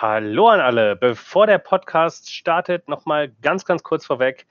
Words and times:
Hallo 0.00 0.46
an 0.46 0.60
alle. 0.60 0.94
Bevor 0.94 1.48
der 1.48 1.58
Podcast 1.58 2.32
startet, 2.32 2.86
nochmal 2.88 3.32
ganz, 3.42 3.64
ganz 3.64 3.82
kurz 3.82 4.06
vorweg. 4.06 4.46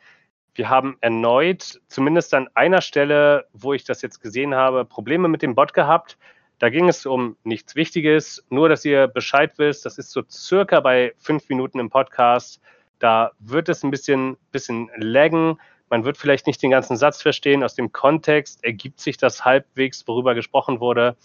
Wir 0.55 0.69
haben 0.69 0.97
erneut, 0.99 1.79
zumindest 1.87 2.33
an 2.33 2.49
einer 2.53 2.81
Stelle, 2.81 3.47
wo 3.53 3.71
ich 3.71 3.85
das 3.85 4.01
jetzt 4.01 4.19
gesehen 4.19 4.53
habe, 4.53 4.83
Probleme 4.83 5.29
mit 5.29 5.41
dem 5.41 5.55
Bot 5.55 5.73
gehabt. 5.73 6.17
Da 6.59 6.67
ging 6.67 6.89
es 6.89 7.05
um 7.05 7.37
nichts 7.45 7.75
Wichtiges, 7.75 8.45
nur 8.49 8.67
dass 8.67 8.83
ihr 8.83 9.07
Bescheid 9.07 9.53
wisst. 9.55 9.85
Das 9.85 9.97
ist 9.97 10.11
so 10.11 10.21
circa 10.29 10.81
bei 10.81 11.13
fünf 11.17 11.47
Minuten 11.47 11.79
im 11.79 11.89
Podcast. 11.89 12.59
Da 12.99 13.31
wird 13.39 13.69
es 13.69 13.85
ein 13.85 13.91
bisschen, 13.91 14.35
bisschen 14.51 14.91
laggen. 14.97 15.61
Man 15.89 16.03
wird 16.03 16.17
vielleicht 16.17 16.45
nicht 16.45 16.61
den 16.61 16.71
ganzen 16.71 16.97
Satz 16.97 17.21
verstehen. 17.21 17.63
Aus 17.63 17.75
dem 17.75 17.93
Kontext 17.93 18.65
ergibt 18.65 18.99
sich 18.99 19.15
das 19.15 19.45
halbwegs, 19.45 20.05
worüber 20.09 20.35
gesprochen 20.35 20.81
wurde. 20.81 21.15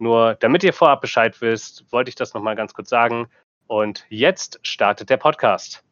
Nur 0.00 0.34
damit 0.36 0.64
ihr 0.64 0.72
vorab 0.72 1.02
Bescheid 1.02 1.38
wisst, 1.42 1.84
wollte 1.92 2.08
ich 2.08 2.14
das 2.14 2.32
nochmal 2.32 2.56
ganz 2.56 2.72
kurz 2.72 2.88
sagen. 2.88 3.28
Und 3.70 4.04
jetzt 4.08 4.58
startet 4.64 5.10
der 5.10 5.16
Podcast. 5.16 5.84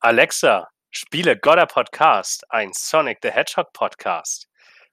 Alexa, 0.00 0.68
spiele 0.90 1.38
Godder 1.38 1.64
Podcast, 1.64 2.44
ein 2.50 2.70
Sonic 2.74 3.20
the 3.22 3.30
Hedgehog 3.30 3.72
Podcast. 3.72 4.46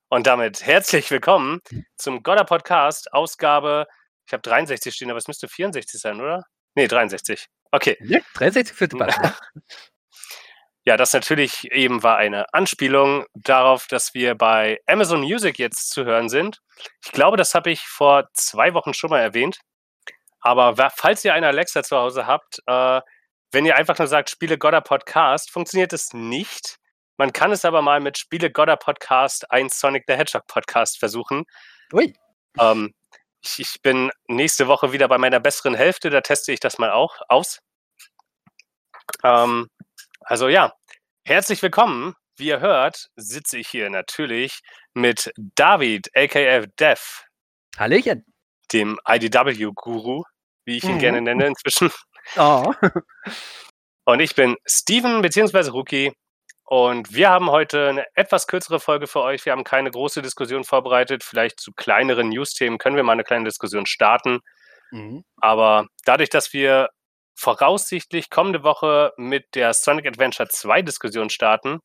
Und 0.07 0.27
damit 0.27 0.65
herzlich 0.65 1.11
willkommen 1.11 1.59
zum 1.97 2.23
Godder 2.23 2.45
Podcast, 2.45 3.11
Ausgabe, 3.11 3.85
ich 4.27 4.31
habe 4.31 4.43
63 4.43 4.95
stehen, 4.95 5.09
aber 5.09 5.17
es 5.17 5.27
müsste 5.27 5.49
64 5.49 5.99
sein, 5.99 6.21
oder? 6.21 6.45
Nee, 6.75 6.87
63. 6.87 7.47
Okay. 7.71 7.97
Ja, 7.99 8.19
63 8.35 8.73
für 8.73 8.87
die 8.87 8.97
Ja, 10.85 10.95
das 10.95 11.11
natürlich 11.11 11.69
eben 11.73 12.01
war 12.01 12.15
eine 12.15 12.45
Anspielung 12.53 13.25
darauf, 13.33 13.87
dass 13.87 14.13
wir 14.13 14.35
bei 14.35 14.79
Amazon 14.87 15.19
Music 15.19 15.59
jetzt 15.59 15.89
zu 15.89 16.05
hören 16.05 16.29
sind. 16.29 16.61
Ich 17.03 17.11
glaube, 17.11 17.35
das 17.35 17.53
habe 17.53 17.71
ich 17.71 17.81
vor 17.81 18.29
zwei 18.31 18.73
Wochen 18.73 18.93
schon 18.93 19.09
mal 19.09 19.19
erwähnt. 19.19 19.59
Aber 20.41 20.91
falls 20.95 21.25
ihr 21.25 21.33
eine 21.33 21.47
Alexa 21.47 21.83
zu 21.83 21.97
Hause 21.97 22.25
habt, 22.25 22.61
äh, 22.65 23.01
wenn 23.51 23.65
ihr 23.65 23.75
einfach 23.77 23.97
nur 23.97 24.07
sagt, 24.07 24.29
Spiele 24.29 24.57
Godder 24.57 24.81
Podcast, 24.81 25.51
funktioniert 25.51 25.91
es 25.93 26.13
nicht. 26.13 26.77
Man 27.17 27.33
kann 27.33 27.51
es 27.51 27.65
aber 27.65 27.81
mal 27.81 27.99
mit 27.99 28.17
Spiele 28.17 28.51
Godder 28.51 28.77
Podcast, 28.77 29.51
ein 29.51 29.69
Sonic 29.69 30.03
the 30.07 30.13
Hedgehog 30.13 30.47
Podcast 30.47 30.99
versuchen. 30.99 31.45
Ui. 31.91 32.13
Ähm, 32.59 32.93
ich, 33.41 33.59
ich, 33.59 33.81
bin 33.81 34.11
nächste 34.27 34.67
Woche 34.67 34.91
wieder 34.91 35.07
bei 35.07 35.17
meiner 35.17 35.39
besseren 35.39 35.75
Hälfte, 35.75 36.09
da 36.09 36.21
teste 36.21 36.51
ich 36.51 36.59
das 36.59 36.77
mal 36.77 36.91
auch 36.91 37.17
aus. 37.27 37.59
Ähm, 39.23 39.67
also 40.21 40.47
ja, 40.47 40.73
herzlich 41.25 41.61
willkommen. 41.61 42.15
Wie 42.37 42.47
ihr 42.47 42.61
hört, 42.61 43.09
sitze 43.17 43.57
ich 43.57 43.67
hier 43.67 43.89
natürlich 43.89 44.59
mit 44.93 45.33
David, 45.55 46.09
aka 46.15 46.67
Dev. 46.79 47.25
Hallöchen. 47.77 48.28
Dem 48.73 48.99
IDW-Guru, 49.07 50.23
wie 50.65 50.77
ich 50.77 50.83
ihn 50.83 50.95
mhm. 50.95 50.99
gerne 50.99 51.21
nenne 51.21 51.47
inzwischen. 51.47 51.91
Oh. 52.37 52.73
Und 54.05 54.19
ich 54.19 54.35
bin 54.35 54.55
Steven, 54.65 55.21
beziehungsweise 55.21 55.71
Rookie. 55.71 56.13
Und 56.63 57.13
wir 57.13 57.29
haben 57.29 57.49
heute 57.49 57.89
eine 57.89 58.05
etwas 58.13 58.45
kürzere 58.45 58.79
Folge 58.79 59.07
für 59.07 59.21
euch. 59.21 59.43
Wir 59.45 59.51
haben 59.53 59.63
keine 59.63 59.89
große 59.89 60.21
Diskussion 60.21 60.63
vorbereitet. 60.63 61.23
Vielleicht 61.23 61.59
zu 61.59 61.71
kleineren 61.71 62.29
News-Themen 62.29 62.77
können 62.77 62.95
wir 62.95 63.03
mal 63.03 63.13
eine 63.13 63.23
kleine 63.23 63.45
Diskussion 63.45 63.85
starten. 63.85 64.39
Mhm. 64.91 65.23
Aber 65.37 65.87
dadurch, 66.05 66.29
dass 66.29 66.53
wir 66.53 66.89
voraussichtlich 67.35 68.29
kommende 68.29 68.63
Woche 68.63 69.13
mit 69.17 69.55
der 69.55 69.73
Sonic 69.73 70.05
Adventure 70.05 70.49
2 70.49 70.81
Diskussion 70.81 71.29
starten, 71.29 71.79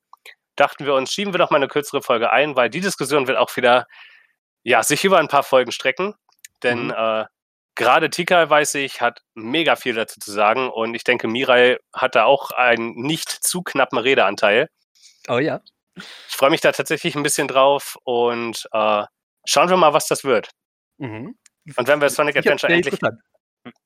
dachten 0.57 0.85
wir 0.85 0.95
uns, 0.95 1.13
schieben 1.13 1.33
wir 1.33 1.39
doch 1.39 1.51
mal 1.51 1.57
eine 1.57 1.69
kürzere 1.69 2.03
Folge 2.03 2.31
ein, 2.31 2.57
weil 2.57 2.71
die 2.71 2.81
Diskussion 2.81 3.27
wird 3.27 3.39
auch 3.39 3.57
wieder 3.57 3.87
ja, 4.65 4.83
sich 4.83 5.05
über 5.05 5.19
ein 5.19 5.29
paar 5.29 5.43
Folgen 5.43 5.73
strecken. 5.73 6.15
Denn 6.65 6.87
mhm. 6.87 6.95
äh, 6.97 7.25
gerade 7.75 8.11
Tika, 8.11 8.49
weiß 8.49 8.75
ich, 8.77 9.01
hat 9.01 9.21
mega 9.35 9.77
viel 9.77 9.95
dazu 9.95 10.19
zu 10.21 10.33
sagen 10.33 10.69
und 10.71 10.95
ich 10.95 11.05
denke, 11.05 11.29
Mirai 11.29 11.79
hat 11.95 12.15
da 12.15 12.25
auch 12.25 12.51
einen 12.51 12.95
nicht 12.95 13.31
zu 13.31 13.63
knappen 13.63 13.99
Redeanteil. 13.99 14.69
Oh 15.29 15.39
ja. 15.39 15.61
Ich 15.97 16.35
freue 16.37 16.51
mich 16.51 16.61
da 16.61 16.73
tatsächlich 16.73 17.15
ein 17.15 17.23
bisschen 17.23 17.47
drauf 17.47 17.97
und 18.05 18.69
äh, 18.73 19.05
schauen 19.47 19.69
wir 19.69 19.77
mal, 19.77 19.93
was 19.93 20.09
das 20.09 20.25
wird. 20.25 20.51
Mhm. 20.99 21.37
Und 21.77 21.89
wenn 21.89 22.01
wir 22.01 22.11
Sonic 22.11 22.37
Adventure 22.37 22.73
endlich, 22.73 22.99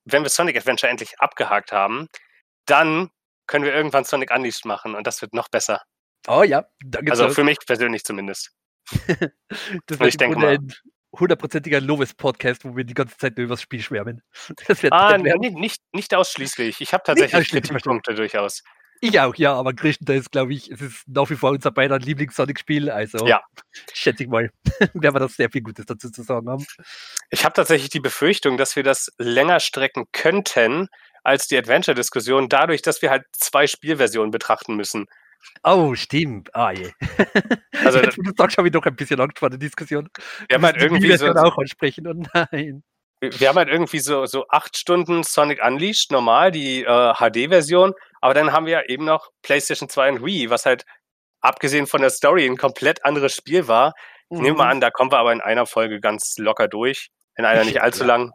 wenn 0.05 0.22
wir 0.22 0.31
Sonic 0.31 0.56
Adventure 0.56 0.91
endlich 0.91 1.19
abgehakt 1.21 1.72
haben, 1.72 2.09
dann 2.66 3.10
können 3.47 3.65
wir 3.65 3.75
irgendwann 3.75 4.05
Sonic 4.05 4.31
Unleashed 4.34 4.65
machen 4.65 4.95
und 4.95 5.06
das 5.06 5.22
wird 5.22 5.34
noch 5.34 5.49
besser. 5.49 5.83
Oh 6.27 6.43
ja, 6.43 6.66
danke. 6.84 7.10
Also 7.10 7.31
für 7.31 7.45
mich 7.45 7.59
persönlich 7.66 8.05
zumindest. 8.05 8.50
das 9.87 9.99
wird 9.99 10.09
ich 10.09 10.16
denke 10.16 10.39
mal, 10.39 10.59
hundertprozentiger 11.13 11.81
Lovis-Podcast, 11.81 12.65
wo 12.65 12.77
wir 12.77 12.85
die 12.85 12.95
ganze 12.95 13.17
Zeit 13.17 13.37
nur 13.37 13.45
über 13.45 13.55
das 13.55 13.63
Spiel 13.63 13.83
schwärmen. 13.83 14.23
Das 14.67 14.85
ah, 14.91 15.17
nee, 15.19 15.51
nicht, 15.51 15.83
nicht 15.93 16.15
ausschließlich. 16.15 16.81
Ich 16.81 16.93
habe 16.93 17.03
tatsächlich 17.05 17.49
Kritikpunkte 17.49 18.15
durchaus. 18.15 18.63
Ich 19.01 19.19
auch, 19.21 19.35
ja, 19.37 19.55
aber 19.55 19.73
größtenteils 19.75 20.31
glaube 20.31 20.55
ich, 20.55 20.71
es 20.71 20.81
ist 20.81 21.05
nach 21.07 21.31
wie 21.31 21.37
vor 21.37 21.51
unser 21.51 21.71
beider 21.71 21.99
Lieblings-Sonic-Spiel. 21.99 22.91
Also 22.91 23.27
ja. 23.27 23.43
schätze 23.93 24.25
ich 24.25 24.29
mal, 24.29 24.51
werden 24.95 25.15
wir 25.15 25.21
das 25.21 25.35
sehr 25.35 25.51
viel 25.51 25.63
Gutes 25.63 25.87
dazu 25.87 26.11
zu 26.11 26.23
sagen 26.23 26.49
haben. 26.49 26.67
Ich 27.31 27.45
habe 27.45 27.55
tatsächlich 27.55 27.91
die 27.91 28.01
Befürchtung, 28.01 28.57
dass 28.57 28.75
wir 28.75 28.83
das 28.83 29.13
länger 29.19 29.61
strecken 29.61 30.07
könnten 30.13 30.89
als 31.23 31.47
die 31.47 31.57
Adventure-Diskussion, 31.57 32.49
dadurch, 32.49 32.83
dass 32.83 33.03
wir 33.03 33.11
halt 33.11 33.25
zwei 33.33 33.67
Spielversionen 33.67 34.31
betrachten 34.31 34.75
müssen. 34.77 35.07
Oh, 35.62 35.94
stimmt. 35.94 36.54
Ah, 36.54 36.72
je. 36.72 36.91
Also, 37.84 38.00
Jetzt, 38.00 38.16
du 38.16 38.32
sagst, 38.37 38.59
habe 38.59 38.69
ich 38.69 38.72
doch 38.72 38.84
ein 38.84 38.97
bisschen 38.97 39.21
Angst 39.21 39.38
vor 39.38 39.50
der 39.50 39.59
Diskussion. 39.59 40.09
Wir 40.49 40.56
haben 40.56 40.65
halt 40.65 40.76
irgendwie 40.82 41.16
so, 41.16 41.28
auch 41.28 41.56
ansprechen 41.59 42.06
und 42.06 42.28
nein. 42.34 42.82
Wir 43.21 43.48
haben 43.48 43.56
halt 43.56 43.69
irgendwie 43.69 44.00
so, 44.00 44.27
so 44.27 44.47
acht 44.48 44.77
Stunden 44.77 45.22
Sonic 45.22 45.65
Unleashed, 45.65 46.12
normal, 46.12 46.50
die 46.50 46.82
äh, 46.82 47.15
HD-Version, 47.15 47.94
aber 48.21 48.34
dann 48.34 48.53
haben 48.53 48.66
wir 48.66 48.72
ja 48.72 48.82
eben 48.88 49.04
noch 49.04 49.31
PlayStation 49.43 49.88
2 49.88 50.12
und 50.12 50.25
Wii, 50.25 50.50
was 50.50 50.66
halt 50.66 50.84
abgesehen 51.41 51.87
von 51.87 52.00
der 52.00 52.10
Story 52.10 52.47
ein 52.47 52.56
komplett 52.56 53.04
anderes 53.04 53.34
Spiel 53.34 53.69
war. 53.69 53.94
Ich 54.31 54.38
nehme 54.38 54.56
mal 54.56 54.65
mhm. 54.65 54.71
an, 54.71 54.81
da 54.81 54.91
kommen 54.91 55.10
wir 55.10 55.19
aber 55.19 55.32
in 55.32 55.41
einer 55.41 55.66
Folge 55.66 56.00
ganz 56.00 56.37
locker 56.37 56.69
durch, 56.69 57.09
in 57.37 57.44
einer 57.44 57.65
nicht 57.65 57.81
allzu 57.81 58.04
lang. 58.04 58.32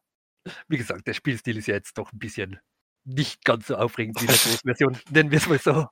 Wie 0.67 0.77
gesagt, 0.77 1.07
der 1.07 1.13
Spielstil 1.13 1.57
ist 1.57 1.67
ja 1.67 1.75
jetzt 1.75 1.97
doch 1.97 2.11
ein 2.11 2.19
bisschen 2.19 2.59
nicht 3.05 3.43
ganz 3.45 3.67
so 3.67 3.75
aufregend 3.75 4.21
wie 4.21 4.27
die 4.27 4.33
Version, 4.65 4.97
nennen 5.11 5.31
wir 5.31 5.37
es 5.37 5.47
mal 5.47 5.59
so. 5.59 5.87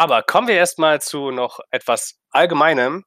Aber 0.00 0.22
kommen 0.22 0.48
wir 0.48 0.54
erstmal 0.54 1.02
zu 1.02 1.30
noch 1.30 1.60
etwas 1.70 2.18
Allgemeinem. 2.30 3.04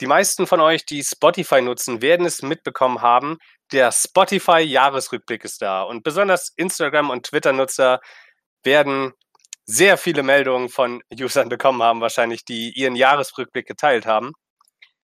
Die 0.00 0.06
meisten 0.06 0.46
von 0.46 0.60
euch, 0.60 0.86
die 0.86 1.02
Spotify 1.02 1.60
nutzen, 1.60 2.00
werden 2.00 2.24
es 2.26 2.42
mitbekommen 2.42 3.02
haben. 3.02 3.38
Der 3.72 3.90
Spotify-Jahresrückblick 3.90 5.42
ist 5.42 5.60
da. 5.62 5.82
Und 5.82 6.04
besonders 6.04 6.52
Instagram- 6.54 7.10
und 7.10 7.26
Twitter-Nutzer 7.26 7.98
werden 8.62 9.14
sehr 9.64 9.98
viele 9.98 10.22
Meldungen 10.22 10.68
von 10.68 11.02
Usern 11.12 11.48
bekommen 11.48 11.82
haben, 11.82 12.00
wahrscheinlich, 12.00 12.44
die 12.44 12.70
ihren 12.70 12.94
Jahresrückblick 12.94 13.66
geteilt 13.66 14.06
haben. 14.06 14.30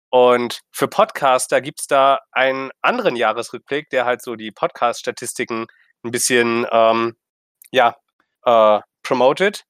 Und 0.09 0.63
für 0.73 0.89
Podcaster 0.89 1.61
gibt 1.61 1.81
es 1.81 1.87
da 1.87 2.21
einen 2.33 2.71
anderen 2.81 3.15
Jahresrückblick, 3.15 3.91
der 3.91 4.07
halt 4.07 4.23
so 4.23 4.37
die 4.37 4.53
Podcast-Statistiken 4.53 5.67
ein 6.03 6.13
bisschen 6.13 6.67
ähm, 6.73 7.19
ja, 7.73 7.95
äh, 8.47 8.81
promotet. 9.03 9.67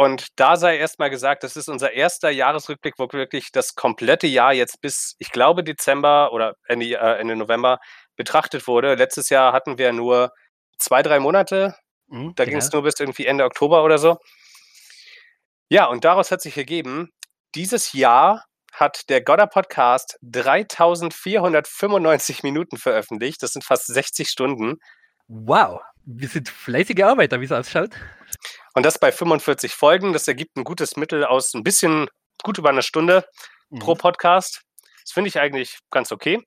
Und 0.00 0.28
da 0.36 0.56
sei 0.56 0.78
erstmal 0.78 1.10
gesagt, 1.10 1.42
das 1.42 1.56
ist 1.56 1.68
unser 1.68 1.92
erster 1.92 2.30
Jahresrückblick, 2.30 2.94
wo 2.98 3.08
wirklich 3.10 3.50
das 3.50 3.74
komplette 3.74 4.28
Jahr 4.28 4.52
jetzt 4.52 4.80
bis, 4.80 5.16
ich 5.18 5.32
glaube, 5.32 5.64
Dezember 5.64 6.32
oder 6.32 6.54
Ende, 6.68 6.86
äh, 6.86 7.18
Ende 7.18 7.34
November 7.34 7.80
betrachtet 8.14 8.68
wurde. 8.68 8.94
Letztes 8.94 9.28
Jahr 9.28 9.52
hatten 9.52 9.76
wir 9.76 9.92
nur 9.92 10.30
zwei, 10.78 11.02
drei 11.02 11.18
Monate. 11.18 11.74
Mhm, 12.06 12.32
da 12.36 12.44
ging 12.44 12.58
es 12.58 12.70
nur 12.70 12.84
bis 12.84 13.00
irgendwie 13.00 13.26
Ende 13.26 13.44
Oktober 13.44 13.82
oder 13.82 13.98
so. 13.98 14.18
Ja, 15.68 15.86
und 15.86 16.04
daraus 16.04 16.30
hat 16.30 16.42
sich 16.42 16.56
ergeben, 16.56 17.10
dieses 17.56 17.92
Jahr 17.92 18.44
hat 18.72 19.08
der 19.08 19.20
Godder 19.20 19.48
Podcast 19.48 20.16
3495 20.22 22.44
Minuten 22.44 22.76
veröffentlicht. 22.76 23.42
Das 23.42 23.50
sind 23.50 23.64
fast 23.64 23.88
60 23.88 24.28
Stunden. 24.28 24.76
Wow, 25.26 25.80
wir 26.04 26.28
sind 26.28 26.48
fleißige 26.48 27.02
Arbeiter, 27.02 27.40
wie 27.40 27.46
es 27.46 27.52
ausschaut. 27.52 27.90
Und 28.74 28.84
das 28.84 28.98
bei 28.98 29.12
45 29.12 29.74
Folgen. 29.74 30.12
Das 30.12 30.28
ergibt 30.28 30.56
ein 30.56 30.64
gutes 30.64 30.96
Mittel 30.96 31.24
aus 31.24 31.54
ein 31.54 31.64
bisschen 31.64 32.08
gut 32.42 32.58
über 32.58 32.68
einer 32.68 32.82
Stunde 32.82 33.24
mhm. 33.70 33.78
pro 33.80 33.94
Podcast. 33.94 34.62
Das 35.02 35.12
finde 35.12 35.28
ich 35.28 35.38
eigentlich 35.38 35.78
ganz 35.90 36.12
okay. 36.12 36.40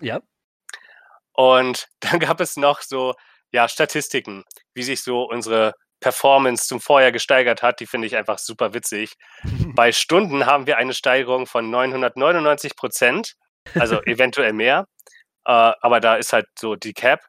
Ja. 0.00 0.20
Und 1.32 1.86
dann 2.00 2.18
gab 2.18 2.40
es 2.40 2.56
noch 2.56 2.82
so, 2.82 3.14
ja, 3.52 3.68
Statistiken, 3.68 4.44
wie 4.74 4.82
sich 4.82 5.02
so 5.02 5.22
unsere 5.22 5.72
Performance 6.00 6.66
zum 6.66 6.80
Vorjahr 6.80 7.12
gesteigert 7.12 7.62
hat. 7.62 7.80
Die 7.80 7.86
finde 7.86 8.06
ich 8.06 8.16
einfach 8.16 8.38
super 8.38 8.74
witzig. 8.74 9.14
Bei 9.74 9.92
Stunden 9.92 10.46
haben 10.46 10.66
wir 10.66 10.76
eine 10.78 10.94
Steigerung 10.94 11.46
von 11.46 11.70
999 11.70 12.76
Prozent, 12.76 13.34
also 13.74 14.02
eventuell 14.06 14.52
mehr. 14.52 14.86
Äh, 15.44 15.72
aber 15.80 16.00
da 16.00 16.16
ist 16.16 16.32
halt 16.32 16.46
so 16.58 16.76
die 16.76 16.92
Cap 16.92 17.20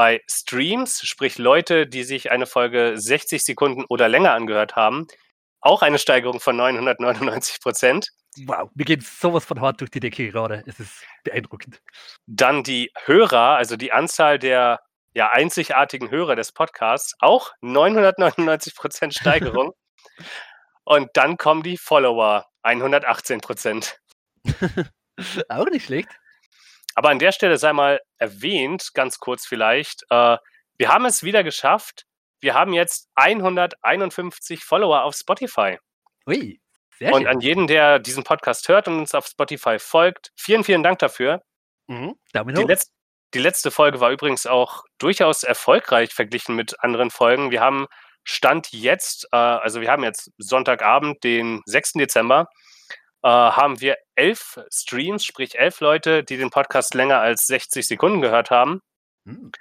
bei 0.00 0.22
Streams, 0.26 1.02
sprich 1.02 1.36
Leute, 1.36 1.86
die 1.86 2.04
sich 2.04 2.30
eine 2.30 2.46
Folge 2.46 2.94
60 2.96 3.44
Sekunden 3.44 3.84
oder 3.86 4.08
länger 4.08 4.32
angehört 4.32 4.74
haben, 4.74 5.06
auch 5.60 5.82
eine 5.82 5.98
Steigerung 5.98 6.40
von 6.40 6.56
999 6.56 7.60
Prozent. 7.60 8.08
Wow, 8.46 8.70
mir 8.74 8.86
geht 8.86 9.02
sowas 9.02 9.44
von 9.44 9.60
hart 9.60 9.82
durch 9.82 9.90
die 9.90 10.00
Decke 10.00 10.30
gerade. 10.30 10.64
Es 10.66 10.80
ist 10.80 11.04
beeindruckend. 11.22 11.82
Dann 12.26 12.62
die 12.62 12.90
Hörer, 13.04 13.56
also 13.56 13.76
die 13.76 13.92
Anzahl 13.92 14.38
der 14.38 14.80
ja, 15.12 15.32
einzigartigen 15.32 16.10
Hörer 16.10 16.34
des 16.34 16.52
Podcasts 16.52 17.14
auch 17.18 17.52
999% 17.60 19.12
Steigerung. 19.12 19.74
Und 20.84 21.10
dann 21.12 21.36
kommen 21.36 21.62
die 21.62 21.76
Follower 21.76 22.46
118%. 22.62 23.96
auch 25.50 25.66
nicht 25.66 25.84
schlecht. 25.84 26.08
Aber 26.94 27.10
an 27.10 27.18
der 27.18 27.32
Stelle 27.32 27.56
sei 27.58 27.72
mal 27.72 28.00
erwähnt, 28.18 28.90
ganz 28.94 29.18
kurz 29.18 29.46
vielleicht, 29.46 30.04
äh, 30.10 30.36
wir 30.78 30.88
haben 30.88 31.04
es 31.04 31.22
wieder 31.22 31.44
geschafft. 31.44 32.04
Wir 32.40 32.54
haben 32.54 32.72
jetzt 32.72 33.08
151 33.14 34.64
Follower 34.64 35.04
auf 35.04 35.14
Spotify. 35.14 35.78
Ui, 36.26 36.60
sehr 36.98 37.12
und 37.12 37.22
schön. 37.22 37.30
an 37.30 37.40
jeden, 37.40 37.66
der 37.66 37.98
diesen 37.98 38.24
Podcast 38.24 38.68
hört 38.68 38.88
und 38.88 38.98
uns 38.98 39.14
auf 39.14 39.26
Spotify 39.26 39.78
folgt, 39.78 40.32
vielen, 40.36 40.64
vielen 40.64 40.82
Dank 40.82 40.98
dafür. 40.98 41.42
Mhm, 41.86 42.14
die, 42.34 42.62
letz 42.62 42.92
die 43.34 43.38
letzte 43.38 43.70
Folge 43.70 44.00
war 44.00 44.10
übrigens 44.10 44.46
auch 44.46 44.84
durchaus 44.98 45.42
erfolgreich 45.42 46.12
verglichen 46.12 46.56
mit 46.56 46.82
anderen 46.82 47.10
Folgen. 47.10 47.50
Wir 47.50 47.60
haben 47.60 47.86
Stand 48.24 48.72
jetzt, 48.72 49.28
äh, 49.32 49.36
also 49.36 49.80
wir 49.80 49.90
haben 49.90 50.02
jetzt 50.02 50.32
Sonntagabend, 50.38 51.22
den 51.24 51.62
6. 51.66 51.94
Dezember, 51.94 52.48
äh, 53.22 53.28
haben 53.28 53.80
wir 53.80 53.96
elf 54.14 54.58
Streams, 54.72 55.24
sprich 55.24 55.58
elf 55.58 55.80
Leute, 55.80 56.24
die 56.24 56.36
den 56.36 56.50
Podcast 56.50 56.94
länger 56.94 57.20
als 57.20 57.46
60 57.46 57.86
Sekunden 57.86 58.20
gehört 58.20 58.50
haben. 58.50 58.80
Mhm. 59.24 59.52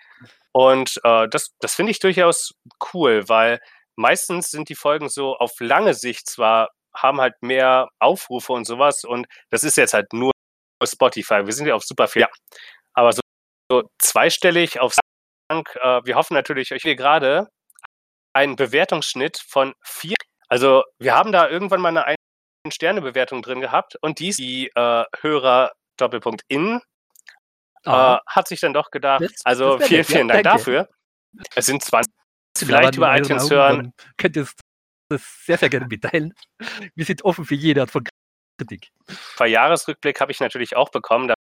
Und 0.51 0.99
äh, 1.03 1.27
das, 1.29 1.51
das 1.59 1.75
finde 1.75 1.91
ich 1.91 1.99
durchaus 1.99 2.53
cool, 2.93 3.27
weil 3.29 3.59
meistens 3.95 4.51
sind 4.51 4.69
die 4.69 4.75
Folgen 4.75 5.09
so 5.09 5.35
auf 5.35 5.59
lange 5.59 5.93
Sicht 5.93 6.27
zwar, 6.27 6.69
haben 6.95 7.21
halt 7.21 7.35
mehr 7.41 7.89
Aufrufe 7.99 8.53
und 8.53 8.65
sowas 8.65 9.03
und 9.03 9.27
das 9.51 9.63
ist 9.63 9.77
jetzt 9.77 9.93
halt 9.93 10.11
nur 10.13 10.31
Spotify. 10.83 11.45
Wir 11.45 11.53
sind 11.53 11.67
ja 11.67 11.75
auf 11.75 11.83
super 11.83 12.07
viel. 12.07 12.23
Ja. 12.23 12.29
Aber 12.93 13.13
so, 13.13 13.21
so 13.71 13.83
zweistellig 13.99 14.79
auf 14.79 14.95
Dank. 15.49 15.75
Äh, 15.81 16.01
wir 16.05 16.15
hoffen 16.15 16.33
natürlich, 16.33 16.71
euch 16.73 16.83
wir 16.83 16.95
gerade 16.95 17.49
einen 18.33 18.55
Bewertungsschnitt 18.55 19.39
von 19.47 19.73
vier. 19.83 20.15
Also 20.47 20.83
wir 20.99 21.15
haben 21.15 21.31
da 21.31 21.49
irgendwann 21.49 21.81
mal 21.81 21.89
eine 21.89 22.15
Sterne-Bewertung 22.69 23.41
drin 23.41 23.61
gehabt 23.61 23.95
und 24.01 24.19
dies 24.19 24.37
die 24.37 24.67
äh, 24.75 25.03
Hörer 25.21 25.71
Doppelpunkt 25.97 26.43
in 26.47 26.81
äh, 27.85 28.17
hat 28.25 28.47
sich 28.47 28.59
dann 28.59 28.73
doch 28.73 28.91
gedacht, 28.91 29.21
das, 29.21 29.45
also 29.45 29.77
das 29.77 29.87
vielen, 29.87 30.03
vielen 30.03 30.27
Dank 30.27 30.43
danke. 30.43 30.57
dafür. 30.57 30.89
Es 31.55 31.65
sind 31.65 31.83
20, 31.83 32.11
vielleicht 32.57 32.95
über 32.95 33.15
iTunes 33.15 33.49
hören. 33.49 33.93
Könnt 34.17 34.35
ihr 34.35 34.47
das 35.09 35.21
sehr, 35.45 35.57
sehr 35.57 35.69
gerne 35.69 35.87
mitteilen. 35.87 36.33
Wir 36.95 37.05
sind 37.05 37.23
offen 37.23 37.45
für 37.45 37.55
jede 37.55 37.81
Art 37.81 37.91
von 37.91 38.03
Kritik. 38.57 38.89
Bei 39.37 39.47
Jahresrückblick 39.47 40.19
habe 40.19 40.31
ich 40.31 40.39
natürlich 40.39 40.75
auch 40.75 40.89
bekommen. 40.89 41.27
Da 41.27 41.35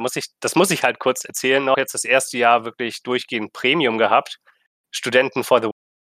muss 0.00 0.16
ich, 0.16 0.26
das 0.40 0.54
muss 0.56 0.70
ich 0.70 0.82
halt 0.84 0.98
kurz 0.98 1.24
erzählen. 1.24 1.64
Noch 1.64 1.76
jetzt 1.76 1.94
das 1.94 2.04
erste 2.04 2.38
Jahr 2.38 2.64
wirklich 2.64 3.02
durchgehend 3.02 3.52
Premium 3.52 3.98
gehabt. 3.98 4.38
Studenten 4.90 5.44
for 5.44 5.62
the 5.62 5.70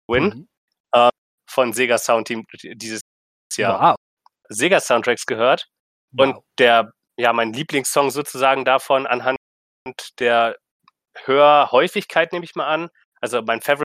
Win 0.08 0.24
mhm. 0.24 0.48
äh, 0.92 1.10
von 1.48 1.72
Sega 1.72 1.98
Sound 1.98 2.28
Team 2.28 2.44
dieses 2.62 3.00
Jahr. 3.56 3.80
Wow. 3.80 3.96
Sega 4.50 4.80
Soundtracks 4.80 5.26
gehört. 5.26 5.68
Wow. 6.12 6.26
Und 6.26 6.44
der, 6.58 6.92
ja, 7.16 7.32
mein 7.32 7.52
Lieblingssong 7.52 8.10
sozusagen 8.10 8.64
davon 8.64 9.06
anhand 9.06 9.38
der 10.18 10.56
Hörhäufigkeit, 11.24 12.32
nehme 12.32 12.44
ich 12.44 12.54
mal 12.54 12.66
an. 12.66 12.90
Also 13.20 13.42
mein 13.42 13.60
Favorite 13.60 13.86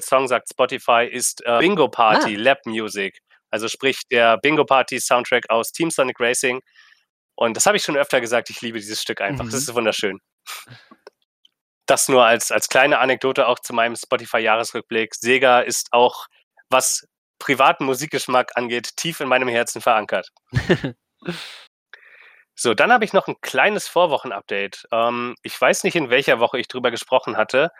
Song, 0.00 0.28
sagt 0.28 0.48
Spotify, 0.50 1.08
ist 1.10 1.44
äh, 1.44 1.58
Bingo 1.58 1.88
Party 1.88 2.36
ah. 2.36 2.40
Lab 2.40 2.58
Music. 2.66 3.18
Also 3.50 3.68
sprich 3.68 4.02
der 4.10 4.38
Bingo 4.38 4.64
Party 4.64 5.00
Soundtrack 5.00 5.48
aus 5.50 5.72
Team 5.72 5.90
Sonic 5.90 6.20
Racing. 6.20 6.60
Und 7.34 7.56
das 7.56 7.66
habe 7.66 7.76
ich 7.76 7.84
schon 7.84 7.96
öfter 7.96 8.20
gesagt, 8.20 8.50
ich 8.50 8.60
liebe 8.60 8.78
dieses 8.78 9.00
Stück 9.00 9.20
einfach. 9.20 9.44
Mhm. 9.44 9.50
Das 9.50 9.60
ist 9.60 9.74
wunderschön. 9.74 10.18
Das 11.86 12.08
nur 12.08 12.26
als, 12.26 12.52
als 12.52 12.68
kleine 12.68 12.98
Anekdote 12.98 13.46
auch 13.46 13.60
zu 13.60 13.72
meinem 13.72 13.96
Spotify-Jahresrückblick. 13.96 15.14
Sega 15.14 15.60
ist 15.60 15.88
auch, 15.92 16.26
was 16.68 17.06
privaten 17.38 17.84
Musikgeschmack 17.84 18.52
angeht, 18.56 18.96
tief 18.96 19.20
in 19.20 19.28
meinem 19.28 19.48
Herzen 19.48 19.80
verankert. 19.80 20.30
So, 22.60 22.74
dann 22.74 22.90
habe 22.90 23.04
ich 23.04 23.12
noch 23.12 23.28
ein 23.28 23.40
kleines 23.40 23.86
Vorwochen-Update. 23.86 24.88
Ähm, 24.90 25.36
ich 25.44 25.60
weiß 25.60 25.84
nicht, 25.84 25.94
in 25.94 26.10
welcher 26.10 26.40
Woche 26.40 26.58
ich 26.58 26.66
drüber 26.66 26.90
gesprochen 26.90 27.36
hatte, 27.36 27.70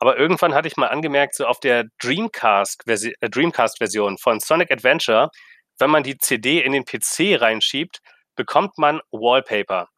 aber 0.00 0.18
irgendwann 0.18 0.52
hatte 0.52 0.66
ich 0.66 0.76
mal 0.76 0.88
angemerkt, 0.88 1.36
so 1.36 1.46
auf 1.46 1.60
der 1.60 1.84
Dreamcast-Version 2.02 3.14
äh, 3.20 3.30
Dreamcast 3.30 3.78
von 4.20 4.40
Sonic 4.40 4.72
Adventure, 4.72 5.30
wenn 5.78 5.90
man 5.90 6.02
die 6.02 6.18
CD 6.18 6.60
in 6.60 6.72
den 6.72 6.84
PC 6.84 7.40
reinschiebt, 7.40 8.00
bekommt 8.34 8.78
man 8.78 9.00
Wallpaper. 9.12 9.88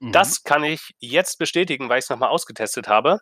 Mhm. 0.00 0.10
Das 0.10 0.42
kann 0.42 0.64
ich 0.64 0.90
jetzt 0.98 1.38
bestätigen, 1.38 1.88
weil 1.88 2.00
ich 2.00 2.06
es 2.06 2.10
nochmal 2.10 2.30
ausgetestet 2.30 2.88
habe. 2.88 3.20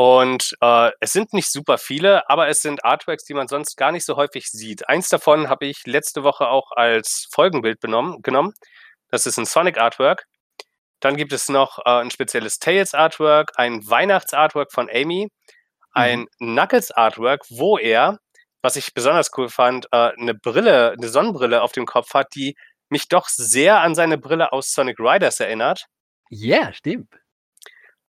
Und 0.00 0.56
äh, 0.62 0.92
es 1.00 1.12
sind 1.12 1.34
nicht 1.34 1.52
super 1.52 1.76
viele, 1.76 2.26
aber 2.30 2.48
es 2.48 2.62
sind 2.62 2.86
Artworks, 2.86 3.26
die 3.26 3.34
man 3.34 3.48
sonst 3.48 3.76
gar 3.76 3.92
nicht 3.92 4.06
so 4.06 4.16
häufig 4.16 4.46
sieht. 4.46 4.88
Eins 4.88 5.10
davon 5.10 5.50
habe 5.50 5.66
ich 5.66 5.82
letzte 5.84 6.22
Woche 6.24 6.48
auch 6.48 6.72
als 6.72 7.28
Folgenbild 7.30 7.80
benommen, 7.80 8.22
genommen. 8.22 8.54
Das 9.10 9.26
ist 9.26 9.36
ein 9.36 9.44
Sonic 9.44 9.76
Artwork. 9.76 10.24
Dann 11.00 11.18
gibt 11.18 11.34
es 11.34 11.50
noch 11.50 11.80
äh, 11.80 12.00
ein 12.00 12.10
spezielles 12.10 12.58
Tails 12.58 12.94
Artwork, 12.94 13.52
ein 13.56 13.86
Weihnachts-Artwork 13.86 14.72
von 14.72 14.88
Amy, 14.88 15.28
ein 15.92 16.20
mhm. 16.20 16.54
Knuckles 16.54 16.90
Artwork, 16.92 17.42
wo 17.50 17.76
er, 17.76 18.20
was 18.62 18.76
ich 18.76 18.94
besonders 18.94 19.30
cool 19.36 19.50
fand, 19.50 19.84
äh, 19.92 20.12
eine 20.18 20.32
Brille, 20.32 20.92
eine 20.92 21.10
Sonnenbrille 21.10 21.60
auf 21.60 21.72
dem 21.72 21.84
Kopf 21.84 22.14
hat, 22.14 22.34
die 22.34 22.56
mich 22.88 23.08
doch 23.08 23.28
sehr 23.28 23.82
an 23.82 23.94
seine 23.94 24.16
Brille 24.16 24.50
aus 24.50 24.72
Sonic 24.72 24.98
Riders 24.98 25.40
erinnert. 25.40 25.88
Ja, 26.30 26.56
yeah, 26.56 26.72
stimmt. 26.72 27.12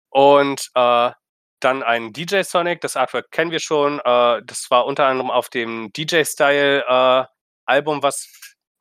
Und 0.09 0.71
äh, 0.73 1.11
dann 1.59 1.83
ein 1.83 2.13
DJ 2.13 2.41
Sonic, 2.43 2.81
das 2.81 2.95
Artwork 2.95 3.31
kennen 3.31 3.51
wir 3.51 3.59
schon. 3.59 3.99
Äh, 3.99 4.41
das 4.45 4.67
war 4.69 4.85
unter 4.85 5.07
anderem 5.07 5.31
auf 5.31 5.49
dem 5.49 5.91
DJ 5.93 6.23
Style 6.23 6.83
äh, 6.87 7.25
Album, 7.65 8.03
was 8.03 8.27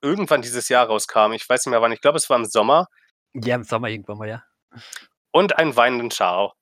irgendwann 0.02 0.42
dieses 0.42 0.68
Jahr 0.68 0.86
rauskam. 0.86 1.32
Ich 1.32 1.48
weiß 1.48 1.64
nicht 1.64 1.70
mehr 1.70 1.80
wann. 1.80 1.92
Ich 1.92 2.00
glaube, 2.00 2.18
es 2.18 2.28
war 2.28 2.36
im 2.36 2.44
Sommer. 2.44 2.86
Ja, 3.32 3.54
im 3.54 3.64
Sommer 3.64 3.88
irgendwann 3.88 4.18
mal, 4.18 4.28
ja. 4.28 4.42
Und 5.32 5.56
einen 5.58 5.74
weinenden 5.76 6.10
Chao. 6.10 6.52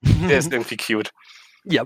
Der 0.00 0.38
ist 0.38 0.52
irgendwie 0.52 0.76
cute. 0.76 1.10
Ja. 1.64 1.84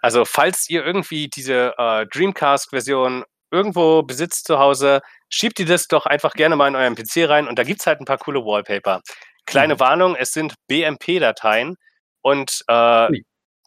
Also, 0.00 0.24
falls 0.24 0.68
ihr 0.68 0.84
irgendwie 0.84 1.28
diese 1.28 1.74
äh, 1.78 2.06
Dreamcast-Version 2.06 3.24
irgendwo 3.50 4.02
besitzt 4.02 4.46
zu 4.46 4.58
Hause, 4.58 5.00
schiebt 5.28 5.60
ihr 5.60 5.66
das 5.66 5.86
doch 5.86 6.06
einfach 6.06 6.34
gerne 6.34 6.56
mal 6.56 6.68
in 6.68 6.76
euren 6.76 6.94
PC 6.94 7.28
rein 7.28 7.46
und 7.46 7.58
da 7.58 7.64
gibt 7.64 7.80
es 7.80 7.86
halt 7.86 8.00
ein 8.00 8.04
paar 8.04 8.18
coole 8.18 8.40
Wallpaper. 8.40 9.00
Kleine 9.46 9.74
mhm. 9.74 9.80
Warnung, 9.80 10.16
es 10.16 10.32
sind 10.32 10.54
BMP-Dateien 10.68 11.76
und 12.22 12.64
äh, 12.68 13.08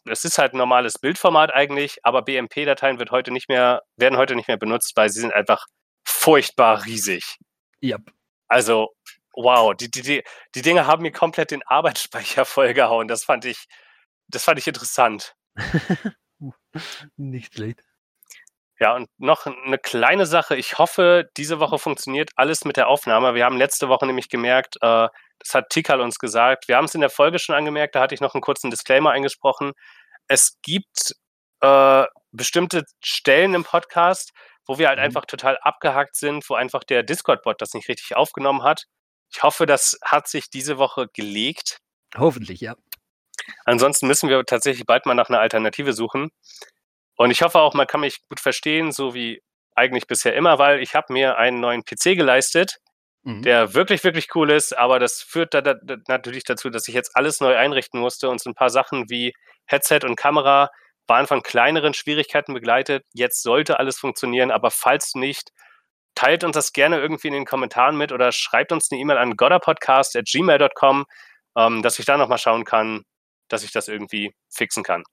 es 0.08 0.24
ist 0.24 0.38
halt 0.38 0.54
ein 0.54 0.58
normales 0.58 0.98
Bildformat 0.98 1.54
eigentlich, 1.54 1.98
aber 2.04 2.22
BMP-Dateien 2.22 2.98
wird 2.98 3.10
heute 3.10 3.30
nicht 3.30 3.48
mehr, 3.48 3.82
werden 3.96 4.16
heute 4.16 4.36
nicht 4.36 4.48
mehr 4.48 4.56
benutzt, 4.56 4.92
weil 4.96 5.10
sie 5.10 5.20
sind 5.20 5.32
einfach 5.32 5.66
furchtbar 6.04 6.84
riesig. 6.84 7.36
Ja. 7.80 7.98
Also, 8.48 8.94
wow, 9.34 9.74
die, 9.74 9.90
die, 9.90 10.02
die, 10.02 10.22
die 10.54 10.62
Dinge 10.62 10.86
haben 10.86 11.02
mir 11.02 11.12
komplett 11.12 11.50
den 11.50 11.62
Arbeitsspeicher 11.66 12.44
vollgehauen. 12.44 13.08
Das 13.08 13.24
fand 13.24 13.44
ich, 13.44 13.66
das 14.28 14.44
fand 14.44 14.58
ich 14.58 14.66
interessant. 14.66 15.34
nicht 17.16 17.54
schlecht. 17.54 17.80
Ja, 18.78 18.94
und 18.94 19.08
noch 19.18 19.46
eine 19.46 19.78
kleine 19.78 20.26
Sache. 20.26 20.54
Ich 20.56 20.78
hoffe, 20.78 21.30
diese 21.36 21.60
Woche 21.60 21.78
funktioniert 21.78 22.30
alles 22.36 22.64
mit 22.64 22.76
der 22.76 22.88
Aufnahme. 22.88 23.34
Wir 23.34 23.44
haben 23.44 23.56
letzte 23.56 23.88
Woche 23.88 24.06
nämlich 24.06 24.28
gemerkt, 24.28 24.76
äh, 24.82 25.08
das 25.38 25.54
hat 25.54 25.70
Tikal 25.70 26.00
uns 26.00 26.18
gesagt. 26.18 26.68
Wir 26.68 26.76
haben 26.76 26.84
es 26.84 26.94
in 26.94 27.00
der 27.00 27.10
Folge 27.10 27.38
schon 27.38 27.54
angemerkt, 27.54 27.94
da 27.94 28.00
hatte 28.00 28.14
ich 28.14 28.20
noch 28.20 28.34
einen 28.34 28.42
kurzen 28.42 28.70
Disclaimer 28.70 29.10
eingesprochen. 29.12 29.72
Es 30.28 30.58
gibt 30.62 31.14
äh, 31.60 32.04
bestimmte 32.32 32.84
Stellen 33.02 33.54
im 33.54 33.64
Podcast, 33.64 34.32
wo 34.66 34.78
wir 34.78 34.88
halt 34.88 34.98
mhm. 34.98 35.06
einfach 35.06 35.24
total 35.24 35.58
abgehakt 35.58 36.16
sind, 36.16 36.48
wo 36.50 36.54
einfach 36.54 36.84
der 36.84 37.02
Discord-Bot 37.02 37.60
das 37.62 37.72
nicht 37.72 37.88
richtig 37.88 38.16
aufgenommen 38.16 38.62
hat. 38.62 38.84
Ich 39.32 39.42
hoffe, 39.42 39.66
das 39.66 39.98
hat 40.04 40.28
sich 40.28 40.50
diese 40.50 40.78
Woche 40.78 41.08
gelegt. 41.14 41.78
Hoffentlich, 42.16 42.60
ja. 42.60 42.76
Ansonsten 43.64 44.06
müssen 44.06 44.28
wir 44.28 44.44
tatsächlich 44.44 44.86
bald 44.86 45.06
mal 45.06 45.14
nach 45.14 45.28
einer 45.28 45.40
Alternative 45.40 45.92
suchen. 45.92 46.30
Und 47.16 47.30
ich 47.30 47.42
hoffe 47.42 47.58
auch, 47.58 47.74
man 47.74 47.86
kann 47.86 48.00
mich 48.00 48.20
gut 48.28 48.40
verstehen, 48.40 48.92
so 48.92 49.14
wie 49.14 49.42
eigentlich 49.74 50.06
bisher 50.06 50.34
immer, 50.34 50.58
weil 50.58 50.80
ich 50.80 50.94
habe 50.94 51.12
mir 51.12 51.36
einen 51.36 51.60
neuen 51.60 51.84
PC 51.84 52.16
geleistet, 52.16 52.78
mhm. 53.22 53.42
der 53.42 53.74
wirklich, 53.74 54.04
wirklich 54.04 54.34
cool 54.34 54.50
ist, 54.50 54.76
aber 54.76 54.98
das 54.98 55.22
führt 55.22 55.54
da, 55.54 55.60
da, 55.60 55.74
natürlich 56.08 56.44
dazu, 56.44 56.70
dass 56.70 56.88
ich 56.88 56.94
jetzt 56.94 57.14
alles 57.14 57.40
neu 57.40 57.56
einrichten 57.56 58.00
musste 58.00 58.28
und 58.28 58.40
so 58.40 58.50
ein 58.50 58.54
paar 58.54 58.70
Sachen 58.70 59.10
wie 59.10 59.32
Headset 59.66 60.00
und 60.04 60.16
Kamera 60.16 60.70
waren 61.06 61.26
von 61.26 61.42
kleineren 61.42 61.94
Schwierigkeiten 61.94 62.54
begleitet. 62.54 63.04
Jetzt 63.12 63.42
sollte 63.42 63.78
alles 63.78 63.98
funktionieren, 63.98 64.50
aber 64.50 64.70
falls 64.70 65.14
nicht, 65.14 65.50
teilt 66.14 66.44
uns 66.44 66.54
das 66.54 66.72
gerne 66.72 66.98
irgendwie 66.98 67.28
in 67.28 67.34
den 67.34 67.44
Kommentaren 67.44 67.96
mit 67.96 68.12
oder 68.12 68.32
schreibt 68.32 68.72
uns 68.72 68.90
eine 68.90 69.00
E-Mail 69.00 69.18
an 69.18 69.36
godderpodcast.gmail.com, 69.36 71.04
ähm, 71.56 71.82
dass 71.82 71.98
ich 71.98 72.06
da 72.06 72.16
nochmal 72.16 72.38
schauen 72.38 72.64
kann, 72.64 73.02
dass 73.48 73.62
ich 73.62 73.70
das 73.70 73.88
irgendwie 73.88 74.34
fixen 74.50 74.82
kann. 74.82 75.04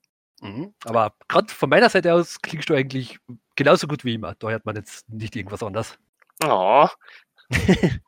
Mhm. 0.41 0.73
Aber 0.85 1.13
gerade 1.27 1.53
von 1.53 1.69
meiner 1.69 1.89
Seite 1.89 2.13
aus 2.13 2.41
klingst 2.41 2.69
du 2.69 2.73
eigentlich 2.73 3.19
genauso 3.55 3.87
gut 3.87 4.03
wie 4.03 4.15
immer. 4.15 4.35
Da 4.35 4.49
hört 4.49 4.65
man 4.65 4.75
jetzt 4.75 5.07
nicht 5.09 5.35
irgendwas 5.35 5.63
anderes. 5.63 5.97
Oh. 6.43 6.87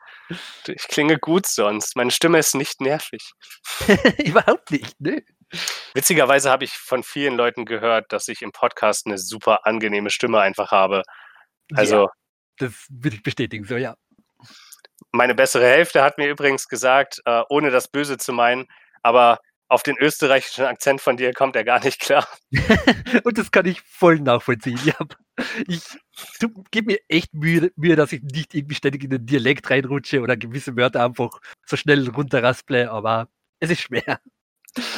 Ich 0.68 0.88
klinge 0.88 1.20
gut 1.20 1.46
sonst. 1.46 1.96
Meine 1.96 2.10
Stimme 2.10 2.40
ist 2.40 2.56
nicht 2.56 2.82
nervig. 2.82 3.34
Überhaupt 4.26 4.72
nicht, 4.72 5.00
ne? 5.00 5.24
Witzigerweise 5.94 6.50
habe 6.50 6.64
ich 6.64 6.72
von 6.72 7.04
vielen 7.04 7.36
Leuten 7.36 7.66
gehört, 7.66 8.12
dass 8.12 8.28
ich 8.28 8.42
im 8.42 8.52
Podcast 8.52 9.06
eine 9.06 9.18
super 9.18 9.66
angenehme 9.66 10.10
Stimme 10.10 10.40
einfach 10.40 10.72
habe. 10.72 11.04
Also. 11.76 12.06
Ja, 12.06 12.12
das 12.58 12.88
würde 12.90 13.18
ich 13.18 13.24
bestätigen, 13.24 13.66
so 13.66 13.78
ja. 13.78 13.96
Meine 15.12 15.36
bessere 15.36 15.68
Hälfte 15.68 16.02
hat 16.02 16.18
mir 16.18 16.28
übrigens 16.28 16.68
gesagt, 16.68 17.22
äh, 17.26 17.44
ohne 17.50 17.70
das 17.70 17.88
Böse 17.88 18.18
zu 18.18 18.34
meinen, 18.34 18.68
aber 19.04 19.40
auf 19.68 19.84
den 19.84 19.98
österreichischen 19.98 20.66
Akzent 20.66 21.02
von 21.02 21.18
dir 21.18 21.34
kommt 21.34 21.56
er 21.56 21.64
gar 21.64 21.84
nicht 21.84 22.00
klar. 22.00 22.28
Und 23.24 23.38
das 23.38 23.52
kann 23.52 23.66
ich 23.66 23.82
voll 23.82 24.20
nachvollziehen. 24.20 24.80
Ja, 24.84 24.96
ich 25.68 25.82
gebe 26.72 26.94
mir 26.94 27.00
echt 27.08 27.34
Mühe, 27.34 27.72
Mühe, 27.76 27.96
dass 27.96 28.12
ich 28.12 28.22
nicht 28.22 28.54
irgendwie 28.54 28.76
ständig 28.76 29.04
in 29.04 29.10
den 29.10 29.26
Dialekt 29.26 29.70
reinrutsche 29.70 30.22
oder 30.22 30.38
gewisse 30.38 30.76
Wörter 30.76 31.04
einfach 31.04 31.40
so 31.66 31.78
schnell 31.78 32.08
runterrasple, 32.10 32.92
aber 32.92 33.28
es 33.60 33.72
ist 33.72 33.82
schwer. 33.82 34.20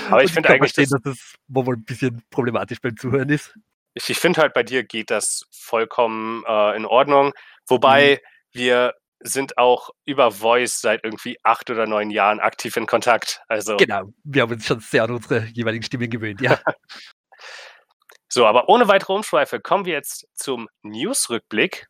Aber 0.10 0.24
ich 0.24 0.32
finde 0.32 0.50
eigentlich, 0.50 0.74
verstehen, 0.74 0.90
dass 0.90 1.18
das 1.18 1.36
wohl 1.48 1.76
ein 1.76 1.86
bisschen 1.86 2.22
problematisch 2.30 2.82
beim 2.82 2.98
Zuhören 2.98 3.30
ist. 3.30 3.58
Ich, 3.94 4.10
ich 4.10 4.18
finde 4.18 4.42
halt, 4.42 4.54
bei 4.54 4.64
dir 4.64 4.84
geht 4.84 5.12
das 5.12 5.46
vollkommen 5.52 6.44
äh, 6.48 6.76
in 6.76 6.86
Ordnung. 6.86 7.34
Wobei 7.68 8.22
mhm. 8.22 8.60
wir 8.60 8.94
sind 9.20 9.58
auch 9.58 9.90
über 10.06 10.32
Voice 10.32 10.80
seit 10.80 11.04
irgendwie 11.04 11.38
acht 11.44 11.70
oder 11.70 11.88
neun 11.88 12.10
Jahren 12.10 12.40
aktiv 12.40 12.76
in 12.78 12.86
Kontakt. 12.86 13.42
Also 13.48 13.78
genau, 13.78 14.04
wir 14.24 14.44
haben 14.44 14.52
uns 14.52 14.66
schon 14.66 14.80
sehr 14.80 15.04
an 15.04 15.12
unsere 15.12 15.46
jeweiligen 15.46 15.84
Stimmen 15.84 16.10
gewöhnt, 16.10 16.42
ja. 16.42 16.60
so, 18.30 18.46
aber 18.46 18.70
ohne 18.70 18.88
weitere 18.88 19.14
Umschweife 19.14 19.60
kommen 19.60 19.86
wir 19.86 19.94
jetzt 19.94 20.28
zum 20.36 20.68
News-Rückblick. 20.84 21.88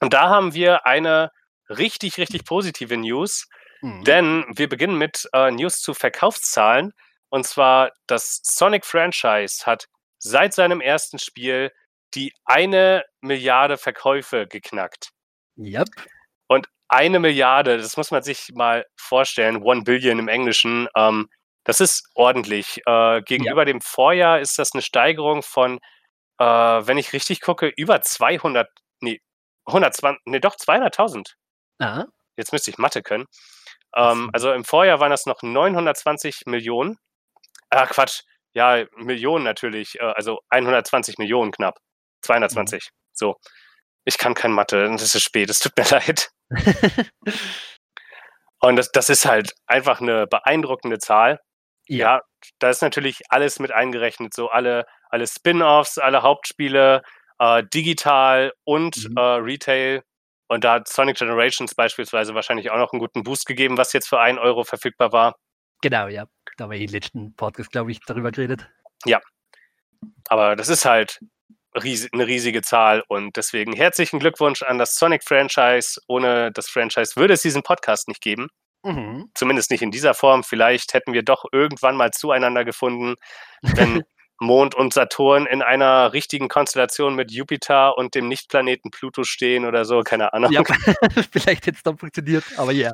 Und 0.00 0.12
da 0.12 0.28
haben 0.28 0.52
wir 0.52 0.86
eine 0.86 1.30
richtig, 1.68 2.18
richtig 2.18 2.44
positive 2.44 2.96
News, 2.96 3.48
mhm. 3.80 4.04
denn 4.04 4.44
wir 4.54 4.68
beginnen 4.68 4.98
mit 4.98 5.28
äh, 5.32 5.50
News 5.50 5.80
zu 5.80 5.94
Verkaufszahlen. 5.94 6.92
Und 7.28 7.46
zwar 7.46 7.92
das 8.06 8.40
Sonic-Franchise 8.42 9.64
hat 9.66 9.86
seit 10.18 10.54
seinem 10.54 10.80
ersten 10.80 11.18
Spiel 11.18 11.72
die 12.14 12.32
eine 12.44 13.04
Milliarde 13.20 13.78
Verkäufe 13.78 14.46
geknackt. 14.46 15.10
Yep. 15.58 15.88
Und 16.48 16.68
eine 16.88 17.18
Milliarde, 17.18 17.78
das 17.78 17.96
muss 17.96 18.10
man 18.10 18.22
sich 18.22 18.52
mal 18.54 18.86
vorstellen, 18.96 19.62
One 19.62 19.82
Billion 19.82 20.18
im 20.18 20.28
Englischen, 20.28 20.88
ähm, 20.96 21.28
das 21.64 21.80
ist 21.80 22.08
ordentlich. 22.14 22.80
Äh, 22.86 23.22
gegenüber 23.22 23.62
ja. 23.62 23.66
dem 23.66 23.80
Vorjahr 23.80 24.40
ist 24.40 24.58
das 24.58 24.72
eine 24.72 24.82
Steigerung 24.82 25.42
von, 25.42 25.80
äh, 26.38 26.44
wenn 26.44 26.96
ich 26.96 27.12
richtig 27.12 27.40
gucke, 27.40 27.72
über 27.76 28.00
200, 28.02 28.68
nee, 29.00 29.20
120, 29.66 30.22
nee, 30.26 30.38
doch 30.38 30.54
200.000. 30.54 31.34
Ah. 31.80 32.04
Jetzt 32.36 32.52
müsste 32.52 32.70
ich 32.70 32.78
Mathe 32.78 33.02
können. 33.02 33.26
Ähm, 33.96 34.30
also 34.32 34.52
im 34.52 34.64
Vorjahr 34.64 35.00
waren 35.00 35.10
das 35.10 35.26
noch 35.26 35.42
920 35.42 36.42
Millionen. 36.46 36.98
Ah, 37.70 37.86
Quatsch. 37.86 38.22
Ja, 38.52 38.84
Millionen 38.96 39.44
natürlich. 39.44 39.98
Äh, 39.98 40.04
also 40.04 40.40
120 40.50 41.18
Millionen 41.18 41.50
knapp. 41.50 41.78
220. 42.22 42.84
Mhm. 42.84 42.96
So. 43.12 43.36
Ich 44.04 44.18
kann 44.18 44.34
kein 44.34 44.52
Mathe. 44.52 44.84
Es 44.94 45.14
ist 45.14 45.22
spät. 45.22 45.50
Es 45.50 45.58
tut 45.58 45.76
mir 45.76 45.84
leid. 45.90 46.30
Und 48.60 48.76
das, 48.76 48.90
das 48.90 49.08
ist 49.10 49.26
halt 49.26 49.52
einfach 49.66 50.00
eine 50.00 50.26
beeindruckende 50.26 50.98
Zahl. 50.98 51.40
Ja. 51.88 52.16
ja, 52.16 52.20
da 52.58 52.70
ist 52.70 52.82
natürlich 52.82 53.22
alles 53.28 53.60
mit 53.60 53.70
eingerechnet, 53.70 54.34
so 54.34 54.48
alle, 54.48 54.86
alle 55.08 55.26
Spin-offs, 55.26 55.98
alle 55.98 56.22
Hauptspiele, 56.22 57.02
äh, 57.38 57.62
digital 57.72 58.52
und 58.64 59.08
mhm. 59.08 59.16
äh, 59.16 59.20
Retail. 59.20 60.02
Und 60.48 60.64
da 60.64 60.74
hat 60.74 60.88
Sonic 60.88 61.16
Generations 61.16 61.74
beispielsweise 61.74 62.34
wahrscheinlich 62.34 62.70
auch 62.70 62.78
noch 62.78 62.92
einen 62.92 63.00
guten 63.00 63.22
Boost 63.22 63.46
gegeben, 63.46 63.78
was 63.78 63.92
jetzt 63.92 64.08
für 64.08 64.20
1 64.20 64.38
Euro 64.38 64.64
verfügbar 64.64 65.12
war. 65.12 65.36
Genau, 65.82 66.08
ja. 66.08 66.26
Da 66.56 66.64
haben 66.64 66.70
wir 66.70 66.80
im 66.80 66.90
letzten 66.90 67.34
Podcast, 67.36 67.70
glaube 67.70 67.92
ich, 67.92 68.00
darüber 68.06 68.30
geredet. 68.30 68.68
Ja. 69.04 69.20
Aber 70.28 70.56
das 70.56 70.68
ist 70.68 70.84
halt 70.84 71.20
ries 71.82 72.08
eine 72.12 72.26
riesige 72.26 72.62
Zahl 72.62 73.02
und 73.08 73.36
deswegen 73.36 73.72
herzlichen 73.72 74.18
Glückwunsch 74.18 74.62
an 74.62 74.78
das 74.78 74.94
Sonic-Franchise. 74.94 76.00
Ohne 76.08 76.52
das 76.52 76.68
Franchise 76.68 77.16
würde 77.16 77.34
es 77.34 77.42
diesen 77.42 77.62
Podcast 77.62 78.08
nicht 78.08 78.20
geben. 78.20 78.48
Mhm. 78.82 79.30
Zumindest 79.34 79.70
nicht 79.70 79.82
in 79.82 79.90
dieser 79.90 80.14
Form. 80.14 80.44
Vielleicht 80.44 80.94
hätten 80.94 81.12
wir 81.12 81.22
doch 81.22 81.44
irgendwann 81.52 81.96
mal 81.96 82.12
zueinander 82.12 82.64
gefunden, 82.64 83.16
wenn 83.62 84.02
Mond 84.40 84.74
und 84.74 84.92
Saturn 84.92 85.46
in 85.46 85.62
einer 85.62 86.12
richtigen 86.12 86.48
Konstellation 86.48 87.14
mit 87.14 87.32
Jupiter 87.32 87.96
und 87.96 88.14
dem 88.14 88.28
Nichtplaneten 88.28 88.90
Pluto 88.90 89.24
stehen 89.24 89.64
oder 89.64 89.84
so, 89.84 90.02
keine 90.02 90.32
Ahnung. 90.32 90.52
Ja, 90.52 90.62
vielleicht 91.32 91.66
hätte 91.66 91.76
es 91.76 91.82
dann 91.82 91.98
funktioniert, 91.98 92.44
aber 92.56 92.72
ja. 92.72 92.92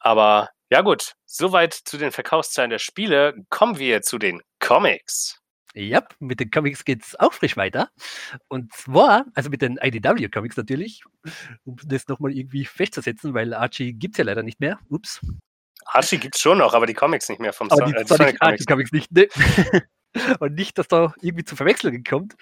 Aber 0.00 0.50
ja 0.70 0.82
gut, 0.82 1.12
soweit 1.24 1.72
zu 1.72 1.98
den 1.98 2.10
Verkaufszahlen 2.10 2.70
der 2.70 2.78
Spiele. 2.78 3.34
Kommen 3.50 3.78
wir 3.78 4.02
zu 4.02 4.18
den 4.18 4.42
Comics. 4.58 5.38
Ja, 5.78 6.02
mit 6.20 6.40
den 6.40 6.50
Comics 6.50 6.86
geht 6.86 7.02
es 7.02 7.20
auch 7.20 7.34
frisch 7.34 7.58
weiter. 7.58 7.90
Und 8.48 8.72
zwar, 8.72 9.26
also 9.34 9.50
mit 9.50 9.60
den 9.60 9.76
IDW-Comics 9.76 10.56
natürlich, 10.56 11.02
um 11.64 11.76
das 11.84 12.08
nochmal 12.08 12.32
irgendwie 12.32 12.64
festzusetzen, 12.64 13.34
weil 13.34 13.52
Archie 13.52 13.92
gibt 13.92 14.14
es 14.14 14.18
ja 14.18 14.24
leider 14.24 14.42
nicht 14.42 14.58
mehr. 14.58 14.78
Ups. 14.88 15.20
Archie 15.84 16.16
gibt 16.16 16.36
es 16.36 16.40
schon 16.40 16.56
noch, 16.56 16.72
aber 16.72 16.86
die 16.86 16.94
Comics 16.94 17.28
nicht 17.28 17.42
mehr 17.42 17.52
vom 17.52 17.70
aber 17.70 17.84
die, 17.84 17.92
äh, 17.92 18.06
Sonic 18.06 18.38
Archie 18.40 18.64
Comics 18.64 18.90
nicht. 18.90 19.12
Ne? 19.12 19.28
Und 20.40 20.54
nicht, 20.54 20.78
dass 20.78 20.88
da 20.88 21.12
irgendwie 21.20 21.44
zu 21.44 21.56
Verwechslungen 21.56 22.04
kommt. 22.04 22.36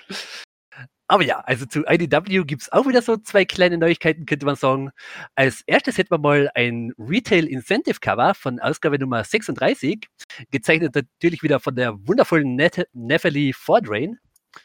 Aber 1.07 1.23
ja, 1.23 1.41
also 1.41 1.67
zu 1.67 1.85
IDW 1.87 2.45
gibt 2.45 2.63
es 2.63 2.73
auch 2.73 2.87
wieder 2.87 3.03
so 3.03 3.17
zwei 3.19 3.45
kleine 3.45 3.77
Neuigkeiten, 3.77 4.25
könnte 4.25 4.47
man 4.47 4.57
sagen. 4.57 4.91
Als 5.35 5.63
erstes 5.67 5.99
hätten 5.99 6.11
wir 6.11 6.19
mal 6.19 6.51
ein 6.55 6.93
Retail 6.99 7.47
Incentive 7.47 8.01
Cover 8.01 8.35
von 8.35 8.59
Ausgabe 8.59 8.99
Nummer 8.99 9.23
36, 9.23 10.07
gezeichnet 10.51 10.95
natürlich 10.95 11.43
wieder 11.43 11.61
von 11.61 11.77
der 11.77 11.95
wundervollen 12.07 12.57
Nathalie 12.57 13.53
Fordrain. 13.53 14.19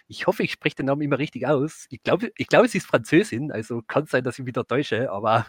Ich 0.08 0.28
hoffe, 0.28 0.44
ich 0.44 0.54
spreche 0.54 0.78
den 0.78 0.86
Namen 0.86 1.02
immer 1.02 1.20
richtig 1.20 1.46
aus. 1.46 1.88
Ich 1.90 2.04
glaube, 2.04 2.32
ich 2.38 2.48
glaube, 2.48 2.68
sie 2.70 2.78
ist 2.78 2.88
Französin, 2.88 3.52
also 3.52 3.82
kann 3.82 4.06
sein, 4.06 4.24
dass 4.24 4.40
ich 4.40 4.46
wieder 4.46 4.66
täusche, 4.66 5.12
aber 5.12 5.48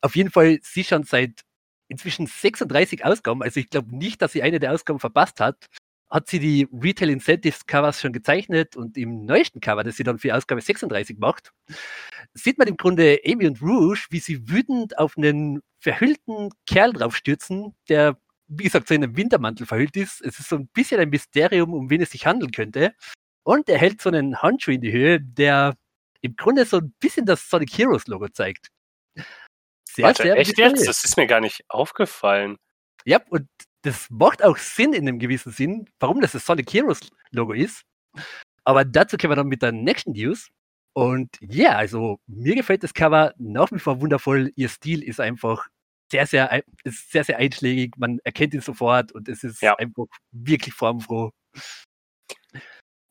auf 0.00 0.16
jeden 0.16 0.30
Fall 0.30 0.58
sie 0.62 0.84
schon 0.84 1.04
seit 1.04 1.42
inzwischen 1.88 2.26
36 2.26 3.04
Ausgaben. 3.04 3.42
Also 3.42 3.60
ich 3.60 3.70
glaube 3.70 3.94
nicht, 3.96 4.20
dass 4.22 4.32
sie 4.32 4.42
eine 4.42 4.58
der 4.58 4.72
Ausgaben 4.72 4.98
verpasst 4.98 5.38
hat 5.40 5.68
hat 6.12 6.28
sie 6.28 6.38
die 6.38 6.68
Retail 6.70 7.08
Incentives 7.08 7.66
Covers 7.66 8.00
schon 8.00 8.12
gezeichnet 8.12 8.76
und 8.76 8.98
im 8.98 9.24
neuesten 9.24 9.60
Cover, 9.60 9.82
das 9.82 9.96
sie 9.96 10.04
dann 10.04 10.18
für 10.18 10.36
Ausgabe 10.36 10.60
36 10.60 11.18
macht, 11.18 11.52
sieht 12.34 12.58
man 12.58 12.68
im 12.68 12.76
Grunde 12.76 13.18
Amy 13.26 13.46
und 13.46 13.62
Rouge, 13.62 14.06
wie 14.10 14.18
sie 14.18 14.46
wütend 14.48 14.98
auf 14.98 15.16
einen 15.16 15.62
verhüllten 15.80 16.50
Kerl 16.66 16.92
draufstürzen, 16.92 17.74
der, 17.88 18.18
wie 18.46 18.64
gesagt, 18.64 18.88
so 18.88 18.94
in 18.94 19.02
einem 19.02 19.16
Wintermantel 19.16 19.66
verhüllt 19.66 19.96
ist. 19.96 20.20
Es 20.20 20.38
ist 20.38 20.50
so 20.50 20.56
ein 20.56 20.68
bisschen 20.68 21.00
ein 21.00 21.08
Mysterium, 21.08 21.72
um 21.72 21.88
wen 21.88 22.02
es 22.02 22.10
sich 22.10 22.26
handeln 22.26 22.52
könnte. 22.52 22.94
Und 23.42 23.70
er 23.70 23.78
hält 23.78 24.02
so 24.02 24.10
einen 24.10 24.40
Handschuh 24.40 24.72
in 24.72 24.82
die 24.82 24.92
Höhe, 24.92 25.18
der 25.18 25.76
im 26.20 26.36
Grunde 26.36 26.66
so 26.66 26.76
ein 26.76 26.94
bisschen 27.00 27.24
das 27.24 27.48
Sonic 27.48 27.76
Heroes 27.76 28.06
Logo 28.06 28.28
zeigt. 28.28 28.68
Sehr, 29.88 30.04
Warte, 30.04 30.24
sehr 30.24 30.36
echt 30.36 30.58
jetzt? 30.58 30.86
Das 30.86 31.04
ist 31.04 31.16
mir 31.16 31.26
gar 31.26 31.40
nicht 31.40 31.64
aufgefallen. 31.68 32.58
Ja, 33.04 33.20
und 33.30 33.48
das 33.82 34.08
macht 34.10 34.42
auch 34.42 34.56
Sinn 34.56 34.92
in 34.92 35.06
einem 35.08 35.18
gewissen 35.18 35.52
Sinn, 35.52 35.90
warum 36.00 36.20
das 36.20 36.32
das 36.32 36.46
Sonic 36.46 36.72
Heroes 36.72 37.00
Logo 37.30 37.52
ist. 37.52 37.82
Aber 38.64 38.84
dazu 38.84 39.16
kommen 39.16 39.32
wir 39.32 39.36
dann 39.36 39.48
mit 39.48 39.62
der 39.62 39.72
nächsten 39.72 40.12
News. 40.12 40.48
Und 40.94 41.30
ja, 41.40 41.70
yeah, 41.70 41.76
also 41.76 42.18
mir 42.26 42.54
gefällt 42.54 42.82
das 42.82 42.94
Cover 42.94 43.32
nach 43.38 43.72
wie 43.72 43.78
vor 43.78 44.00
wundervoll. 44.00 44.52
Ihr 44.56 44.68
Stil 44.68 45.02
ist 45.02 45.20
einfach 45.20 45.66
sehr, 46.10 46.26
sehr, 46.26 46.62
ist 46.84 47.10
sehr, 47.10 47.24
sehr 47.24 47.38
einschlägig. 47.38 47.94
Man 47.96 48.18
erkennt 48.24 48.54
ihn 48.54 48.60
sofort 48.60 49.12
und 49.12 49.28
es 49.28 49.42
ist 49.42 49.62
ja. 49.62 49.74
einfach 49.76 50.04
wirklich 50.30 50.74
formfroh. 50.74 51.30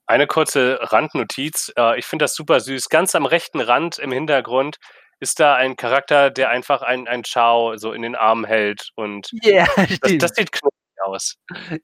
Eine 0.05 0.27
kurze 0.27 0.77
Randnotiz. 0.81 1.73
Äh, 1.75 1.97
ich 1.97 2.05
finde 2.05 2.25
das 2.25 2.35
super 2.35 2.59
süß. 2.59 2.89
Ganz 2.89 3.15
am 3.15 3.25
rechten 3.25 3.59
Rand 3.59 3.97
im 3.97 4.11
Hintergrund 4.11 4.77
ist 5.21 5.39
da 5.39 5.55
ein 5.55 5.75
Charakter, 5.75 6.31
der 6.31 6.49
einfach 6.49 6.81
ein, 6.81 7.07
ein 7.07 7.23
Chao 7.23 7.77
so 7.77 7.93
in 7.93 8.01
den 8.01 8.15
Armen 8.15 8.43
hält 8.43 8.89
und 8.95 9.29
yeah, 9.45 9.67
das, 10.01 10.17
das, 10.17 10.31
sieht 10.35 10.51
knuffig 10.51 11.01
aus. 11.03 11.35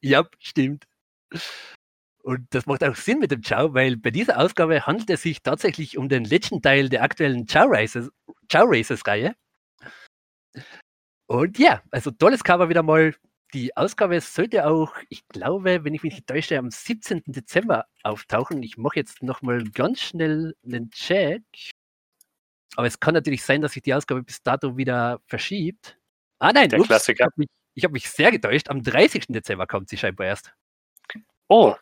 Ja, 0.01 0.25
stimmt. 0.39 0.85
Und 2.23 2.47
das 2.49 2.65
macht 2.65 2.83
auch 2.83 2.95
Sinn 2.95 3.19
mit 3.19 3.31
dem 3.31 3.43
Chao, 3.43 3.73
weil 3.73 3.95
bei 3.95 4.11
dieser 4.11 4.39
Ausgabe 4.39 4.85
handelt 4.85 5.09
es 5.11 5.21
sich 5.21 5.43
tatsächlich 5.43 5.97
um 5.97 6.09
den 6.09 6.25
letzten 6.25 6.61
Teil 6.61 6.89
der 6.89 7.03
aktuellen 7.03 7.47
Chao 7.47 7.67
Races, 7.69 8.09
Chao 8.49 8.65
Races 8.67 9.05
Reihe. 9.05 9.35
Und 11.27 11.59
ja, 11.59 11.83
also 11.91 12.11
tolles 12.11 12.43
Cover 12.43 12.69
wieder 12.69 12.83
mal. 12.83 13.13
Die 13.53 13.75
Ausgabe 13.77 14.19
sollte 14.19 14.67
auch, 14.67 14.93
ich 15.09 15.25
glaube, 15.29 15.85
wenn 15.85 15.93
ich 15.93 16.03
mich 16.03 16.15
nicht 16.15 16.27
täusche, 16.27 16.57
am 16.57 16.69
17. 16.69 17.23
Dezember 17.27 17.85
auftauchen. 18.03 18.61
Ich 18.61 18.77
mache 18.77 18.97
jetzt 18.97 19.23
nochmal 19.23 19.63
ganz 19.63 20.01
schnell 20.01 20.53
einen 20.65 20.89
Check. 20.89 21.43
Aber 22.75 22.87
es 22.87 22.99
kann 22.99 23.13
natürlich 23.13 23.43
sein, 23.43 23.61
dass 23.61 23.71
sich 23.73 23.83
die 23.83 23.93
Ausgabe 23.93 24.23
bis 24.23 24.41
dato 24.43 24.77
wieder 24.77 25.19
verschiebt. 25.27 25.97
Ah 26.39 26.51
nein, 26.53 26.69
Der 26.69 26.79
ups, 26.79 26.87
Klassiker. 26.87 27.23
ich 27.23 27.25
habe 27.25 27.33
mich, 27.75 27.83
hab 27.85 27.91
mich, 27.91 28.09
sehr 28.09 28.31
getäuscht. 28.31 28.69
Am 28.69 28.83
30. 28.83 29.25
Dezember 29.29 29.65
kommt 29.65 29.89
sie 29.89 29.97
scheinbar 29.97 30.27
erst. 30.27 30.53
Oh, 31.47 31.75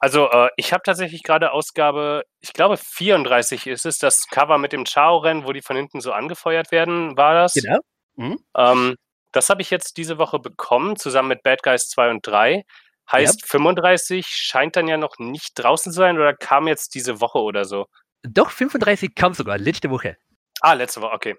Also 0.00 0.28
äh, 0.30 0.48
ich 0.56 0.72
habe 0.72 0.82
tatsächlich 0.84 1.22
gerade 1.22 1.52
Ausgabe, 1.52 2.24
ich 2.40 2.52
glaube 2.52 2.76
34 2.76 3.66
ist 3.68 3.86
es, 3.86 3.98
das 3.98 4.26
Cover 4.26 4.58
mit 4.58 4.72
dem 4.72 4.84
Chao-Rennen, 4.84 5.44
wo 5.46 5.52
die 5.52 5.62
von 5.62 5.76
hinten 5.76 6.00
so 6.00 6.12
angefeuert 6.12 6.72
werden, 6.72 7.16
war 7.16 7.34
das? 7.34 7.54
Genau. 7.54 7.78
Mhm. 8.16 8.38
Ähm, 8.56 8.96
das 9.32 9.48
habe 9.50 9.62
ich 9.62 9.70
jetzt 9.70 9.96
diese 9.96 10.18
Woche 10.18 10.38
bekommen, 10.38 10.96
zusammen 10.96 11.28
mit 11.28 11.42
Bad 11.42 11.62
Guys 11.62 11.88
2 11.88 12.10
und 12.10 12.26
3. 12.26 12.64
Heißt, 13.10 13.42
Ja. 13.42 13.46
35 13.48 14.26
scheint 14.26 14.76
dann 14.76 14.88
ja 14.88 14.96
noch 14.96 15.18
nicht 15.18 15.52
draußen 15.56 15.92
zu 15.92 15.96
sein 15.98 16.16
oder 16.16 16.34
kam 16.34 16.68
jetzt 16.68 16.94
diese 16.94 17.20
Woche 17.20 17.38
oder 17.38 17.64
so? 17.64 17.86
Doch, 18.22 18.50
35 18.50 19.14
kam 19.14 19.34
sogar 19.34 19.58
letzte 19.58 19.90
Woche. 19.90 20.16
Ah, 20.60 20.72
letzte 20.74 21.00
Woche, 21.00 21.12
okay. 21.14 21.36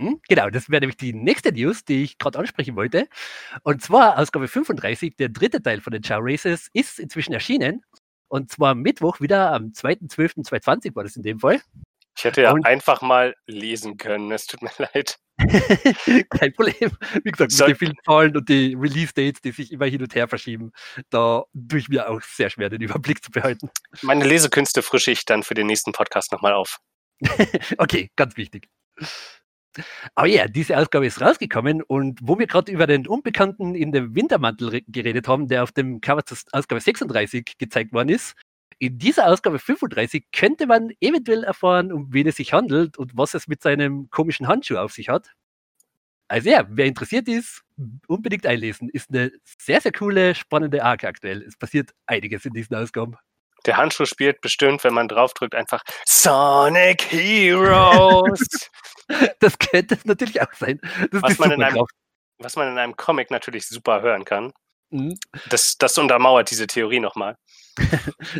Hm, 0.00 0.20
Genau, 0.28 0.48
das 0.50 0.70
wäre 0.70 0.80
nämlich 0.80 0.96
die 0.96 1.12
nächste 1.12 1.52
News, 1.52 1.84
die 1.84 2.04
ich 2.04 2.18
gerade 2.18 2.38
ansprechen 2.38 2.76
wollte. 2.76 3.08
Und 3.64 3.82
zwar 3.82 4.18
Ausgabe 4.18 4.46
35, 4.48 5.16
der 5.16 5.28
dritte 5.28 5.60
Teil 5.62 5.80
von 5.80 5.92
den 5.92 6.02
Chow 6.02 6.18
Races, 6.20 6.68
ist 6.72 6.98
inzwischen 7.00 7.32
erschienen. 7.32 7.82
Und 8.28 8.50
zwar 8.52 8.74
Mittwoch 8.74 9.20
wieder 9.20 9.52
am 9.52 9.72
2.12.2020 9.72 10.94
war 10.94 11.02
das 11.02 11.16
in 11.16 11.22
dem 11.22 11.40
Fall. 11.40 11.60
Ich 12.16 12.24
hätte 12.24 12.42
ja 12.42 12.52
Und- 12.52 12.66
einfach 12.66 13.00
mal 13.00 13.34
lesen 13.46 13.96
können, 13.96 14.30
es 14.32 14.46
tut 14.46 14.60
mir 14.62 14.70
leid. 14.94 15.18
Kein 16.30 16.52
Problem. 16.52 16.90
Wie 17.24 17.30
gesagt, 17.30 17.52
Soll- 17.52 17.68
mit 17.68 17.76
den 17.80 17.86
vielen 17.86 17.96
Zahlen 18.04 18.36
und 18.36 18.48
die 18.48 18.74
Release-Dates, 18.78 19.40
die 19.40 19.52
sich 19.52 19.72
immer 19.72 19.86
hin 19.86 20.02
und 20.02 20.14
her 20.14 20.28
verschieben, 20.28 20.72
da 21.10 21.44
tue 21.68 21.78
ich 21.78 21.88
mir 21.88 22.08
auch 22.10 22.20
sehr 22.22 22.50
schwer, 22.50 22.68
den 22.70 22.80
Überblick 22.82 23.22
zu 23.24 23.30
behalten. 23.30 23.70
Meine 24.02 24.24
Lesekünste 24.24 24.82
frische 24.82 25.10
ich 25.12 25.24
dann 25.24 25.42
für 25.44 25.54
den 25.54 25.68
nächsten 25.68 25.92
Podcast 25.92 26.32
nochmal 26.32 26.54
auf. 26.54 26.78
Okay, 27.78 28.10
ganz 28.16 28.36
wichtig. 28.36 28.68
Aber 30.14 30.26
ja, 30.26 30.46
diese 30.48 30.76
Ausgabe 30.76 31.06
ist 31.06 31.20
rausgekommen 31.20 31.82
und 31.82 32.20
wo 32.22 32.38
wir 32.38 32.46
gerade 32.46 32.70
über 32.72 32.86
den 32.86 33.06
Unbekannten 33.06 33.74
in 33.74 33.92
dem 33.92 34.14
Wintermantel 34.14 34.68
re- 34.68 34.82
geredet 34.88 35.28
haben, 35.28 35.48
der 35.48 35.62
auf 35.62 35.72
dem 35.72 36.00
Cover 36.00 36.24
zur 36.24 36.38
Ausgabe 36.52 36.80
36 36.80 37.56
gezeigt 37.58 37.92
worden 37.92 38.08
ist, 38.10 38.34
in 38.78 38.98
dieser 38.98 39.26
Ausgabe 39.28 39.58
35 39.58 40.26
könnte 40.32 40.66
man 40.66 40.90
eventuell 41.00 41.44
erfahren, 41.44 41.92
um 41.92 42.12
wen 42.12 42.26
es 42.28 42.36
sich 42.36 42.52
handelt 42.52 42.96
und 42.96 43.16
was 43.16 43.34
es 43.34 43.48
mit 43.48 43.62
seinem 43.62 44.08
komischen 44.10 44.46
Handschuh 44.48 44.76
auf 44.76 44.92
sich 44.92 45.08
hat. 45.08 45.32
Also 46.28 46.50
ja, 46.50 46.66
wer 46.70 46.86
interessiert 46.86 47.28
ist, 47.28 47.62
unbedingt 48.06 48.46
einlesen. 48.46 48.88
Ist 48.90 49.10
eine 49.10 49.32
sehr, 49.58 49.80
sehr 49.80 49.92
coole, 49.92 50.34
spannende 50.34 50.84
Arc 50.84 51.04
aktuell. 51.04 51.42
Es 51.42 51.56
passiert 51.56 51.92
einiges 52.06 52.44
in 52.44 52.52
diesen 52.52 52.74
Ausgaben. 52.76 53.16
Der 53.68 53.76
Handschuh 53.76 54.06
spielt 54.06 54.40
bestimmt, 54.40 54.82
wenn 54.82 54.94
man 54.94 55.08
draufdrückt, 55.08 55.54
einfach 55.54 55.82
Sonic 56.06 57.02
Heroes. 57.12 58.40
Das 59.40 59.58
könnte 59.58 59.94
es 59.94 60.04
natürlich 60.04 60.40
auch 60.42 60.52
sein. 60.52 60.80
Das 61.10 61.22
Was 61.22 61.38
man 61.38 61.52
in 61.52 61.62
einem- 61.62 61.86
was 62.38 62.56
man 62.56 62.68
in 62.68 62.76
einem 62.78 62.94
Comic 62.94 63.30
natürlich 63.30 63.66
super 63.66 64.02
hören 64.02 64.24
kann. 64.26 64.52
Mhm. 64.90 65.18
Das, 65.48 65.76
das 65.78 65.96
untermauert 65.96 66.50
diese 66.50 66.66
Theorie 66.66 67.00
nochmal. 67.00 67.36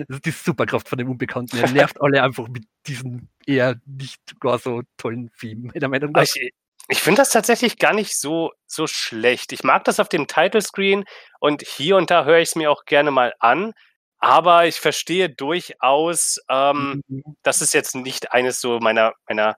Das 0.08 0.16
ist 0.16 0.26
die 0.26 0.30
Superkraft 0.30 0.88
von 0.88 0.98
dem 0.98 1.10
Unbekannten. 1.10 1.56
Er 1.58 1.70
nervt 1.70 2.00
alle 2.02 2.22
einfach 2.22 2.48
mit 2.48 2.64
diesem 2.86 3.28
eher 3.46 3.76
nicht 3.86 4.20
gar 4.40 4.58
so 4.58 4.82
tollen 4.98 5.30
Theme, 5.40 5.70
meiner 5.72 5.88
Meinung 5.88 6.12
nach. 6.12 6.22
Ich, 6.22 6.52
ich 6.88 7.00
finde 7.00 7.22
das 7.22 7.30
tatsächlich 7.30 7.78
gar 7.78 7.94
nicht 7.94 8.18
so, 8.18 8.52
so 8.66 8.86
schlecht. 8.86 9.52
Ich 9.52 9.62
mag 9.64 9.84
das 9.84 10.00
auf 10.00 10.08
dem 10.08 10.26
Title 10.26 10.60
Screen 10.60 11.04
und 11.40 11.62
hier 11.62 11.96
und 11.96 12.10
da 12.10 12.24
höre 12.24 12.38
ich 12.40 12.50
es 12.50 12.56
mir 12.56 12.70
auch 12.70 12.84
gerne 12.84 13.10
mal 13.10 13.32
an. 13.40 13.72
Aber 14.20 14.66
ich 14.66 14.80
verstehe 14.80 15.28
durchaus, 15.30 16.38
ähm, 16.50 17.02
Mhm. 17.08 17.22
dass 17.42 17.60
es 17.60 17.72
jetzt 17.72 17.94
nicht 17.94 18.32
eines 18.32 18.60
so 18.60 18.78
meiner, 18.80 19.12
meiner 19.28 19.56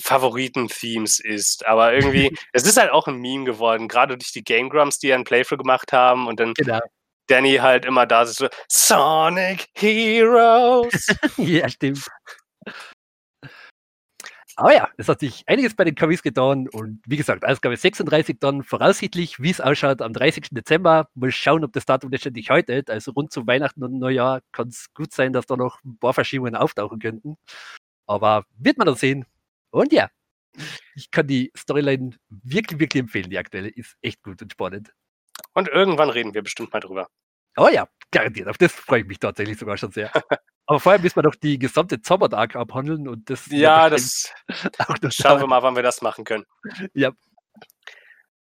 Favoriten-Themes 0.00 1.20
ist. 1.20 1.66
Aber 1.66 1.92
irgendwie, 1.92 2.30
es 2.52 2.64
ist 2.66 2.76
halt 2.78 2.90
auch 2.92 3.06
ein 3.08 3.16
Meme 3.18 3.44
geworden, 3.44 3.88
gerade 3.88 4.16
durch 4.18 4.32
die 4.32 4.44
Game 4.44 4.68
Grumps, 4.70 4.98
die 4.98 5.08
ja 5.08 5.16
ein 5.16 5.24
Playthrough 5.24 5.58
gemacht 5.58 5.92
haben 5.92 6.26
und 6.26 6.40
dann 6.40 6.54
Genau. 6.54 6.80
Danny 7.28 7.56
halt 7.56 7.84
immer 7.84 8.06
da 8.06 8.22
ist 8.22 8.36
so, 8.36 8.48
Sonic 8.68 9.66
Heroes. 9.76 11.06
ja, 11.36 11.68
stimmt. 11.68 12.06
Aber 14.60 14.74
ja, 14.74 14.90
es 14.98 15.08
hat 15.08 15.20
sich 15.20 15.42
einiges 15.46 15.74
bei 15.74 15.84
den 15.84 15.94
KWs 15.94 16.22
getan 16.22 16.68
und 16.68 17.00
wie 17.06 17.16
gesagt, 17.16 17.46
Ausgabe 17.46 17.78
36 17.78 18.36
dann 18.40 18.62
voraussichtlich, 18.62 19.40
wie 19.40 19.48
es 19.48 19.58
ausschaut, 19.58 20.02
am 20.02 20.12
30. 20.12 20.50
Dezember. 20.50 21.08
Mal 21.14 21.32
schauen, 21.32 21.64
ob 21.64 21.72
das 21.72 21.86
Datum 21.86 22.10
letztendlich 22.10 22.50
haltet. 22.50 22.90
Also 22.90 23.12
rund 23.12 23.32
zu 23.32 23.46
Weihnachten 23.46 23.82
und 23.82 23.98
Neujahr 23.98 24.42
kann 24.52 24.68
es 24.68 24.92
gut 24.92 25.14
sein, 25.14 25.32
dass 25.32 25.46
da 25.46 25.56
noch 25.56 25.82
ein 25.82 25.98
paar 25.98 26.12
Verschiebungen 26.12 26.56
auftauchen 26.56 26.98
könnten. 26.98 27.38
Aber 28.06 28.44
wird 28.58 28.76
man 28.76 28.84
dann 28.86 28.96
sehen. 28.96 29.24
Und 29.70 29.94
ja, 29.94 30.10
ich 30.94 31.10
kann 31.10 31.26
die 31.26 31.50
Storyline 31.56 32.16
wirklich, 32.28 32.80
wirklich 32.80 33.00
empfehlen. 33.00 33.30
Die 33.30 33.38
aktuelle 33.38 33.68
ist 33.70 33.96
echt 34.02 34.22
gut 34.22 34.42
und 34.42 34.52
spannend. 34.52 34.92
und 35.54 35.68
irgendwann 35.68 36.10
reden 36.10 36.34
wir 36.34 36.42
bestimmt 36.42 36.72
mal 36.72 36.80
drüber. 36.80 37.08
Oh 37.56 37.68
ja, 37.68 37.88
garantiert. 38.10 38.48
Auf 38.48 38.58
das 38.58 38.72
freue 38.72 39.00
ich 39.00 39.06
mich 39.06 39.18
tatsächlich 39.18 39.58
sogar 39.58 39.76
schon 39.76 39.92
sehr. 39.92 40.10
Aber 40.66 40.78
vorher 40.78 41.00
müssen 41.00 41.16
wir 41.16 41.22
noch 41.24 41.34
die 41.34 41.58
gesamte 41.58 42.00
Zauber 42.00 42.32
Arc 42.36 42.54
abhandeln 42.54 43.08
und 43.08 43.28
das 43.28 43.46
Ja, 43.50 43.90
das 43.90 44.32
schauen 45.10 45.40
wir 45.40 45.46
mal, 45.46 45.62
wann 45.62 45.74
wir 45.74 45.82
das 45.82 46.00
machen 46.00 46.24
können. 46.24 46.44
Ja. 46.94 47.10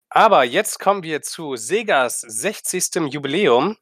Aber 0.09 0.43
jetzt 0.43 0.79
kommen 0.79 1.03
wir 1.03 1.21
zu 1.21 1.55
Segas 1.55 2.21
60. 2.21 3.11
Jubiläum, 3.11 3.77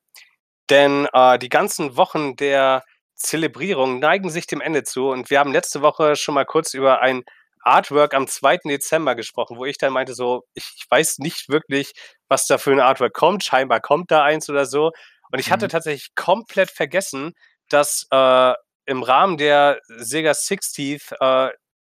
denn 0.70 1.08
äh, 1.14 1.38
die 1.40 1.50
ganzen 1.50 1.98
Wochen 1.98 2.36
der 2.36 2.84
Zelebrierung 3.16 4.00
neigen 4.00 4.30
sich 4.30 4.48
dem 4.48 4.62
Ende 4.62 4.84
zu 4.84 5.10
und 5.10 5.30
wir 5.30 5.40
haben 5.40 5.52
letzte 5.52 5.82
Woche 5.82 6.16
schon 6.16 6.36
mal 6.36 6.46
kurz 6.46 6.74
über 6.74 7.02
ein 7.02 7.24
Artwork 7.62 8.14
am 8.14 8.28
2. 8.28 8.60
Dezember 8.66 9.16
gesprochen, 9.16 9.58
wo 9.58 9.66
ich 9.66 9.78
dann 9.78 9.92
meinte 9.92 10.14
so, 10.14 10.44
ich, 10.54 10.72
ich 10.78 10.86
weiß 10.90 11.18
nicht 11.20 11.50
wirklich, 11.50 11.94
was 12.30 12.46
da 12.46 12.58
für 12.58 12.72
ein 12.72 12.80
Artwork 12.80 13.14
kommt, 13.14 13.44
scheinbar 13.44 13.82
kommt 13.82 14.10
da 14.12 14.24
eins 14.24 14.50
oder 14.50 14.66
so 14.66 14.92
und 15.32 15.40
ich 15.40 15.52
hatte 15.52 15.66
Mhm. 15.66 15.70
tatsächlich 15.70 16.16
komplett 16.16 16.72
vergessen, 16.72 17.34
dass 17.70 18.08
äh, 18.12 18.54
im 18.86 19.04
Rahmen 19.04 19.38
der 19.38 19.80
Sega 19.88 20.34
60th 20.34 21.12
äh, 21.20 21.52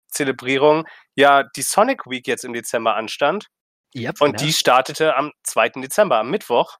Zelebrierung 0.09 0.87
ja 1.15 1.43
die 1.57 1.63
Sonic 1.63 2.07
Week 2.07 2.27
jetzt 2.27 2.45
im 2.45 2.53
Dezember 2.53 2.97
anstand 2.97 3.47
Ja, 3.95 4.11
und 4.21 4.33
genau. 4.33 4.39
die 4.45 4.53
startete 4.53 5.17
am 5.17 5.33
2. 5.45 5.71
Dezember, 5.81 6.19
am 6.19 6.31
Mittwoch. 6.31 6.77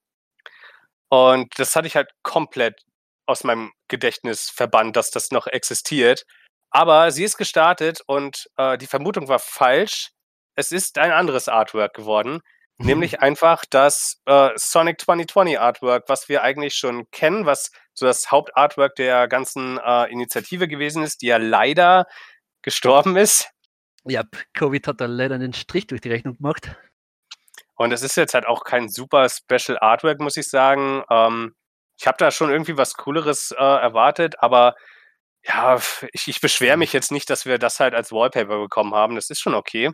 Und 1.09 1.57
das 1.59 1.75
hatte 1.75 1.87
ich 1.87 1.95
halt 1.95 2.09
komplett 2.23 2.81
aus 3.25 3.43
meinem 3.43 3.71
Gedächtnis 3.87 4.49
verbannt, 4.49 4.95
dass 4.95 5.11
das 5.11 5.31
noch 5.31 5.47
existiert. 5.47 6.23
Aber 6.71 7.11
sie 7.11 7.23
ist 7.23 7.37
gestartet 7.37 8.01
und 8.07 8.47
äh, 8.57 8.77
die 8.77 8.87
Vermutung 8.87 9.27
war 9.27 9.39
falsch. 9.39 10.09
Es 10.55 10.71
ist 10.71 10.97
ein 10.97 11.11
anderes 11.11 11.47
Artwork 11.47 11.93
geworden, 11.93 12.41
nämlich 12.83 13.21
einfach 13.21 13.65
das 13.69 14.21
äh, 14.25 14.49
Sonic 14.55 15.01
2020 15.01 15.59
Artwork, 15.59 16.05
was 16.07 16.29
wir 16.29 16.43
eigentlich 16.43 16.75
schon 16.75 17.09
kennen, 17.11 17.45
was 17.45 17.71
so 17.93 18.05
das 18.05 18.31
Hauptartwork 18.31 18.95
der 18.95 19.27
ganzen 19.27 19.79
äh, 19.79 20.11
Initiative 20.11 20.67
gewesen 20.67 21.03
ist, 21.03 21.21
die 21.21 21.27
ja 21.27 21.37
leider 21.37 22.05
gestorben 22.61 23.17
ist. 23.17 23.49
Ja, 24.05 24.23
Covid 24.53 24.87
hat 24.87 25.01
da 25.01 25.05
leider 25.05 25.35
einen 25.35 25.53
Strich 25.53 25.87
durch 25.87 26.01
die 26.01 26.09
Rechnung 26.09 26.37
gemacht. 26.37 26.75
Und 27.75 27.91
es 27.91 28.01
ist 28.01 28.17
jetzt 28.17 28.33
halt 28.33 28.45
auch 28.45 28.63
kein 28.63 28.89
super 28.89 29.27
Special 29.29 29.77
Artwork, 29.79 30.19
muss 30.19 30.37
ich 30.37 30.49
sagen. 30.49 31.03
Ähm, 31.09 31.55
ich 31.97 32.07
habe 32.07 32.17
da 32.17 32.31
schon 32.31 32.51
irgendwie 32.51 32.77
was 32.77 32.95
Cooleres 32.95 33.51
äh, 33.51 33.63
erwartet, 33.63 34.35
aber 34.39 34.75
ja, 35.45 35.79
ich, 36.11 36.27
ich 36.27 36.41
beschwere 36.41 36.77
mich 36.77 36.93
jetzt 36.93 37.11
nicht, 37.11 37.29
dass 37.29 37.45
wir 37.45 37.57
das 37.57 37.79
halt 37.79 37.93
als 37.93 38.11
Wallpaper 38.11 38.59
bekommen 38.59 38.93
haben. 38.93 39.15
Das 39.15 39.29
ist 39.29 39.41
schon 39.41 39.55
okay. 39.55 39.91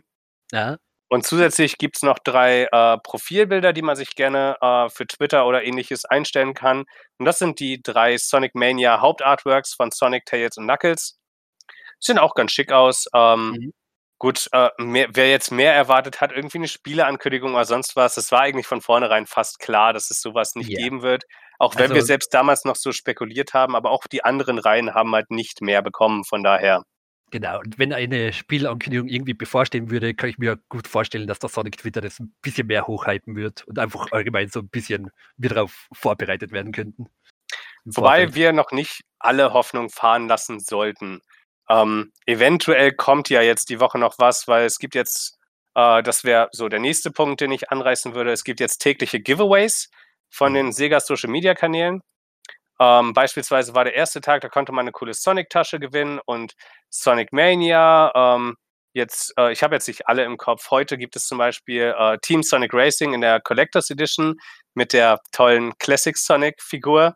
Ja, 0.52 0.76
Und 1.10 1.26
zusätzlich 1.26 1.76
gibt 1.78 1.96
es 1.96 2.02
noch 2.02 2.18
drei 2.20 2.68
äh, 2.72 2.98
Profilbilder, 3.02 3.72
die 3.72 3.82
man 3.82 3.96
sich 3.96 4.14
gerne 4.14 4.56
äh, 4.60 4.88
für 4.90 5.06
Twitter 5.06 5.46
oder 5.46 5.64
ähnliches 5.64 6.04
einstellen 6.06 6.54
kann. 6.54 6.84
Und 7.18 7.26
das 7.26 7.38
sind 7.40 7.60
die 7.60 7.82
drei 7.82 8.16
Sonic 8.16 8.54
Mania 8.54 9.00
Hauptartworks 9.00 9.74
von 9.74 9.90
Sonic, 9.90 10.24
Tails 10.26 10.56
und 10.56 10.64
Knuckles. 10.66 11.18
Sehen 12.00 12.18
auch 12.18 12.34
ganz 12.34 12.52
schick 12.52 12.72
aus. 12.72 13.06
Ähm, 13.14 13.52
Mhm. 13.58 13.72
Gut, 14.18 14.48
äh, 14.52 14.68
mehr, 14.78 15.08
wer 15.14 15.30
jetzt 15.30 15.50
mehr 15.50 15.74
erwartet 15.74 16.20
hat, 16.20 16.30
irgendwie 16.32 16.58
eine 16.58 16.68
Spieleankündigung 16.68 17.54
oder 17.54 17.64
sonst 17.64 17.96
was, 17.96 18.16
das 18.16 18.30
war 18.30 18.42
eigentlich 18.42 18.66
von 18.66 18.82
vornherein 18.82 19.26
fast 19.26 19.58
klar, 19.60 19.94
dass 19.94 20.10
es 20.10 20.20
sowas 20.20 20.54
nicht 20.56 20.70
Ja. 20.70 20.78
geben 20.78 21.00
wird. 21.02 21.24
Auch 21.58 21.74
wenn 21.76 21.88
wir 21.90 21.96
Also- 21.96 22.06
selbst 22.08 22.34
damals 22.34 22.64
noch 22.66 22.76
so 22.76 22.92
spekuliert 22.92 23.54
haben, 23.54 23.74
aber 23.74 23.90
auch 23.90 24.04
die 24.12 24.22
anderen 24.24 24.58
Reihen 24.58 24.94
haben 24.94 25.14
halt 25.14 25.30
nicht 25.30 25.62
mehr 25.62 25.80
bekommen. 25.82 26.24
Von 26.24 26.42
daher, 26.44 26.84
genau. 27.30 27.58
Und 27.60 27.78
wenn 27.78 27.92
eine 27.92 28.32
Spielankündigung 28.32 29.08
irgendwie 29.08 29.34
bevorstehen 29.34 29.90
würde, 29.90 30.14
kann 30.14 30.30
ich 30.30 30.38
mir 30.38 30.58
gut 30.68 30.86
vorstellen, 30.88 31.26
dass 31.26 31.38
der 31.38 31.48
Sonic 31.50 31.78
Twitter 31.78 32.00
das 32.00 32.20
ein 32.20 32.34
bisschen 32.42 32.66
mehr 32.66 32.86
hochhypen 32.86 33.36
wird 33.36 33.66
und 33.66 33.78
einfach 33.78 34.12
allgemein 34.12 34.48
so 34.48 34.60
ein 34.60 34.68
bisschen 34.68 35.10
wir 35.36 35.50
darauf 35.50 35.88
vorbereitet 35.92 36.52
werden 36.52 36.72
könnten. 36.72 37.06
Wobei 37.84 38.26
Vorfeld. 38.26 38.34
wir 38.34 38.52
noch 38.52 38.72
nicht 38.72 39.02
alle 39.18 39.52
Hoffnung 39.52 39.90
fahren 39.90 40.28
lassen 40.28 40.60
sollten. 40.60 41.20
Ähm, 41.68 42.12
eventuell 42.26 42.92
kommt 42.92 43.30
ja 43.30 43.42
jetzt 43.42 43.70
die 43.70 43.80
Woche 43.80 43.98
noch 43.98 44.18
was, 44.18 44.48
weil 44.48 44.66
es 44.66 44.78
gibt 44.78 44.94
jetzt, 44.94 45.38
äh, 45.74 46.02
das 46.02 46.24
wäre 46.24 46.48
so 46.52 46.68
der 46.68 46.80
nächste 46.80 47.10
Punkt, 47.10 47.40
den 47.40 47.52
ich 47.52 47.70
anreißen 47.70 48.14
würde. 48.14 48.32
Es 48.32 48.44
gibt 48.44 48.60
jetzt 48.60 48.78
tägliche 48.78 49.20
Giveaways 49.20 49.88
von 50.30 50.52
Mhm. 50.52 50.56
den 50.56 50.72
Sega 50.72 51.00
Social 51.00 51.30
Media 51.30 51.54
Kanälen. 51.54 52.02
Ähm, 52.80 53.12
beispielsweise 53.12 53.74
war 53.74 53.84
der 53.84 53.94
erste 53.94 54.22
Tag, 54.22 54.40
da 54.40 54.48
konnte 54.48 54.72
man 54.72 54.84
eine 54.84 54.92
coole 54.92 55.12
Sonic-Tasche 55.12 55.78
gewinnen 55.78 56.18
und 56.24 56.54
Sonic 56.88 57.30
Mania. 57.32 58.10
Ähm, 58.14 58.56
jetzt, 58.94 59.34
äh, 59.38 59.52
ich 59.52 59.62
habe 59.62 59.74
jetzt 59.74 59.86
nicht 59.86 60.08
alle 60.08 60.24
im 60.24 60.38
Kopf. 60.38 60.70
Heute 60.70 60.96
gibt 60.96 61.14
es 61.14 61.26
zum 61.26 61.36
Beispiel 61.36 61.94
äh, 61.96 62.16
Team 62.22 62.42
Sonic 62.42 62.72
Racing 62.72 63.12
in 63.12 63.20
der 63.20 63.40
Collectors 63.40 63.90
Edition 63.90 64.36
mit 64.74 64.94
der 64.94 65.20
tollen 65.30 65.76
Classic 65.78 66.16
Sonic-Figur. 66.16 67.14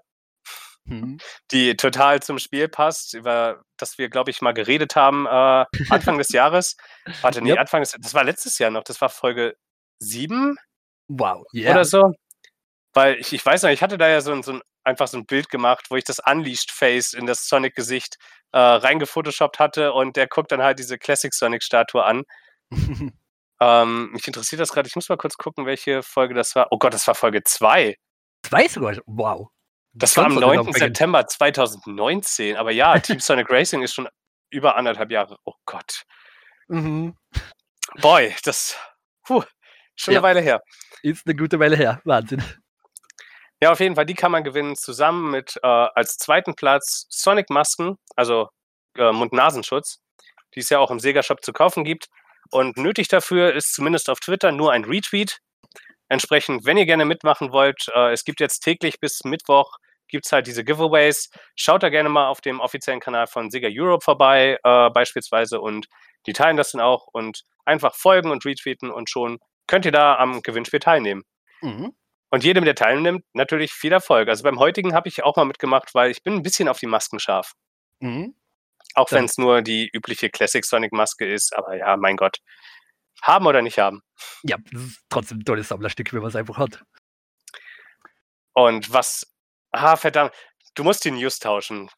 mhm. 0.84 1.18
die 1.50 1.76
total 1.76 2.20
zum 2.22 2.38
Spiel 2.38 2.68
passt, 2.68 3.14
über 3.14 3.62
das 3.78 3.96
wir, 3.96 4.10
glaube 4.10 4.30
ich, 4.30 4.42
mal 4.42 4.52
geredet 4.52 4.96
haben 4.96 5.24
äh, 5.26 5.64
Anfang 5.88 6.18
des 6.18 6.28
Jahres. 6.30 6.76
Warte, 7.22 7.40
nee, 7.40 7.50
yep. 7.52 7.58
Anfang 7.60 7.80
des 7.80 7.96
das 7.98 8.12
war 8.12 8.24
letztes 8.24 8.58
Jahr 8.58 8.70
noch, 8.70 8.84
das 8.84 9.00
war 9.00 9.08
Folge 9.08 9.56
7 10.00 10.58
wow, 11.08 11.42
yeah. 11.54 11.72
oder 11.72 11.86
so. 11.86 12.12
Weil 12.92 13.16
ich, 13.16 13.32
ich 13.32 13.44
weiß 13.44 13.62
noch, 13.62 13.70
ich 13.70 13.82
hatte 13.82 13.98
da 13.98 14.08
ja 14.08 14.20
so 14.20 14.40
so 14.42 14.52
ein 14.52 14.62
einfach 14.84 15.08
so 15.08 15.18
ein 15.18 15.26
Bild 15.26 15.48
gemacht, 15.48 15.86
wo 15.90 15.96
ich 15.96 16.04
das 16.04 16.20
Unleashed 16.20 16.70
Face 16.70 17.12
in 17.12 17.26
das 17.26 17.48
Sonic-Gesicht 17.48 18.16
äh, 18.52 18.58
reingefotoshoppt 18.58 19.58
hatte 19.58 19.92
und 19.92 20.16
der 20.16 20.26
guckt 20.26 20.52
dann 20.52 20.62
halt 20.62 20.78
diese 20.78 20.98
Classic 20.98 21.32
Sonic-Statue 21.32 22.04
an. 22.04 22.22
ähm, 23.60 24.10
mich 24.12 24.26
interessiert 24.26 24.60
das 24.60 24.72
gerade, 24.72 24.88
ich 24.88 24.94
muss 24.94 25.08
mal 25.08 25.16
kurz 25.16 25.36
gucken, 25.36 25.66
welche 25.66 26.02
Folge 26.02 26.34
das 26.34 26.54
war. 26.54 26.68
Oh 26.70 26.78
Gott, 26.78 26.94
das 26.94 27.06
war 27.06 27.14
Folge 27.14 27.42
2. 27.42 27.96
Zwei 28.42 28.68
sogar? 28.68 28.96
Wow. 29.06 29.48
Das 29.92 30.16
war 30.16 30.26
am 30.26 30.34
9. 30.34 30.72
September 30.72 31.26
2019. 31.26 32.56
Aber 32.56 32.72
ja, 32.72 32.98
Team 32.98 33.18
Sonic 33.20 33.48
Racing 33.50 33.82
ist 33.82 33.94
schon 33.94 34.08
über 34.50 34.76
anderthalb 34.76 35.10
Jahre. 35.10 35.36
Oh 35.44 35.54
Gott. 35.66 36.04
Mhm. 36.68 37.16
Boy, 38.00 38.34
das 38.44 38.76
puh, 39.24 39.42
schon 39.94 40.14
ja. 40.14 40.20
eine 40.20 40.28
Weile 40.28 40.40
her. 40.40 40.62
Ist 41.02 41.26
eine 41.26 41.36
gute 41.36 41.58
Weile 41.58 41.76
her. 41.76 42.00
Wahnsinn. 42.04 42.42
Ja, 43.62 43.72
auf 43.72 43.80
jeden 43.80 43.94
Fall, 43.94 44.06
die 44.06 44.14
kann 44.14 44.32
man 44.32 44.44
gewinnen, 44.44 44.76
zusammen 44.76 45.30
mit 45.30 45.56
äh, 45.62 45.66
als 45.66 46.16
zweiten 46.18 46.54
Platz 46.54 47.06
Sonic-Masken, 47.08 47.96
also 48.16 48.48
äh, 48.98 49.12
Mund-Nasenschutz, 49.12 50.00
die 50.54 50.60
es 50.60 50.68
ja 50.68 50.78
auch 50.78 50.90
im 50.90 51.00
Sega-Shop 51.00 51.42
zu 51.42 51.52
kaufen 51.52 51.84
gibt. 51.84 52.08
Und 52.50 52.76
nötig 52.76 53.08
dafür 53.08 53.54
ist 53.54 53.72
zumindest 53.74 54.10
auf 54.10 54.20
Twitter 54.20 54.52
nur 54.52 54.72
ein 54.72 54.84
Retweet. 54.84 55.38
Entsprechend, 56.08 56.66
wenn 56.66 56.76
ihr 56.76 56.86
gerne 56.86 57.04
mitmachen 57.04 57.52
wollt, 57.52 57.86
äh, 57.94 58.12
es 58.12 58.24
gibt 58.24 58.40
jetzt 58.40 58.60
täglich 58.60 59.00
bis 59.00 59.24
Mittwoch 59.24 59.78
gibt 60.14 60.26
es 60.26 60.32
halt 60.32 60.46
diese 60.46 60.64
Giveaways. 60.64 61.28
Schaut 61.56 61.82
da 61.82 61.88
gerne 61.88 62.08
mal 62.08 62.28
auf 62.28 62.40
dem 62.40 62.60
offiziellen 62.60 63.00
Kanal 63.00 63.26
von 63.26 63.50
Sega 63.50 63.68
Europe 63.70 64.04
vorbei, 64.04 64.58
äh, 64.62 64.90
beispielsweise, 64.90 65.60
und 65.60 65.88
die 66.26 66.32
teilen 66.32 66.56
das 66.56 66.70
dann 66.70 66.80
auch 66.80 67.08
und 67.12 67.42
einfach 67.64 67.94
folgen 67.94 68.30
und 68.30 68.44
retweeten 68.44 68.90
und 68.90 69.10
schon 69.10 69.38
könnt 69.66 69.86
ihr 69.86 69.92
da 69.92 70.16
am 70.16 70.42
Gewinnspiel 70.42 70.78
teilnehmen. 70.78 71.24
Mhm. 71.62 71.94
Und 72.34 72.42
jedem, 72.42 72.64
der 72.64 72.74
teilnimmt, 72.74 73.24
natürlich 73.32 73.72
viel 73.72 73.92
Erfolg. 73.92 74.28
Also 74.28 74.42
beim 74.42 74.58
heutigen 74.58 74.92
habe 74.92 75.08
ich 75.08 75.22
auch 75.22 75.36
mal 75.36 75.44
mitgemacht, 75.44 75.94
weil 75.94 76.10
ich 76.10 76.24
bin 76.24 76.34
ein 76.34 76.42
bisschen 76.42 76.68
auf 76.68 76.80
die 76.80 76.88
Masken 76.88 77.20
scharf. 77.20 77.52
Mhm. 78.00 78.34
Auch 78.96 79.12
wenn 79.12 79.26
es 79.26 79.38
nur 79.38 79.62
die 79.62 79.88
übliche 79.92 80.30
Classic 80.30 80.64
Sonic 80.64 80.90
Maske 80.90 81.32
ist, 81.32 81.56
aber 81.56 81.76
ja, 81.76 81.96
mein 81.96 82.16
Gott. 82.16 82.38
Haben 83.22 83.46
oder 83.46 83.62
nicht 83.62 83.78
haben. 83.78 84.02
Ja, 84.42 84.56
das 84.72 84.82
ist 84.82 85.04
trotzdem 85.10 85.38
ein 85.38 85.44
tolles 85.44 85.68
Sammlerstück, 85.68 86.12
wenn 86.12 86.22
man 86.22 86.28
es 86.28 86.34
einfach 86.34 86.58
hat. 86.58 86.82
Und 88.52 88.92
was. 88.92 89.32
Ah, 89.70 89.94
verdammt. 89.94 90.34
Du 90.74 90.82
musst 90.82 91.04
die 91.04 91.12
News 91.12 91.38
tauschen. 91.38 91.88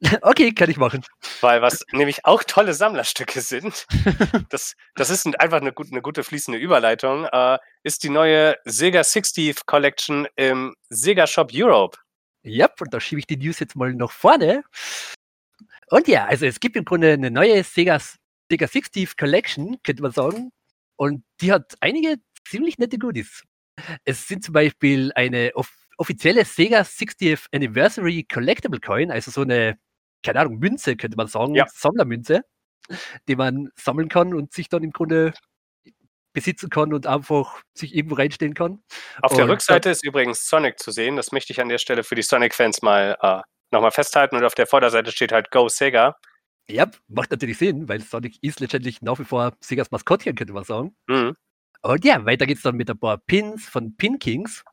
Okay, 0.22 0.52
kann 0.52 0.70
ich 0.70 0.76
machen. 0.76 1.04
Weil 1.40 1.62
was 1.62 1.84
nämlich 1.92 2.24
auch 2.24 2.42
tolle 2.44 2.74
Sammlerstücke 2.74 3.40
sind, 3.40 3.86
das, 4.50 4.74
das 4.94 5.10
ist 5.10 5.26
einfach 5.40 5.60
eine, 5.60 5.72
gut, 5.72 5.88
eine 5.90 6.02
gute 6.02 6.24
fließende 6.24 6.58
Überleitung, 6.58 7.26
äh, 7.26 7.58
ist 7.82 8.02
die 8.02 8.10
neue 8.10 8.56
Sega 8.64 9.04
60 9.04 9.66
Collection 9.66 10.26
im 10.36 10.74
Sega 10.88 11.26
Shop 11.26 11.50
Europe. 11.52 11.98
Ja, 12.42 12.68
und 12.78 12.92
da 12.92 13.00
schiebe 13.00 13.20
ich 13.20 13.26
die 13.26 13.36
News 13.36 13.58
jetzt 13.58 13.76
mal 13.76 13.94
nach 13.94 14.10
vorne. 14.10 14.64
Und 15.88 16.08
ja, 16.08 16.26
also 16.26 16.46
es 16.46 16.60
gibt 16.60 16.76
im 16.76 16.84
Grunde 16.84 17.12
eine 17.12 17.30
neue 17.30 17.64
Sega, 17.64 17.98
Sega 18.50 18.66
60 18.66 19.16
Collection, 19.16 19.78
könnte 19.82 20.02
man 20.02 20.12
sagen. 20.12 20.50
Und 20.96 21.24
die 21.40 21.52
hat 21.52 21.74
einige 21.80 22.16
ziemlich 22.46 22.78
nette 22.78 22.98
Goodies. 22.98 23.42
Es 24.04 24.28
sind 24.28 24.44
zum 24.44 24.52
Beispiel 24.52 25.10
eine 25.14 25.52
off 25.54 25.83
offizielle 25.98 26.44
Sega 26.44 26.80
60th 26.80 27.46
Anniversary 27.52 28.24
Collectible 28.24 28.80
Coin, 28.80 29.10
also 29.10 29.30
so 29.30 29.42
eine 29.42 29.78
keine 30.24 30.40
Ahnung, 30.40 30.58
Münze, 30.58 30.96
könnte 30.96 31.16
man 31.16 31.28
sagen, 31.28 31.54
ja. 31.54 31.66
Sammlermünze, 31.72 32.42
die 33.28 33.36
man 33.36 33.70
sammeln 33.76 34.08
kann 34.08 34.34
und 34.34 34.52
sich 34.52 34.68
dann 34.68 34.82
im 34.82 34.90
Grunde 34.90 35.32
besitzen 36.32 36.68
kann 36.68 36.92
und 36.92 37.06
einfach 37.06 37.62
sich 37.74 37.94
irgendwo 37.94 38.16
reinstellen 38.16 38.54
kann. 38.54 38.82
Auf 39.22 39.32
und 39.32 39.38
der 39.38 39.48
Rückseite 39.48 39.90
ist 39.90 40.04
übrigens 40.04 40.48
Sonic 40.48 40.80
zu 40.80 40.90
sehen. 40.90 41.14
Das 41.14 41.30
möchte 41.30 41.52
ich 41.52 41.60
an 41.60 41.68
der 41.68 41.78
Stelle 41.78 42.02
für 42.02 42.16
die 42.16 42.22
Sonic-Fans 42.22 42.82
mal 42.82 43.16
äh, 43.20 43.40
nochmal 43.70 43.92
festhalten. 43.92 44.36
Und 44.36 44.44
auf 44.44 44.56
der 44.56 44.66
Vorderseite 44.66 45.12
steht 45.12 45.30
halt 45.30 45.52
Go 45.52 45.68
Sega. 45.68 46.16
Ja, 46.66 46.90
macht 47.06 47.30
natürlich 47.30 47.58
Sinn, 47.58 47.88
weil 47.88 48.00
Sonic 48.00 48.42
ist 48.42 48.58
letztendlich 48.58 49.00
nach 49.00 49.18
wie 49.20 49.24
vor 49.24 49.52
Segas 49.60 49.92
Maskottchen, 49.92 50.34
könnte 50.34 50.54
man 50.54 50.64
sagen. 50.64 50.96
Mhm. 51.06 51.36
Und 51.82 52.04
ja, 52.04 52.24
weiter 52.24 52.46
geht's 52.46 52.62
dann 52.62 52.76
mit 52.76 52.90
ein 52.90 52.98
paar 52.98 53.18
Pins 53.18 53.68
von 53.68 53.94
Pin 53.96 54.18
Kings 54.18 54.64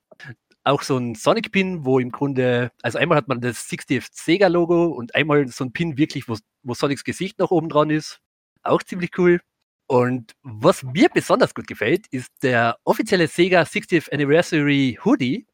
auch 0.63 0.81
so 0.81 0.97
ein 0.97 1.15
Sonic-Pin, 1.15 1.85
wo 1.85 1.99
im 1.99 2.11
Grunde, 2.11 2.71
also 2.81 2.97
einmal 2.97 3.17
hat 3.17 3.27
man 3.27 3.41
das 3.41 3.67
60th 3.69 4.09
Sega-Logo 4.11 4.85
und 4.87 5.15
einmal 5.15 5.47
so 5.47 5.63
ein 5.63 5.73
Pin 5.73 5.97
wirklich, 5.97 6.27
wo, 6.27 6.37
wo 6.63 6.73
Sonics 6.73 7.03
Gesicht 7.03 7.39
noch 7.39 7.51
oben 7.51 7.69
dran 7.69 7.89
ist. 7.89 8.19
Auch 8.63 8.83
ziemlich 8.83 9.17
cool. 9.17 9.41
Und 9.87 10.33
was 10.43 10.83
mir 10.83 11.09
besonders 11.09 11.53
gut 11.53 11.67
gefällt, 11.67 12.07
ist 12.11 12.31
der 12.43 12.77
offizielle 12.83 13.27
Sega 13.27 13.63
60th 13.63 14.11
Anniversary 14.13 14.97
Hoodie. 15.03 15.47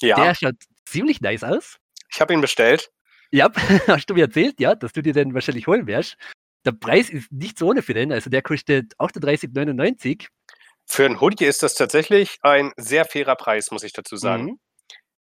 Ja. 0.00 0.16
Der 0.16 0.34
schaut 0.34 0.56
ziemlich 0.84 1.20
nice 1.20 1.44
aus. 1.44 1.78
Ich 2.12 2.20
habe 2.20 2.34
ihn 2.34 2.40
bestellt. 2.40 2.90
Ja, 3.30 3.50
hast 3.86 4.10
du 4.10 4.14
mir 4.14 4.24
erzählt, 4.24 4.60
ja, 4.60 4.74
dass 4.74 4.92
du 4.92 5.02
dir 5.02 5.14
den 5.14 5.32
wahrscheinlich 5.32 5.66
holen 5.66 5.86
wirst. 5.86 6.16
Der 6.64 6.72
Preis 6.72 7.08
ist 7.08 7.32
nicht 7.32 7.58
so 7.58 7.68
ohne 7.68 7.82
für 7.82 7.94
den, 7.94 8.12
also 8.12 8.28
der 8.28 8.42
kostet 8.42 8.94
38,99. 8.98 10.26
Für 10.86 11.06
ein 11.06 11.20
Hoodie 11.20 11.44
ist 11.46 11.62
das 11.62 11.74
tatsächlich 11.74 12.38
ein 12.42 12.72
sehr 12.76 13.04
fairer 13.04 13.36
Preis, 13.36 13.70
muss 13.70 13.82
ich 13.82 13.92
dazu 13.92 14.16
sagen. 14.16 14.44
Mhm. 14.44 14.58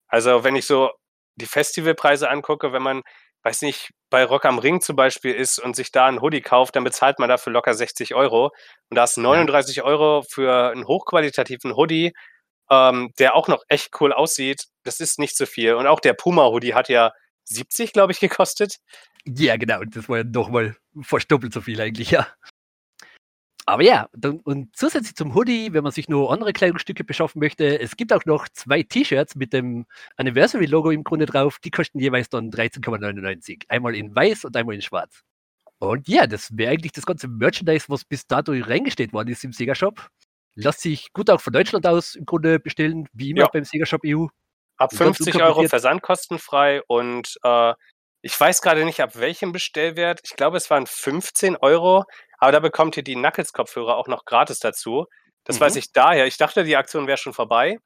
Also, 0.08 0.44
wenn 0.44 0.56
ich 0.56 0.66
so 0.66 0.92
die 1.36 1.46
Festivalpreise 1.46 2.30
angucke, 2.30 2.74
wenn 2.74 2.84
man, 2.84 3.02
weiß 3.44 3.62
nicht, 3.64 3.92
bei 4.10 4.24
Rock 4.26 4.46
am 4.46 4.60
Ring 4.60 4.82
zum 4.82 4.96
Beispiel 4.96 5.34
ist 5.34 5.58
und 5.60 5.76
sich 5.76 5.92
da 5.92 6.06
ein 6.06 6.22
Hoodie 6.22 6.42
kauft, 6.42 6.76
dann 6.76 6.84
bezahlt 6.84 7.18
man 7.18 7.30
dafür 7.30 7.52
locker 7.52 7.74
60 7.74 8.14
Euro. 8.14 8.52
Und 8.90 8.96
da 8.96 9.06
ist 9.06 9.18
39 9.18 9.78
ja. 9.78 9.84
Euro 9.84 10.24
für 10.30 10.72
einen 10.72 10.86
hochqualitativen 10.86 11.76
Hoodie, 11.76 12.14
ähm, 12.70 13.12
der 13.18 13.36
auch 13.36 13.48
noch 13.48 13.64
echt 13.70 14.00
cool 14.00 14.14
aussieht. 14.14 14.66
Das 14.84 15.00
ist 15.00 15.18
nicht 15.18 15.36
so 15.36 15.46
viel. 15.46 15.74
Und 15.74 15.88
auch 15.88 16.00
der 16.00 16.14
Puma-Hoodie 16.14 16.76
hat 16.76 16.90
ja 16.90 17.12
70, 17.46 17.94
glaube 17.94 18.14
ich, 18.14 18.20
gekostet. 18.20 18.78
Ja, 19.26 19.58
genau. 19.58 19.84
Das 19.84 20.08
war 20.10 20.18
ja 20.18 20.24
doch 20.24 20.50
mal 20.50 20.76
fast 21.02 21.32
doppelt 21.32 21.54
so 21.54 21.62
viel 21.62 21.80
eigentlich, 21.82 22.12
ja. 22.12 22.28
Aber 23.66 23.84
ja, 23.84 24.10
und 24.44 24.76
zusätzlich 24.76 25.16
zum 25.16 25.36
Hoodie, 25.36 25.72
wenn 25.72 25.84
man 25.84 25.94
sich 25.94 26.10
nur 26.10 26.32
andere 26.32 26.52
Kleidungsstücke 26.52 27.06
beschaffen 27.06 27.40
möchte, 27.40 27.80
es 27.80 27.96
gibt 27.96 28.12
auch 28.12 28.26
noch 28.26 28.50
zwei 28.50 28.84
T-Shirts 28.84 29.36
mit 29.36 29.54
dem 29.54 29.86
Anniversary-Logo 30.18 30.92
im 30.92 31.06
Grunde 31.06 31.26
drauf. 31.26 31.60
Die 31.60 31.72
kosten 31.72 32.00
jeweils 32.00 32.30
dann 32.30 32.52
13,99. 32.52 33.64
Einmal 33.70 33.96
in 33.96 34.14
weiß 34.14 34.46
und 34.46 34.58
einmal 34.58 34.76
in 34.76 34.82
schwarz. 34.82 35.24
Und 35.80 36.08
ja, 36.10 36.28
das 36.28 36.58
wäre 36.58 36.72
eigentlich 36.72 36.92
das 36.92 37.06
ganze 37.06 37.28
Merchandise, 37.28 37.86
was 37.88 38.04
bis 38.04 38.28
dato 38.28 38.52
reingestellt 38.54 39.14
worden 39.14 39.30
ist 39.30 39.44
im 39.44 39.54
Sega 39.54 39.76
Shop. 39.76 40.10
Lässt 40.56 40.82
sich 40.82 41.14
gut 41.14 41.30
auch 41.30 41.42
von 41.42 41.54
Deutschland 41.54 41.88
aus 41.88 42.16
im 42.16 42.26
Grunde 42.26 42.60
bestellen, 42.60 43.08
wie 43.14 43.32
immer 43.32 43.42
ja. 43.42 43.50
beim 43.52 43.64
Sega 43.64 43.86
Shop 43.86 44.02
EU. 44.06 44.28
Ab 44.78 44.94
50 44.94 45.42
Euro 45.42 45.68
versandkostenfrei 45.68 46.82
und 46.88 47.38
äh, 47.44 47.74
ich 48.26 48.40
weiß 48.40 48.62
gerade 48.62 48.86
nicht, 48.86 49.02
ab 49.02 49.18
welchem 49.18 49.52
Bestellwert. 49.52 50.22
Ich 50.24 50.36
glaube, 50.38 50.56
es 50.56 50.70
waren 50.70 50.88
15 50.88 51.58
Euro. 51.58 52.06
Aber 52.44 52.52
da 52.52 52.60
bekommt 52.60 52.98
ihr 52.98 53.04
die 53.04 53.16
Knuckles-Kopfhörer 53.16 53.96
auch 53.96 54.10
noch 54.10 54.26
gratis 54.26 54.60
dazu. 54.60 55.06
Das 55.46 55.56
mhm. 55.56 55.62
weiß 55.62 55.78
ich 55.78 55.94
daher. 55.94 56.28
Ich 56.28 56.36
dachte, 56.36 56.66
die 56.66 56.76
Aktion 56.76 57.08
wäre 57.08 57.18
schon 57.18 57.32
vorbei. 57.32 57.78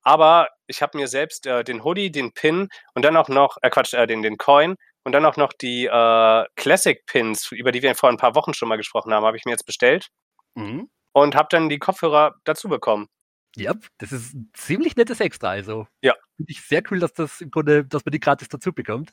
Aber 0.00 0.48
ich 0.66 0.80
habe 0.80 0.96
mir 0.96 1.06
selbst 1.06 1.44
äh, 1.44 1.64
den 1.64 1.84
Hoodie, 1.84 2.10
den 2.10 2.32
Pin 2.32 2.70
und 2.94 3.04
dann 3.04 3.14
auch 3.18 3.28
noch, 3.28 3.58
äh, 3.60 3.68
Quatsch, 3.68 3.92
äh, 3.92 4.06
den, 4.06 4.22
den 4.22 4.38
Coin 4.38 4.76
und 5.04 5.12
dann 5.12 5.26
auch 5.26 5.36
noch 5.36 5.52
die 5.52 5.84
äh, 5.84 6.44
Classic 6.56 7.04
Pins, 7.04 7.52
über 7.52 7.72
die 7.72 7.82
wir 7.82 7.94
vor 7.94 8.08
ein 8.08 8.16
paar 8.16 8.34
Wochen 8.34 8.54
schon 8.54 8.70
mal 8.70 8.76
gesprochen 8.76 9.12
haben, 9.12 9.26
habe 9.26 9.36
ich 9.36 9.44
mir 9.44 9.50
jetzt 9.50 9.66
bestellt. 9.66 10.08
Mhm. 10.54 10.88
Und 11.12 11.34
habe 11.34 11.48
dann 11.50 11.68
die 11.68 11.78
Kopfhörer 11.78 12.36
dazu 12.44 12.70
bekommen. 12.70 13.06
Ja, 13.54 13.74
das 13.98 14.12
ist 14.12 14.32
ein 14.32 14.50
ziemlich 14.54 14.96
nettes 14.96 15.20
Extra. 15.20 15.50
Also 15.50 15.86
ja. 16.00 16.14
finde 16.38 16.52
ich 16.52 16.62
sehr 16.62 16.82
cool, 16.90 17.00
dass 17.00 17.12
das 17.12 17.42
im 17.42 17.50
Grunde, 17.50 17.84
dass 17.84 18.02
man 18.06 18.12
die 18.12 18.20
gratis 18.20 18.48
dazu 18.48 18.72
bekommt. 18.72 19.12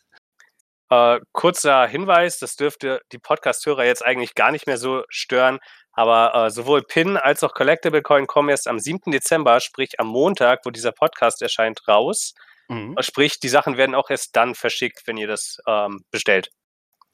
Äh, 0.89 1.19
kurzer 1.33 1.87
Hinweis, 1.87 2.39
das 2.39 2.55
dürfte 2.55 3.01
die 3.11 3.19
Podcast-Hörer 3.19 3.83
jetzt 3.85 4.05
eigentlich 4.05 4.35
gar 4.35 4.51
nicht 4.51 4.67
mehr 4.67 4.77
so 4.77 5.03
stören, 5.09 5.59
aber 5.91 6.33
äh, 6.35 6.49
sowohl 6.49 6.83
PIN 6.83 7.17
als 7.17 7.43
auch 7.43 7.53
Collectible 7.53 8.01
Coin 8.01 8.27
kommen 8.27 8.49
erst 8.49 8.67
am 8.67 8.79
7. 8.79 9.11
Dezember, 9.11 9.59
sprich 9.59 9.99
am 9.99 10.07
Montag, 10.07 10.61
wo 10.63 10.69
dieser 10.69 10.91
Podcast 10.91 11.41
erscheint, 11.41 11.87
raus. 11.87 12.35
Mhm. 12.69 12.95
Äh, 12.97 13.03
sprich, 13.03 13.39
die 13.39 13.49
Sachen 13.49 13.77
werden 13.77 13.95
auch 13.95 14.09
erst 14.09 14.35
dann 14.35 14.55
verschickt, 14.55 15.01
wenn 15.05 15.17
ihr 15.17 15.27
das 15.27 15.57
ähm, 15.67 16.03
bestellt. 16.11 16.49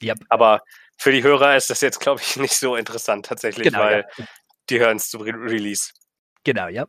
Yep. 0.03 0.19
Aber 0.29 0.61
für 0.97 1.11
die 1.11 1.23
Hörer 1.23 1.55
ist 1.55 1.69
das 1.69 1.81
jetzt, 1.81 1.99
glaube 1.99 2.21
ich, 2.21 2.35
nicht 2.37 2.55
so 2.55 2.75
interessant 2.75 3.25
tatsächlich, 3.25 3.65
genau, 3.65 3.79
weil 3.79 4.05
ja. 4.17 4.25
die 4.69 4.79
hören 4.79 4.97
es 4.97 5.09
zum 5.09 5.21
Re 5.21 5.33
Release. 5.33 5.91
Genau, 6.43 6.67
ja. 6.67 6.87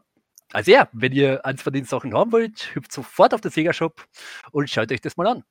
Also 0.52 0.70
ja, 0.70 0.88
wenn 0.92 1.12
ihr 1.12 1.44
eins 1.44 1.62
von 1.62 1.72
den 1.72 1.84
Sachen 1.84 2.14
haben 2.14 2.30
wollt, 2.32 2.74
hüpft 2.74 2.92
sofort 2.92 3.34
auf 3.34 3.40
den 3.40 3.50
Sega 3.50 3.72
Shop 3.72 4.04
und 4.52 4.70
schaut 4.70 4.92
euch 4.92 5.00
das 5.00 5.16
mal 5.16 5.26
an. 5.26 5.44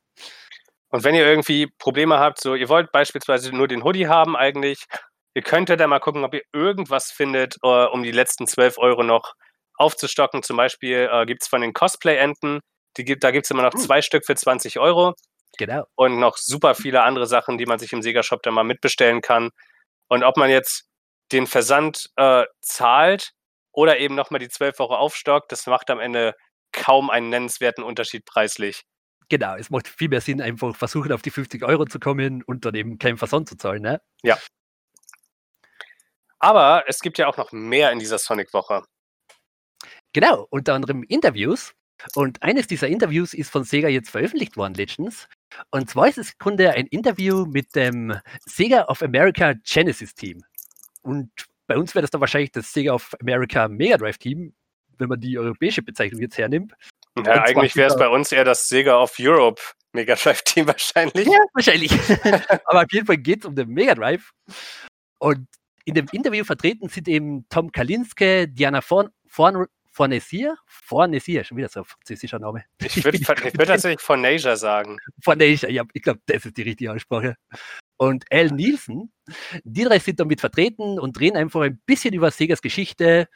Und 0.94 1.04
wenn 1.04 1.16
ihr 1.16 1.26
irgendwie 1.26 1.66
Probleme 1.80 2.20
habt, 2.20 2.40
so 2.40 2.54
ihr 2.54 2.70
wollt 2.70 2.92
beispielsweise 2.92 3.52
nur 3.52 3.68
den 3.68 3.84
Hoodie 3.84 4.08
haben 4.08 4.36
eigentlich, 4.38 4.86
ihr 5.34 5.42
könntet 5.42 5.80
dann 5.80 5.90
mal 5.90 6.00
gucken, 6.00 6.24
ob 6.24 6.36
ihr 6.36 6.44
irgendwas 6.54 7.12
findet, 7.12 7.58
uh, 7.64 7.88
um 7.92 8.04
die 8.04 8.12
letzten 8.12 8.46
12 8.46 8.78
Euro 8.78 9.02
noch 9.02 9.34
aufzustocken. 9.76 10.44
Zum 10.44 10.56
Beispiel 10.56 11.10
uh, 11.12 11.26
gibt 11.26 11.42
es 11.42 11.48
von 11.48 11.62
den 11.62 11.74
Cosplay-Enten 11.74 12.60
gibt, 12.96 13.24
da 13.24 13.32
gibt 13.32 13.48
es 13.48 13.50
immer 13.50 13.64
noch 13.64 13.74
zwei 13.74 14.04
Stück 14.04 14.24
für 14.24 14.36
20 14.36 14.78
Euro. 14.78 15.16
Genau. 15.58 15.86
Und 15.96 16.20
noch 16.20 16.38
super 16.38 16.76
viele 16.76 17.02
andere 17.02 17.26
Sachen, 17.26 17.58
die 17.58 17.66
man 17.66 17.80
sich 17.80 17.92
im 17.92 18.04
Sega-Shop 18.04 18.44
dann 18.44 18.54
mal 18.54 18.64
mitbestellen 18.64 19.22
kann. 19.22 19.50
Und 20.10 20.24
ob 20.24 20.38
man 20.38 20.52
jetzt 20.52 20.86
den 21.32 21.48
Versand 21.48 22.12
äh, 22.18 22.46
zahlt 22.62 23.32
oder 23.72 23.98
eben 23.98 24.14
nochmal 24.14 24.40
die 24.40 24.50
12 24.50 24.80
Euro 24.80 24.96
aufstockt, 24.96 25.52
das 25.52 25.66
macht 25.66 25.90
am 25.90 26.00
Ende 26.00 26.36
kaum 26.72 27.10
einen 27.10 27.30
nennenswerten 27.30 27.84
Unterschied 27.84 28.26
preislich. 28.26 28.84
Genau, 29.30 29.56
es 29.56 29.70
macht 29.70 29.88
viel 29.88 30.10
mehr 30.10 30.22
Sinn, 30.22 30.42
einfach 30.42 30.76
versuchen, 30.76 31.12
auf 31.12 31.22
die 31.22 31.32
50 31.32 31.64
Euro 31.64 31.86
zu 31.86 32.00
kommen 32.00 32.44
und 32.44 32.66
dann 32.66 32.76
eben 32.76 33.00
keinen 33.00 33.18
Versand 33.18 33.50
zu 33.50 33.58
zahlen. 33.58 33.82
Ne? 33.82 34.02
Ja. 34.22 34.38
Aber 36.40 36.84
es 36.88 37.00
gibt 37.00 37.18
ja 37.18 37.28
auch 37.28 37.38
noch 37.38 37.52
mehr 37.52 37.92
in 37.92 38.00
dieser 38.00 38.18
Sonic-Woche. 38.18 38.84
Genau, 40.14 40.46
unter 40.50 40.74
anderem 40.74 41.04
Interviews. 41.04 41.74
Und 42.16 42.42
eines 42.44 42.68
dieser 42.68 42.88
Interviews 42.88 43.34
ist 43.34 43.50
von 43.50 43.64
Sega 43.64 43.88
jetzt 43.88 44.10
veröffentlicht 44.10 44.58
worden 44.58 44.74
letztens. 44.74 45.28
Und 45.72 45.90
zwar 45.90 46.10
ist 46.10 46.18
es 46.18 46.32
im 46.32 46.36
Grunde 46.40 46.72
ein 46.72 46.88
Interview 46.88 47.46
mit 47.46 47.76
dem 47.76 48.20
Sega 48.46 48.84
of 48.86 49.02
America 49.02 49.54
Genesis 49.64 50.14
Team. 50.14 50.44
Und 51.02 51.32
bei 51.68 51.78
uns 51.78 51.96
wäre 51.96 52.02
das 52.02 52.12
dann 52.12 52.22
wahrscheinlich 52.22 52.52
das 52.52 52.74
Sega 52.74 52.94
of 52.94 53.16
America 53.22 53.68
Mega 53.68 53.98
Drive 53.98 54.18
Team, 54.18 54.54
wenn 54.98 55.10
man 55.10 55.20
die 55.20 55.38
europäische 55.38 55.82
Bezeichnung 55.82 56.22
jetzt 56.22 56.38
hernimmt. 56.38 56.74
Ja, 57.18 57.44
eigentlich 57.44 57.76
wäre 57.76 57.90
es 57.90 57.96
bei 57.96 58.08
uns 58.08 58.32
eher 58.32 58.44
das 58.44 58.68
Sega 58.68 59.00
of 59.00 59.16
Europe 59.20 59.62
Mega 59.94 60.16
Drive 60.16 60.42
Team 60.44 60.68
wahrscheinlich. 60.68 61.28
Ja, 61.28 61.40
wahrscheinlich. 61.54 61.92
Aber 62.66 62.82
auf 62.82 62.92
jeden 62.92 63.06
Fall 63.06 63.18
geht 63.18 63.42
es 63.42 63.46
um 63.46 63.56
den 63.56 63.70
Mega 63.70 63.96
Drive. 63.96 64.32
Und 65.20 65.48
in 65.86 65.94
dem 65.94 66.08
Interview 66.12 66.44
vertreten 66.44 66.90
sind 66.90 67.08
eben 67.08 67.48
Tom 67.50 67.72
Kalinske, 67.72 68.48
Diana 68.48 68.82
Forn, 68.82 69.10
Forn, 69.28 69.68
Fornesier? 69.92 70.56
Fornesier, 70.66 71.44
schon 71.44 71.58
wieder 71.58 71.70
so 71.70 71.82
ein 71.82 71.86
französischer 71.86 72.40
Name. 72.40 72.66
Ich 72.80 73.04
würde 73.04 73.20
würd 73.20 73.54
tatsächlich 73.68 74.02
Fornasia 74.02 74.56
sagen. 74.56 74.98
Fornasia, 75.22 75.70
ja, 75.70 75.84
ich 75.94 76.02
glaube, 76.02 76.20
das 76.26 76.46
ist 76.46 76.58
die 76.58 76.64
richtige 76.64 76.92
Aussprache. 76.92 77.38
Und 77.98 78.26
Al 78.32 78.48
Nielsen, 78.48 79.12
die 79.64 79.84
drei 79.84 80.00
sind 80.00 80.20
damit 80.20 80.42
vertreten 80.42 81.00
und 81.00 81.20
reden 81.20 81.38
einfach 81.38 81.62
ein 81.62 81.80
bisschen 81.86 82.14
über 82.14 82.32
Segas 82.32 82.62
Geschichte 82.62 83.28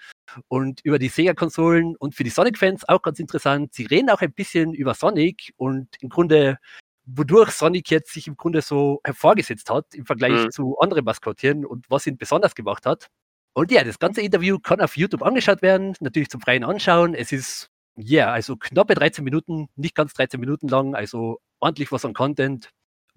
und 0.47 0.81
über 0.83 0.99
die 0.99 1.09
Sega-Konsolen 1.09 1.95
und 1.95 2.15
für 2.15 2.23
die 2.23 2.29
Sonic-Fans 2.29 2.87
auch 2.89 3.01
ganz 3.01 3.19
interessant. 3.19 3.73
Sie 3.73 3.85
reden 3.85 4.09
auch 4.09 4.21
ein 4.21 4.33
bisschen 4.33 4.73
über 4.73 4.93
Sonic 4.93 5.53
und 5.57 5.87
im 6.01 6.09
Grunde, 6.09 6.57
wodurch 7.05 7.51
Sonic 7.51 7.89
jetzt 7.91 8.11
sich 8.11 8.27
im 8.27 8.35
Grunde 8.35 8.61
so 8.61 8.99
hervorgesetzt 9.03 9.69
hat 9.69 9.93
im 9.93 10.05
Vergleich 10.05 10.45
mhm. 10.45 10.51
zu 10.51 10.77
anderen 10.79 11.05
Maskottchen 11.05 11.65
und 11.65 11.85
was 11.89 12.07
ihn 12.07 12.17
besonders 12.17 12.55
gemacht 12.55 12.85
hat. 12.85 13.07
Und 13.53 13.71
ja, 13.71 13.83
das 13.83 13.97
ganze 13.97 14.21
Interview 14.21 14.59
kann 14.59 14.81
auf 14.81 14.97
YouTube 14.97 15.23
angeschaut 15.23 15.61
werden, 15.61 15.95
natürlich 15.99 16.29
zum 16.29 16.41
freien 16.41 16.63
Anschauen. 16.63 17.15
Es 17.15 17.31
ist, 17.31 17.69
ja, 17.95 18.25
yeah, 18.25 18.33
also 18.33 18.55
knappe 18.55 18.93
13 18.93 19.23
Minuten, 19.23 19.69
nicht 19.75 19.95
ganz 19.95 20.13
13 20.13 20.39
Minuten 20.39 20.67
lang, 20.67 20.93
also 20.93 21.39
ordentlich 21.59 21.91
was 21.91 22.05
an 22.05 22.13
Content. 22.13 22.69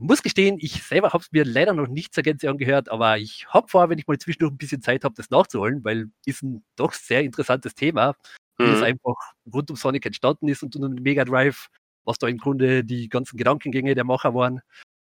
Muss 0.03 0.23
gestehen, 0.23 0.57
ich 0.59 0.83
selber 0.83 1.13
habe 1.13 1.23
es 1.23 1.31
mir 1.31 1.45
leider 1.45 1.75
noch 1.75 1.87
nicht 1.87 2.15
zur 2.15 2.23
Gänze 2.23 2.49
angehört, 2.49 2.89
aber 2.89 3.19
ich 3.19 3.47
habe 3.49 3.69
vor, 3.69 3.91
wenn 3.91 3.99
ich 3.99 4.07
mal 4.07 4.19
zwischendurch 4.19 4.53
ein 4.53 4.57
bisschen 4.57 4.81
Zeit 4.81 5.05
habe, 5.05 5.15
das 5.15 5.29
nachzuholen, 5.29 5.85
weil 5.85 6.07
ist 6.25 6.43
ein 6.43 6.65
doch 6.77 6.95
sehr 6.95 7.21
interessantes 7.23 7.75
Thema, 7.75 8.17
wie 8.57 8.65
mhm. 8.65 8.73
es 8.73 8.83
einfach 8.83 9.17
rund 9.53 9.71
um 9.71 9.77
Sonic 9.77 10.07
entstanden 10.07 10.49
ist 10.49 10.63
und 10.63 10.75
um 10.77 10.83
den 10.83 11.03
Mega 11.03 11.25
Drive, 11.25 11.69
was 12.05 12.17
da 12.17 12.29
im 12.29 12.39
Grunde 12.39 12.83
die 12.83 13.11
ganzen 13.11 13.37
Gedankengänge 13.37 13.95
der 13.95 14.05
Macher 14.05 14.35
waren. 14.35 14.63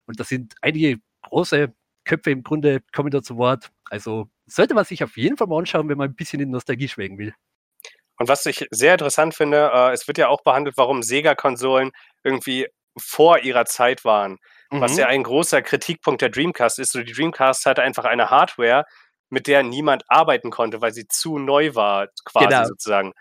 Und 0.06 0.18
da 0.18 0.24
sind 0.24 0.54
einige 0.60 0.98
große 1.22 1.72
Köpfe 2.04 2.32
im 2.32 2.42
Grunde 2.42 2.80
kommen 2.92 3.10
da 3.10 3.22
zu 3.22 3.36
Wort. 3.36 3.70
Also 3.90 4.28
sollte 4.46 4.74
man 4.74 4.84
sich 4.84 5.04
auf 5.04 5.16
jeden 5.16 5.36
Fall 5.36 5.46
mal 5.46 5.58
anschauen, 5.58 5.88
wenn 5.88 5.98
man 5.98 6.10
ein 6.10 6.16
bisschen 6.16 6.40
in 6.40 6.50
Nostalgie 6.50 6.88
schwelgen 6.88 7.18
will. 7.18 7.32
Und 8.18 8.28
was 8.28 8.44
ich 8.44 8.66
sehr 8.70 8.94
interessant 8.94 9.34
finde, 9.34 9.70
äh, 9.72 9.92
es 9.92 10.08
wird 10.08 10.18
ja 10.18 10.28
auch 10.28 10.42
behandelt, 10.42 10.76
warum 10.76 11.02
Sega-Konsolen 11.02 11.92
irgendwie 12.22 12.66
vor 12.98 13.38
ihrer 13.38 13.64
Zeit 13.64 14.04
waren. 14.04 14.38
Mhm. 14.70 14.80
Was 14.80 14.96
ja 14.96 15.06
ein 15.06 15.22
großer 15.22 15.62
Kritikpunkt 15.62 16.22
der 16.22 16.28
Dreamcast 16.28 16.78
ist. 16.78 16.92
So, 16.92 17.02
die 17.02 17.12
Dreamcast 17.12 17.66
hatte 17.66 17.82
einfach 17.82 18.04
eine 18.04 18.30
Hardware, 18.30 18.84
mit 19.28 19.46
der 19.46 19.62
niemand 19.62 20.04
arbeiten 20.08 20.50
konnte, 20.50 20.80
weil 20.80 20.92
sie 20.92 21.06
zu 21.06 21.38
neu 21.38 21.74
war, 21.74 22.08
quasi 22.24 22.46
genau. 22.46 22.64
sozusagen. 22.64 23.12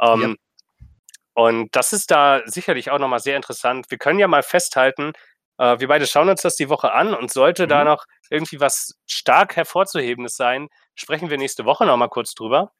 Ähm, 0.00 0.20
ja. 0.20 0.86
Und 1.34 1.76
das 1.76 1.92
ist 1.92 2.10
da 2.10 2.42
sicherlich 2.46 2.90
auch 2.90 2.98
nochmal 2.98 3.20
sehr 3.20 3.36
interessant. 3.36 3.86
Wir 3.90 3.98
können 3.98 4.18
ja 4.18 4.26
mal 4.26 4.42
festhalten, 4.42 5.12
äh, 5.58 5.78
wir 5.78 5.88
beide 5.88 6.06
schauen 6.06 6.28
uns 6.28 6.42
das 6.42 6.56
die 6.56 6.68
Woche 6.68 6.92
an 6.92 7.14
und 7.14 7.32
sollte 7.32 7.64
mhm. 7.64 7.68
da 7.68 7.84
noch 7.84 8.06
irgendwie 8.30 8.60
was 8.60 8.98
stark 9.06 9.56
hervorzuhebendes 9.56 10.36
sein, 10.36 10.68
sprechen 10.94 11.30
wir 11.30 11.38
nächste 11.38 11.64
Woche 11.64 11.86
nochmal 11.86 12.08
kurz 12.08 12.34
drüber. 12.34 12.72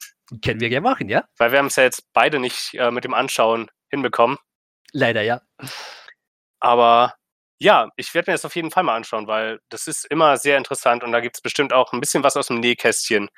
Können 0.45 0.61
wir 0.61 0.69
gerne 0.69 0.89
machen, 0.89 1.09
ja? 1.09 1.25
Weil 1.37 1.53
wir 1.53 1.59
haben 1.59 1.67
es 1.67 1.77
ja 1.77 1.85
jetzt 1.85 2.09
beide 2.13 2.39
nicht 2.39 2.75
äh, 2.75 2.91
mit 2.91 3.05
dem 3.05 3.15
Anschauen 3.15 3.71
hinbekommen. 3.91 4.39
Leider, 4.93 5.23
ja. 5.23 5.41
Aber 6.61 7.15
ja, 7.61 7.89
ich 7.97 8.15
werde 8.15 8.31
mir 8.31 8.35
das 8.35 8.45
auf 8.45 8.57
jeden 8.57 8.71
Fall 8.71 8.85
mal 8.85 8.97
anschauen, 8.97 9.27
weil 9.27 9.59
das 9.69 9.87
ist 9.87 10.05
immer 10.11 10.37
sehr 10.37 10.57
interessant 10.57 11.03
und 11.03 11.13
da 11.13 11.21
gibt 11.21 11.37
es 11.37 11.43
bestimmt 11.43 11.73
auch 11.73 11.93
ein 11.93 12.01
bisschen 12.01 12.23
was 12.23 12.37
aus 12.37 12.49
dem 12.49 12.61
Nähkästchen. 12.61 13.29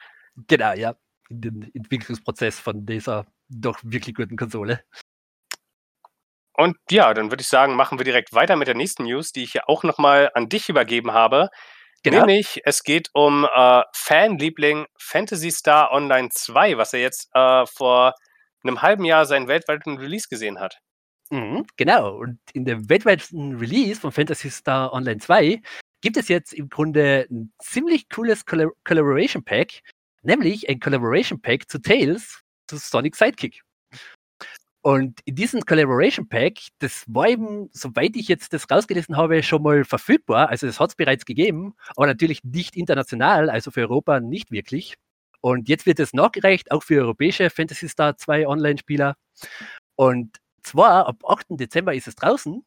Genau, 0.48 0.72
ja. 0.72 0.94
In 1.28 1.40
den 1.40 1.70
Entwicklungsprozess 1.74 2.58
von 2.58 2.84
dieser 2.84 3.26
doch 3.48 3.78
wirklich 3.82 4.14
guten 4.14 4.36
Konsole. 4.36 4.84
Und 6.54 6.76
ja, 6.90 7.14
dann 7.14 7.30
würde 7.30 7.40
ich 7.40 7.48
sagen, 7.48 7.74
machen 7.74 7.98
wir 7.98 8.04
direkt 8.04 8.34
weiter 8.34 8.56
mit 8.56 8.68
der 8.68 8.74
nächsten 8.74 9.04
News, 9.04 9.32
die 9.32 9.44
ich 9.44 9.54
ja 9.54 9.62
auch 9.66 9.82
nochmal 9.82 10.30
an 10.34 10.48
dich 10.48 10.68
übergeben 10.68 11.12
habe. 11.12 11.48
Genau. 12.02 12.26
Nämlich, 12.26 12.60
es 12.64 12.82
geht 12.82 13.08
um 13.12 13.46
äh, 13.54 13.82
Fanliebling 13.94 14.86
Fantasy 14.98 15.50
Star 15.50 15.92
Online 15.92 16.28
2, 16.30 16.76
was 16.76 16.92
er 16.92 17.00
jetzt 17.00 17.28
äh, 17.34 17.64
vor 17.66 18.14
einem 18.62 18.82
halben 18.82 19.04
Jahr 19.04 19.26
seinen 19.26 19.48
weltweiten 19.48 19.98
Release 19.98 20.28
gesehen 20.28 20.60
hat. 20.60 20.78
Mhm, 21.30 21.64
genau. 21.76 22.18
Und 22.18 22.38
in 22.52 22.64
dem 22.64 22.88
weltweiten 22.88 23.56
Release 23.56 24.00
von 24.00 24.12
Fantasy 24.12 24.50
Star 24.50 24.92
Online 24.92 25.18
2 25.18 25.62
gibt 26.00 26.16
es 26.16 26.28
jetzt 26.28 26.52
im 26.52 26.68
Grunde 26.68 27.26
ein 27.30 27.52
ziemlich 27.60 28.08
cooles 28.08 28.44
Collab 28.44 28.72
Collaboration 28.84 29.44
Pack, 29.44 29.80
nämlich 30.22 30.68
ein 30.68 30.80
Collaboration 30.80 31.40
Pack 31.40 31.70
zu 31.70 31.80
Tales 31.80 32.40
zu 32.68 32.76
Sonic 32.78 33.14
Sidekick. 33.14 33.62
Und 34.82 35.20
in 35.26 35.34
diesem 35.34 35.60
Collaboration 35.60 36.28
Pack, 36.28 36.54
das 36.78 37.04
war 37.06 37.28
eben, 37.28 37.68
soweit 37.72 38.16
ich 38.16 38.28
jetzt 38.28 38.52
das 38.54 38.70
rausgelesen 38.70 39.16
habe, 39.16 39.42
schon 39.42 39.62
mal 39.62 39.84
verfügbar. 39.84 40.48
Also 40.48 40.66
es 40.66 40.80
hat 40.80 40.90
es 40.90 40.96
bereits 40.96 41.26
gegeben, 41.26 41.74
aber 41.96 42.06
natürlich 42.06 42.42
nicht 42.44 42.76
international, 42.76 43.50
also 43.50 43.70
für 43.70 43.82
Europa 43.82 44.20
nicht 44.20 44.50
wirklich. 44.50 44.94
Und 45.42 45.68
jetzt 45.68 45.86
wird 45.86 46.00
es 46.00 46.14
nachgereicht, 46.14 46.70
auch 46.70 46.82
für 46.82 47.02
europäische 47.02 47.50
Fantasy 47.50 47.88
Star 47.88 48.16
2 48.16 48.48
Online-Spieler. 48.48 49.16
Und 49.96 50.38
zwar 50.62 51.06
ab 51.06 51.22
8. 51.26 51.46
Dezember 51.50 51.94
ist 51.94 52.08
es 52.08 52.14
draußen. 52.14 52.64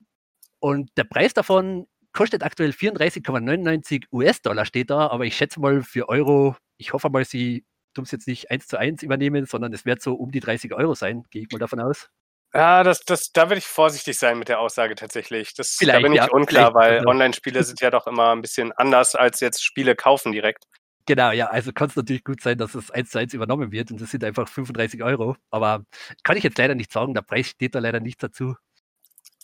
Und 0.60 0.90
der 0.98 1.04
Preis 1.04 1.34
davon 1.34 1.88
kostet 2.14 2.44
aktuell 2.44 2.72
34,99 2.72 4.06
US-Dollar, 4.12 4.66
steht 4.66 4.90
da. 4.90 5.08
Aber 5.08 5.26
ich 5.26 5.36
schätze 5.36 5.60
mal 5.60 5.82
für 5.84 6.10
Euro, 6.10 6.56
ich 6.78 6.94
hoffe 6.94 7.10
mal, 7.10 7.26
sie 7.26 7.66
tun 7.94 8.06
es 8.06 8.12
jetzt 8.12 8.28
nicht 8.28 8.50
eins 8.52 8.68
zu 8.68 8.78
eins 8.78 9.04
übernehmen, 9.04 9.46
sondern 9.46 9.74
es 9.74 9.86
wird 9.86 10.02
so 10.02 10.14
um 10.14 10.32
die 10.32 10.40
30 10.40 10.74
Euro 10.74 10.96
sein, 10.96 11.24
gehe 11.30 11.44
ich 11.44 11.52
mal 11.52 11.60
davon 11.60 11.80
aus. 11.80 12.10
Ja, 12.54 12.84
das, 12.84 13.00
das, 13.02 13.32
da 13.34 13.50
würde 13.50 13.58
ich 13.58 13.66
vorsichtig 13.66 14.18
sein 14.18 14.38
mit 14.38 14.48
der 14.48 14.60
Aussage 14.60 14.94
tatsächlich. 14.94 15.56
Das, 15.56 15.76
da 15.80 16.00
bin 16.00 16.14
ich 16.14 16.20
ja, 16.20 16.30
unklar, 16.30 16.76
weil 16.76 17.00
also. 17.00 17.10
Online-Spiele 17.10 17.64
sind 17.64 17.82
ja 17.82 17.90
doch 17.90 18.06
immer 18.06 18.32
ein 18.32 18.42
bisschen 18.42 18.72
anders 18.74 19.16
als 19.16 19.40
jetzt 19.40 19.64
Spiele 19.64 19.96
kaufen 19.96 20.32
direkt. 20.32 20.66
Genau, 21.06 21.32
ja, 21.32 21.48
also 21.48 21.74
kann 21.74 21.90
es 21.90 21.96
natürlich 21.98 22.24
gut 22.24 22.42
sein, 22.42 22.58
dass 22.58 22.76
es 22.76 22.90
eins 22.90 23.10
zu 23.10 23.20
eins 23.20 23.34
übernommen 23.34 23.72
wird 23.74 23.92
und 23.92 24.00
das 24.00 24.12
sind 24.12 24.24
einfach 24.24 24.48
35 24.48 25.04
Euro. 25.04 25.36
Aber 25.50 25.86
kann 26.24 26.38
ich 26.38 26.44
jetzt 26.44 26.58
leider 26.58 26.76
nicht 26.76 26.94
sagen, 26.94 27.14
der 27.14 27.22
Preis 27.24 27.48
steht 27.50 27.76
da 27.76 27.80
leider 27.80 28.00
nicht 28.00 28.24
dazu. 28.24 28.56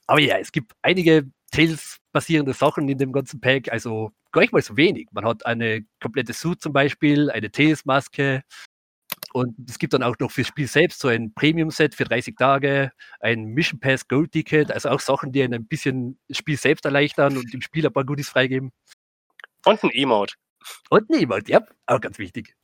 Aber 0.08 0.22
ja, 0.22 0.38
es 0.38 0.52
gibt 0.52 0.74
einige 0.82 1.30
Tales-basierende 1.52 2.54
Sachen 2.54 2.88
in 2.88 2.98
dem 2.98 3.12
ganzen 3.12 3.42
Pack, 3.42 3.72
also 3.72 4.12
gar 4.32 4.42
nicht 4.42 4.54
mal 4.54 4.62
so 4.62 4.78
wenig. 4.78 5.08
Man 5.12 5.26
hat 5.26 5.46
eine 5.46 5.86
komplette 6.02 6.34
Suit 6.34 6.62
zum 6.62 6.74
Beispiel, 6.74 7.30
eine 7.30 7.52
Tales-Maske 7.52 8.44
und 9.34 9.56
es 9.70 9.78
gibt 9.80 9.94
dann 9.94 10.04
auch 10.04 10.16
noch 10.20 10.32
fürs 10.32 10.48
Spiel 10.48 10.68
selbst 10.68 11.00
so 11.02 11.10
ein 11.10 11.34
Premium-Set 11.34 11.94
für 11.94 12.06
30 12.06 12.36
Tage, 12.38 12.92
ein 13.20 13.46
Mission 13.46 13.80
Pass 13.80 14.08
Gold-Ticket, 14.08 14.72
also 14.72 14.90
auch 14.90 15.00
Sachen, 15.00 15.32
die 15.32 15.44
ein 15.44 15.68
bisschen 15.68 16.20
das 16.28 16.38
Spiel 16.38 16.58
selbst 16.58 16.86
erleichtern 16.86 17.38
und 17.38 17.52
dem 17.54 17.62
Spiel 17.62 17.86
ein 17.86 17.94
paar 17.94 18.06
Goodies 18.06 18.30
freigeben. 18.30 18.72
Und 19.66 19.84
ein 19.84 19.92
Emote. 19.92 20.36
Und 20.90 21.10
Emote, 21.10 21.52
ja, 21.52 21.62
auch 21.86 22.02
ganz 22.02 22.18
wichtig. 22.20 22.56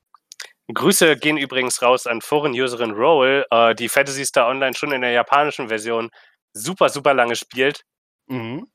Grüße 0.73 1.17
gehen 1.17 1.37
übrigens 1.37 1.81
raus 1.81 2.07
an 2.07 2.21
Foren-Userin 2.21 2.91
Roll, 2.91 3.45
äh, 3.51 3.75
die 3.75 3.89
Fantasy 3.89 4.25
Star 4.25 4.47
Online 4.47 4.73
schon 4.73 4.91
in 4.91 5.01
der 5.01 5.11
japanischen 5.11 5.67
Version 5.69 6.09
super, 6.53 6.89
super 6.89 7.13
lange 7.13 7.35
spielt. 7.35 7.83
Mhm. 8.27 8.67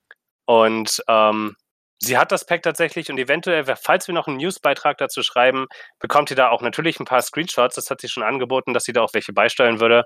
Und 0.47 1.03
ähm, 1.09 1.57
sie 1.99 2.17
hat 2.17 2.33
das 2.33 2.47
Pack 2.47 2.63
tatsächlich 2.63 3.11
und 3.11 3.19
eventuell, 3.19 3.65
falls 3.77 4.07
wir 4.07 4.15
noch 4.15 4.29
einen 4.29 4.37
Newsbeitrag 4.37 4.99
dazu 4.99 5.23
schreiben, 5.23 5.67
bekommt 5.99 6.31
ihr 6.31 6.37
da 6.37 6.51
auch 6.51 6.63
natürlich 6.63 7.01
ein 7.01 7.05
paar 7.07 7.23
Screenshots. 7.23 7.75
Das 7.75 7.91
hat 7.91 8.01
sie 8.01 8.09
schon 8.09 8.23
angeboten, 8.23 8.73
dass 8.73 8.85
sie 8.85 8.93
da 8.93 9.03
auch 9.03 9.15
welche 9.15 9.33
beisteuern 9.33 9.81
würde. 9.81 10.05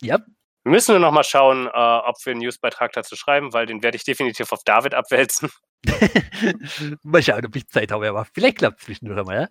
Ja. 0.00 0.18
Wir 0.62 0.72
müssen 0.72 0.92
nur 0.92 1.00
noch 1.00 1.12
mal 1.12 1.24
schauen, 1.24 1.66
äh, 1.66 1.70
ob 1.70 2.16
wir 2.24 2.32
einen 2.32 2.40
Newsbeitrag 2.40 2.92
dazu 2.92 3.16
schreiben, 3.16 3.52
weil 3.52 3.66
den 3.66 3.82
werde 3.82 3.96
ich 3.96 4.04
definitiv 4.04 4.52
auf 4.52 4.62
David 4.64 4.94
abwälzen. 4.94 5.50
mal 7.02 7.22
schauen, 7.22 7.46
ob 7.46 7.56
ich 7.56 7.66
Zeit 7.68 7.90
habe, 7.90 8.10
aber 8.10 8.26
vielleicht 8.34 8.58
klappt 8.58 8.80
es 8.80 8.84
zwischendurch 8.84 9.18
einmal, 9.18 9.40
ja? 9.42 9.48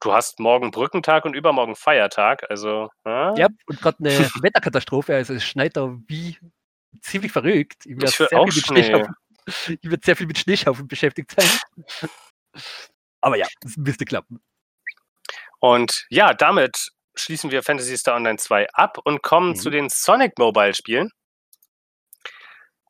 Du 0.00 0.12
hast 0.12 0.40
morgen 0.40 0.70
Brückentag 0.70 1.26
und 1.26 1.34
übermorgen 1.34 1.76
Feiertag, 1.76 2.50
also. 2.50 2.88
Ja, 3.04 3.34
ja 3.36 3.48
und 3.66 3.80
gerade 3.82 3.98
eine 4.00 4.10
Wetterkatastrophe, 4.42 5.14
also 5.14 5.34
es 5.34 5.44
schneit 5.44 5.76
da 5.76 5.94
wie 6.08 6.38
ziemlich 7.02 7.32
verrückt. 7.32 7.84
Ich, 7.84 8.02
ich 8.02 8.10
sehr, 8.10 8.28
ich 9.68 9.90
werde 9.90 10.04
sehr 10.04 10.16
viel 10.16 10.26
mit 10.26 10.38
Schneeschaufeln 10.38 10.88
beschäftigt 10.88 11.32
sein. 11.38 12.10
Aber 13.20 13.36
ja, 13.36 13.46
das 13.60 13.76
müsste 13.76 14.06
klappen. 14.06 14.40
Und 15.58 16.06
ja, 16.08 16.32
damit 16.32 16.90
schließen 17.20 17.50
wir 17.50 17.62
Fantasy 17.62 17.96
Star 17.96 18.16
Online 18.16 18.38
2 18.38 18.68
ab 18.72 18.98
und 19.04 19.22
kommen 19.22 19.50
mhm. 19.50 19.56
zu 19.56 19.70
den 19.70 19.88
Sonic 19.88 20.38
Mobile 20.38 20.74
Spielen. 20.74 21.10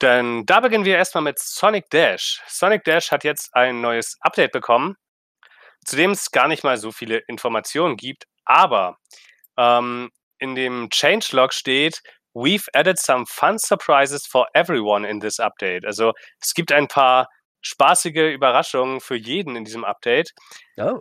Denn 0.02 0.46
da 0.46 0.60
beginnen 0.60 0.84
wir 0.84 0.96
erstmal 0.96 1.22
mit 1.22 1.38
Sonic 1.38 1.90
Dash. 1.90 2.42
Sonic 2.46 2.84
Dash 2.84 3.10
hat 3.10 3.24
jetzt 3.24 3.54
ein 3.54 3.80
neues 3.80 4.16
Update 4.20 4.52
bekommen, 4.52 4.96
zu 5.84 5.96
dem 5.96 6.12
es 6.12 6.30
gar 6.30 6.48
nicht 6.48 6.64
mal 6.64 6.78
so 6.78 6.90
viele 6.90 7.18
Informationen 7.28 7.96
gibt, 7.96 8.24
aber 8.44 8.96
ähm, 9.58 10.10
in 10.38 10.54
dem 10.54 10.88
Changelog 10.90 11.52
steht, 11.52 12.00
We've 12.32 12.68
added 12.74 12.98
some 12.98 13.26
fun 13.26 13.58
surprises 13.58 14.24
for 14.24 14.46
everyone 14.54 15.04
in 15.04 15.20
this 15.20 15.40
update. 15.40 15.84
Also 15.84 16.12
es 16.40 16.54
gibt 16.54 16.70
ein 16.70 16.86
paar 16.86 17.28
spaßige 17.60 18.32
Überraschungen 18.32 19.00
für 19.00 19.16
jeden 19.16 19.56
in 19.56 19.64
diesem 19.64 19.84
Update. 19.84 20.30
Oh. 20.76 21.00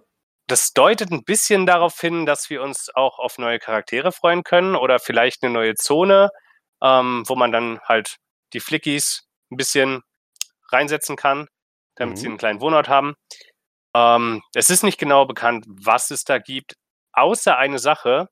Das 0.50 0.74
deutet 0.74 1.12
ein 1.12 1.24
bisschen 1.24 1.68
darauf 1.68 2.02
hin, 2.02 2.26
dass 2.26 2.50
wir 2.50 2.64
uns 2.64 2.90
auch 2.96 3.20
auf 3.20 3.38
neue 3.38 3.60
Charaktere 3.60 4.12
freuen 4.12 4.44
können 4.44 4.76
oder 4.76 4.98
vielleicht 4.98 5.44
eine 5.44 5.54
neue 5.54 5.76
Zone, 5.76 6.32
ähm, 6.82 7.24
wo 7.28 7.36
man 7.36 7.52
dann 7.52 7.80
halt 7.82 8.16
die 8.54 8.60
Flickies 8.60 9.28
ein 9.52 9.58
bisschen 9.58 10.02
reinsetzen 10.72 11.16
kann, 11.16 11.48
damit 11.96 12.16
mhm. 12.16 12.20
sie 12.20 12.28
einen 12.28 12.38
kleinen 12.40 12.62
Wohnort 12.62 12.90
haben. 12.90 13.14
Ähm, 13.96 14.42
es 14.56 14.72
ist 14.72 14.84
nicht 14.84 14.98
genau 14.98 15.26
bekannt, 15.26 15.66
was 15.68 16.10
es 16.10 16.24
da 16.24 16.40
gibt, 16.40 16.74
außer 17.14 17.56
eine 17.56 17.78
Sache, 17.78 18.28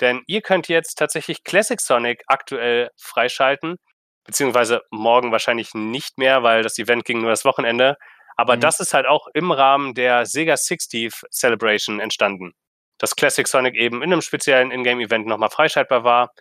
denn 0.00 0.22
ihr 0.26 0.42
könnt 0.42 0.68
jetzt 0.68 0.96
tatsächlich 0.96 1.44
Classic 1.44 1.80
Sonic 1.80 2.24
aktuell 2.26 2.90
freischalten, 2.98 3.76
beziehungsweise 4.24 4.82
morgen 4.90 5.32
wahrscheinlich 5.32 5.72
nicht 5.72 6.18
mehr, 6.18 6.42
weil 6.42 6.62
das 6.62 6.78
Event 6.78 7.06
ging 7.06 7.22
nur 7.22 7.30
das 7.30 7.46
Wochenende. 7.46 7.96
Aber 8.36 8.56
mhm. 8.56 8.60
das 8.60 8.80
ist 8.80 8.94
halt 8.94 9.06
auch 9.06 9.28
im 9.34 9.52
Rahmen 9.52 9.94
der 9.94 10.26
Sega 10.26 10.56
60 10.56 11.12
Celebration 11.30 12.00
entstanden. 12.00 12.52
Dass 12.98 13.16
Classic 13.16 13.46
Sonic 13.46 13.74
eben 13.74 14.02
in 14.02 14.12
einem 14.12 14.22
speziellen 14.22 14.70
Ingame-Event 14.70 15.26
nochmal 15.26 15.50
freischaltbar 15.50 16.04
war. 16.04 16.32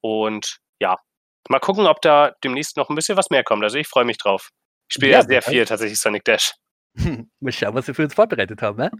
Und 0.00 0.58
ja, 0.78 0.96
mal 1.48 1.58
gucken, 1.58 1.86
ob 1.86 2.00
da 2.02 2.32
demnächst 2.44 2.76
noch 2.76 2.90
ein 2.90 2.96
bisschen 2.96 3.16
was 3.16 3.30
mehr 3.30 3.44
kommt. 3.44 3.62
Also 3.64 3.78
ich 3.78 3.88
freue 3.88 4.04
mich 4.04 4.18
drauf. 4.18 4.50
Ich 4.88 4.94
spiele 4.94 5.12
ja, 5.12 5.22
sehr 5.22 5.42
viel 5.42 5.64
tatsächlich 5.64 5.98
Sonic 5.98 6.24
Dash. 6.24 6.52
mal 7.40 7.52
schauen, 7.52 7.74
was 7.74 7.86
wir 7.86 7.94
für 7.94 8.04
uns 8.04 8.14
vorbereitet 8.14 8.62
haben, 8.62 8.78
ne? 8.78 8.90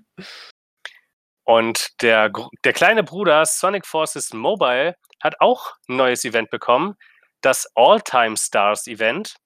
Und 1.45 2.03
der, 2.03 2.33
der 2.65 2.73
kleine 2.73 3.05
Bruder 3.05 3.47
Sonic 3.47 3.87
Forces 3.87 4.33
Mobile 4.33 4.97
hat 5.23 5.41
auch 5.41 5.75
ein 5.89 5.97
neues 5.97 6.25
Event 6.25 6.51
bekommen, 6.51 6.97
das 7.41 7.71
All-Time 7.77 8.37
Stars 8.37 8.89
Event. 8.89 9.37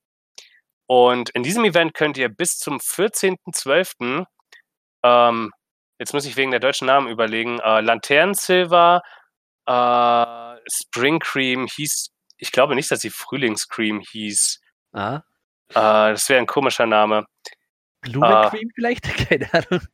Und 0.90 1.31
in 1.31 1.44
diesem 1.44 1.64
Event 1.64 1.94
könnt 1.94 2.18
ihr 2.18 2.29
bis 2.29 2.59
zum 2.59 2.79
14.12., 2.79 4.24
ähm, 5.05 5.53
jetzt 6.00 6.12
muss 6.12 6.26
ich 6.26 6.35
wegen 6.35 6.50
der 6.50 6.59
deutschen 6.59 6.88
Namen 6.88 7.07
überlegen, 7.07 7.61
äh, 7.61 7.81
Lantern 7.81 8.35
Silver, 8.35 9.00
äh, 9.66 10.57
Spring 10.68 11.20
Cream 11.20 11.68
hieß, 11.68 12.11
ich 12.38 12.50
glaube 12.50 12.74
nicht, 12.74 12.90
dass 12.90 13.03
sie 13.03 13.11
Frühlingscream 13.11 14.00
hieß. 14.00 14.61
Ah. 14.92 15.20
Äh, 15.68 16.11
das 16.11 16.29
wäre 16.29 16.40
ein 16.40 16.48
komischer 16.48 16.87
Name. 16.87 17.24
Blumencream 18.00 18.68
äh, 18.70 18.72
vielleicht? 18.74 19.05
Keine 19.29 19.48
Ahnung. 19.55 19.87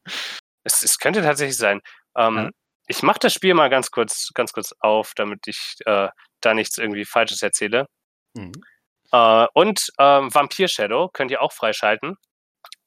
Es, 0.65 0.83
es 0.83 0.99
könnte 0.99 1.21
tatsächlich 1.21 1.59
sein. 1.59 1.83
Ähm, 2.17 2.37
ja. 2.37 2.51
Ich 2.87 3.03
mache 3.03 3.19
das 3.19 3.35
Spiel 3.35 3.53
mal 3.53 3.69
ganz 3.69 3.91
kurz, 3.91 4.31
ganz 4.33 4.55
kurz 4.55 4.73
auf, 4.79 5.13
damit 5.15 5.47
ich 5.47 5.77
äh, 5.85 6.09
da 6.41 6.55
nichts 6.55 6.79
irgendwie 6.79 7.05
Falsches 7.05 7.43
erzähle. 7.43 7.87
Mhm. 8.33 8.53
Äh, 9.13 9.47
und 9.55 9.89
ähm, 9.99 10.35
Vampir 10.35 10.69
Shadow 10.69 11.09
könnt 11.13 11.31
ihr 11.31 11.43
auch 11.43 11.53
freischalten. 11.53 12.17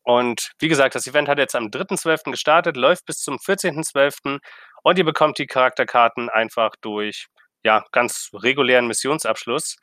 Und 0.03 0.51
wie 0.59 0.69
gesagt, 0.69 0.95
das 0.95 1.07
Event 1.07 1.27
hat 1.27 1.37
jetzt 1.37 1.55
am 1.55 1.67
3.12. 1.67 2.31
gestartet, 2.31 2.77
läuft 2.77 3.05
bis 3.05 3.17
zum 3.17 3.37
14.12. 3.37 4.39
und 4.83 4.97
ihr 4.97 5.05
bekommt 5.05 5.37
die 5.37 5.45
Charakterkarten 5.45 6.29
einfach 6.29 6.71
durch 6.81 7.27
ja, 7.63 7.85
ganz 7.91 8.29
regulären 8.33 8.87
Missionsabschluss. 8.87 9.75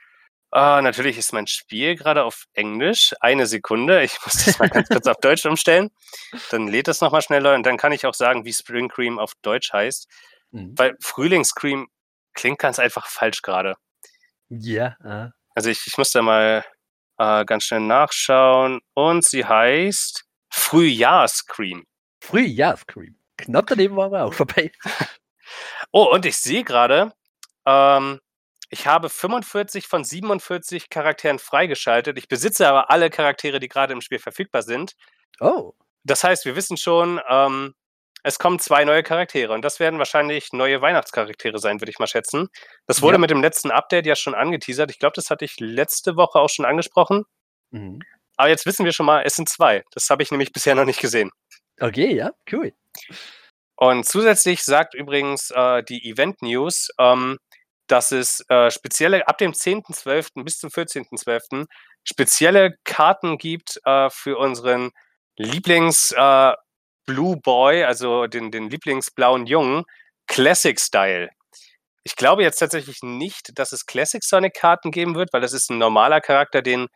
Uh, 0.55 0.81
natürlich 0.81 1.19
ist 1.19 1.33
mein 1.33 1.47
Spiel 1.47 1.97
gerade 1.97 2.25
auf 2.25 2.47
Englisch. 2.55 3.15
Eine 3.21 3.47
Sekunde. 3.47 4.03
Ich 4.05 4.17
muss 4.25 4.45
das 4.45 4.59
mal 4.59 4.69
ganz 4.69 4.89
kurz 4.89 5.07
auf 5.07 5.19
Deutsch 5.19 5.45
umstellen. 5.45 5.91
Dann 6.51 6.69
lädt 6.69 6.89
das 6.89 7.01
nochmal 7.01 7.23
schneller 7.23 7.55
und 7.55 7.67
dann 7.67 7.77
kann 7.77 7.93
ich 7.93 8.07
auch 8.07 8.15
sagen, 8.15 8.45
wie 8.45 8.53
Spring 8.53 8.89
Cream 8.89 9.19
auf 9.19 9.33
Deutsch 9.43 9.73
heißt. 9.73 10.09
Mhm. 10.53 10.73
Weil 10.77 10.97
Frühlingscream 11.01 11.89
klingt 12.33 12.59
ganz 12.59 12.79
einfach 12.79 13.07
falsch 13.07 13.43
gerade. 13.43 13.75
Ja. 14.49 14.97
Yeah, 15.03 15.27
uh. 15.27 15.36
Also 15.57 15.71
ich, 15.71 15.87
ich 15.87 15.97
muss 15.97 16.11
da 16.11 16.21
mal 16.21 16.65
uh, 17.21 17.45
ganz 17.45 17.65
schnell 17.65 17.81
nachschauen. 17.81 18.81
Und 18.95 19.25
sie 19.25 19.45
heißt 19.45 20.25
Frühjahrscream. 20.51 21.85
Frühjahrscream. 22.21 23.17
Knapp 23.39 23.67
daneben 23.67 23.97
waren 23.97 24.13
wir 24.13 24.25
auch 24.25 24.35
vorbei. 24.35 24.71
oh, 25.93 26.05
und 26.13 26.27
ich 26.27 26.37
sehe 26.37 26.63
gerade, 26.63 27.13
ähm, 27.67 28.21
ich 28.69 28.87
habe 28.87 29.09
45 29.09 29.87
von 29.87 30.05
47 30.05 30.91
Charakteren 30.91 31.39
freigeschaltet. 31.39 32.19
Ich 32.19 32.29
besitze 32.29 32.69
aber 32.69 32.91
alle 32.91 33.09
Charaktere, 33.09 33.59
die 33.59 33.69
gerade 33.69 33.95
im 33.95 34.03
Spiel 34.03 34.19
verfügbar 34.19 34.63
sind. 34.63 34.95
Oh. 35.41 35.73
Das 36.05 36.23
heißt, 36.23 36.45
wir 36.45 36.55
wissen 36.55 36.77
schon, 36.77 37.19
ähm, 37.29 37.75
es 38.27 38.41
kommen 38.41 38.59
zwei 38.59 38.85
neue 38.85 39.05
Charaktere 39.05 39.53
und 39.53 39.63
das 39.63 39.79
werden 39.79 40.01
wahrscheinlich 40.01 40.53
neue 40.53 40.81
Weihnachtscharaktere 40.81 41.61
sein, 41.61 41.81
würde 41.81 41.93
ich 41.93 42.01
mal 42.01 42.09
schätzen. 42.09 42.49
Das 42.87 43.01
wurde 43.01 43.15
ja. 43.15 43.19
mit 43.19 43.31
dem 43.31 43.41
letzten 43.41 43.71
Update 43.71 44.05
ja 44.05 44.17
schon 44.17 44.35
angeteasert. 44.35 44.91
Ich 44.91 44.99
glaube, 44.99 45.13
das 45.15 45.31
hatte 45.31 45.45
ich 45.45 45.61
letzte 45.61 46.17
Woche 46.17 46.41
auch 46.41 46.51
schon 46.51 46.65
angesprochen. 46.65 47.23
Mhm. 47.71 48.01
Aber 48.37 48.49
jetzt 48.49 48.67
wissen 48.67 48.85
wir 48.85 48.93
schon 48.93 49.07
mal, 49.07 49.23
es 49.25 49.37
sind 49.37 49.49
zwei. 49.49 49.85
Das 49.93 50.11
habe 50.11 50.25
ich 50.25 50.33
nämlich 50.33 50.53
bisher 50.53 50.75
noch 50.75 50.85
nicht 50.85 51.01
gesehen. 51.01 51.31
Okay, 51.81 52.17
ja, 52.17 52.33
cool. 52.53 52.73
Und 53.77 54.05
zusätzlich 54.05 54.65
sagt 54.65 54.95
übrigens 54.95 55.53
äh, 55.53 55.85
die 55.85 56.11
Event 56.11 56.43
News, 56.43 56.89
ähm, 56.99 57.39
dass 57.87 58.11
es 58.11 58.45
äh, 58.49 58.73
spezielle, 58.73 59.29
ab 59.29 59.39
dem 59.39 59.53
10.12. 59.53 60.43
bis 60.43 60.59
zum 60.59 60.71
14.12. 60.71 61.67
spezielle 62.03 62.75
Karten 62.83 63.39
gibt 63.39 63.81
äh, 63.85 64.11
für 64.11 64.37
unseren 64.37 64.91
Lieblings 65.37 66.11
äh, 66.11 66.53
Blue 67.07 67.37
Boy, 67.37 67.85
also 67.85 68.27
den, 68.27 68.51
den 68.51 68.69
Lieblingsblauen 68.69 69.47
Jungen, 69.47 69.85
Classic 70.27 70.79
Style. 70.79 71.31
Ich 72.05 72.17
glaube 72.17 72.43
jetzt 72.43 72.59
tatsächlich 72.59 73.03
nicht, 73.03 73.59
dass 73.59 73.73
es 73.73 73.87
Classic 73.87 74.23
Sonic 74.23 74.55
Karten 74.55 74.91
geben 74.91 75.15
wird, 75.15 75.33
weil 75.33 75.41
das 75.41 75.53
ist 75.53 75.71
ein 75.71 75.79
normaler 75.79 76.21
Charakter, 76.21 76.63
den 76.63 76.89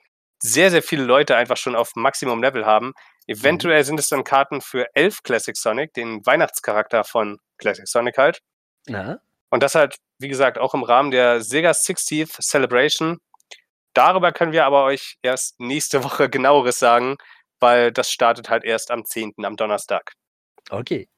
sehr, 0.42 0.70
sehr 0.70 0.82
viele 0.82 1.04
Leute 1.04 1.36
einfach 1.36 1.56
schon 1.56 1.76
auf 1.76 1.94
Maximum 1.94 2.42
Level 2.42 2.66
haben. 2.66 2.86
Mhm. 2.86 3.34
Eventuell 3.34 3.84
sind 3.84 4.00
es 4.00 4.08
dann 4.08 4.24
Karten 4.24 4.60
für 4.60 4.86
elf 4.94 5.22
Classic 5.22 5.56
Sonic, 5.56 5.94
den 5.94 6.24
Weihnachtscharakter 6.26 7.04
von 7.04 7.38
Classic 7.58 7.86
Sonic 7.86 8.18
halt. 8.18 8.40
Ja. 8.86 9.18
Und 9.50 9.62
das 9.62 9.74
halt, 9.74 9.96
wie 10.18 10.28
gesagt, 10.28 10.58
auch 10.58 10.74
im 10.74 10.82
Rahmen 10.82 11.10
der 11.10 11.42
Sega 11.42 11.72
60th 11.72 12.40
Celebration. 12.40 13.18
Darüber 13.94 14.32
können 14.32 14.52
wir 14.52 14.64
aber 14.64 14.84
euch 14.84 15.18
erst 15.22 15.58
nächste 15.60 16.04
Woche 16.04 16.30
genaueres 16.30 16.78
sagen, 16.78 17.16
weil 17.60 17.92
das 17.92 18.10
startet 18.10 18.50
halt 18.50 18.64
erst 18.64 18.90
am 18.90 19.04
10., 19.04 19.34
am 19.44 19.56
Donnerstag. 19.56 20.14
Okay. 20.70 21.08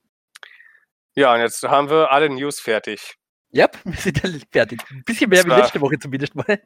Ja, 1.15 1.35
und 1.35 1.41
jetzt 1.41 1.63
haben 1.63 1.91
wir 1.91 2.11
alle 2.11 2.29
News 2.31 2.61
fertig. 2.61 3.17
Ja, 3.51 3.69
wir 3.85 3.97
sind 3.97 4.25
alle 4.25 4.41
fertig. 4.51 4.83
Ein 4.91 5.05
bisschen 5.05 5.31
mehr 5.31 5.45
wie 5.45 5.51
letzte 5.51 5.81
Woche 5.81 5.99
zumindest 5.99 6.35
mal. 6.35 6.63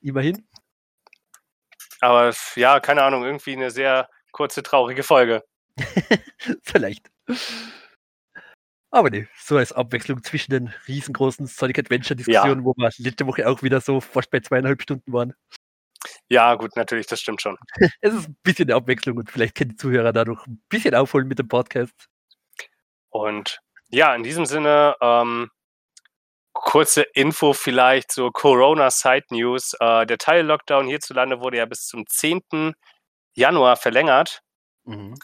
Immerhin. 0.00 0.46
Aber 2.00 2.32
ja, 2.56 2.80
keine 2.80 3.02
Ahnung, 3.02 3.24
irgendwie 3.24 3.52
eine 3.52 3.70
sehr 3.70 4.08
kurze, 4.32 4.62
traurige 4.62 5.02
Folge. 5.02 5.42
Vielleicht. 6.62 7.10
Aber 8.90 9.10
ne, 9.10 9.26
so 9.36 9.56
als 9.56 9.72
Abwechslung 9.72 10.22
zwischen 10.22 10.52
den 10.52 10.72
riesengroßen 10.86 11.48
Sonic 11.48 11.80
Adventure-Diskussionen, 11.80 12.60
ja. 12.60 12.64
wo 12.64 12.74
wir 12.76 12.90
letzte 12.98 13.26
Woche 13.26 13.48
auch 13.48 13.62
wieder 13.62 13.80
so 13.80 14.00
fast 14.00 14.30
bei 14.30 14.38
zweieinhalb 14.38 14.80
Stunden 14.82 15.12
waren. 15.12 15.34
Ja, 16.28 16.54
gut, 16.54 16.76
natürlich, 16.76 17.06
das 17.06 17.20
stimmt 17.20 17.42
schon. 17.42 17.56
es 18.00 18.14
ist 18.14 18.28
ein 18.28 18.36
bisschen 18.42 18.68
eine 18.68 18.76
Abwechslung 18.76 19.18
und 19.18 19.30
vielleicht 19.30 19.54
können 19.54 19.70
die 19.70 19.76
Zuhörer 19.76 20.12
dadurch 20.12 20.46
ein 20.46 20.62
bisschen 20.68 20.94
aufholen 20.94 21.28
mit 21.28 21.38
dem 21.38 21.48
Podcast. 21.48 22.08
Und 23.10 23.60
ja, 23.88 24.14
in 24.14 24.22
diesem 24.22 24.46
Sinne, 24.46 24.96
ähm, 25.00 25.50
kurze 26.54 27.02
Info 27.02 27.52
vielleicht, 27.52 28.10
so 28.12 28.30
Corona-Side-News. 28.30 29.74
Äh, 29.80 30.06
der 30.06 30.18
Teil-Lockdown 30.18 30.86
hierzulande 30.86 31.40
wurde 31.40 31.58
ja 31.58 31.66
bis 31.66 31.86
zum 31.86 32.06
10. 32.06 32.74
Januar 33.34 33.76
verlängert. 33.76 34.40
Mhm. 34.84 35.14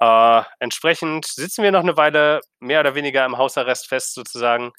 Äh, 0.00 0.42
entsprechend 0.58 1.26
sitzen 1.26 1.62
wir 1.62 1.72
noch 1.72 1.80
eine 1.80 1.96
Weile 1.96 2.40
mehr 2.60 2.80
oder 2.80 2.94
weniger 2.94 3.24
im 3.24 3.38
Hausarrest 3.38 3.88
fest, 3.88 4.14
sozusagen. 4.14 4.72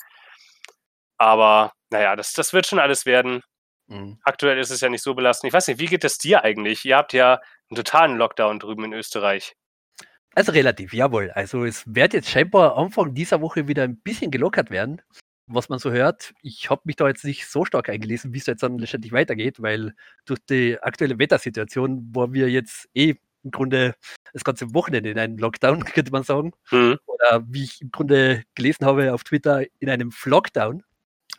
Aber 1.18 1.74
naja, 1.90 2.16
das, 2.16 2.34
das 2.34 2.54
wird 2.54 2.68
schon 2.68 2.80
alles 2.80 3.06
werden. 3.06 3.42
Mhm. 3.90 4.20
Aktuell 4.24 4.58
ist 4.60 4.70
es 4.70 4.82
ja 4.82 4.90
nicht 4.90 5.04
so 5.04 5.14
belastend. 5.16 5.50
Ich 5.50 5.54
weiß 5.54 5.68
nicht, 5.68 5.80
wie 5.80 5.88
geht 5.88 6.04
es 6.04 6.18
dir 6.18 6.44
eigentlich? 6.44 6.86
Ihr 6.86 6.98
habt 6.98 7.14
ja 7.14 7.42
einen 7.70 7.76
totalen 7.76 8.18
Lockdown 8.18 8.60
drüben 8.60 8.86
in 8.86 8.94
Österreich. 8.94 9.56
Also 10.36 10.52
relativ, 10.52 10.94
jawohl. 10.94 11.32
Also 11.32 11.66
es 11.66 11.84
wird 11.88 12.14
jetzt 12.14 12.30
scheinbar 12.30 12.78
Anfang 12.78 13.14
dieser 13.14 13.42
Woche 13.42 13.68
wieder 13.68 13.84
ein 13.84 14.00
bisschen 14.00 14.32
gelockert 14.32 14.70
werden. 14.70 15.02
was 15.52 15.68
man 15.68 15.80
so 15.80 15.92
hört, 15.92 16.34
ich 16.44 16.70
habe 16.70 16.82
mich 16.86 16.96
da 16.96 17.08
jetzt 17.08 17.26
nicht 17.26 17.48
so 17.48 17.66
stark 17.66 17.90
eingelesen, 17.90 18.34
wie 18.34 18.38
es 18.38 18.46
jetzt 18.46 18.62
dann 18.62 18.78
letztendlich 18.78 19.12
weitergeht, 19.12 19.60
weil 19.60 19.96
durch 20.26 20.40
die 20.48 20.78
aktuelle 20.80 21.18
Wettersituation, 21.18 22.08
wo 22.14 22.32
wir 22.32 22.50
jetzt 22.52 22.88
eh 22.94 23.16
im 23.44 23.52
Grunde 23.52 23.96
das 24.34 24.44
ganze 24.44 24.74
Wochenende 24.76 25.10
in 25.10 25.18
einem 25.18 25.38
Lockdown, 25.38 25.84
könnte 25.86 26.12
man 26.12 26.24
sagen, 26.24 26.52
mhm. 26.72 27.00
oder 27.08 27.44
wie 27.48 27.64
ich 27.64 27.82
im 27.82 27.90
Grunde 27.92 28.44
gelesen 28.54 28.86
habe 28.86 29.14
auf 29.14 29.24
Twitter, 29.24 29.66
in 29.80 29.90
einem 29.90 30.12
Flockdown. 30.12 30.84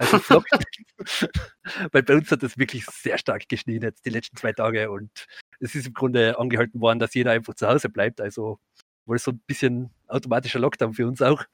Also 0.00 0.18
Flock, 0.18 0.46
weil 1.92 2.02
bei 2.02 2.14
uns 2.14 2.30
hat 2.30 2.42
es 2.42 2.56
wirklich 2.56 2.86
sehr 2.86 3.18
stark 3.18 3.48
geschnien 3.50 3.82
jetzt 3.82 4.06
die 4.06 4.10
letzten 4.10 4.36
zwei 4.38 4.54
Tage 4.54 4.90
und 4.90 5.26
es 5.60 5.74
ist 5.74 5.86
im 5.86 5.92
Grunde 5.92 6.38
angehalten 6.38 6.80
worden, 6.80 6.98
dass 6.98 7.12
jeder 7.12 7.32
einfach 7.32 7.54
zu 7.54 7.68
Hause 7.68 7.90
bleibt. 7.90 8.18
Also 8.18 8.58
wohl 9.04 9.18
so 9.18 9.32
ein 9.32 9.42
bisschen 9.46 9.90
automatischer 10.08 10.58
Lockdown 10.58 10.94
für 10.94 11.06
uns 11.06 11.20
auch. 11.20 11.44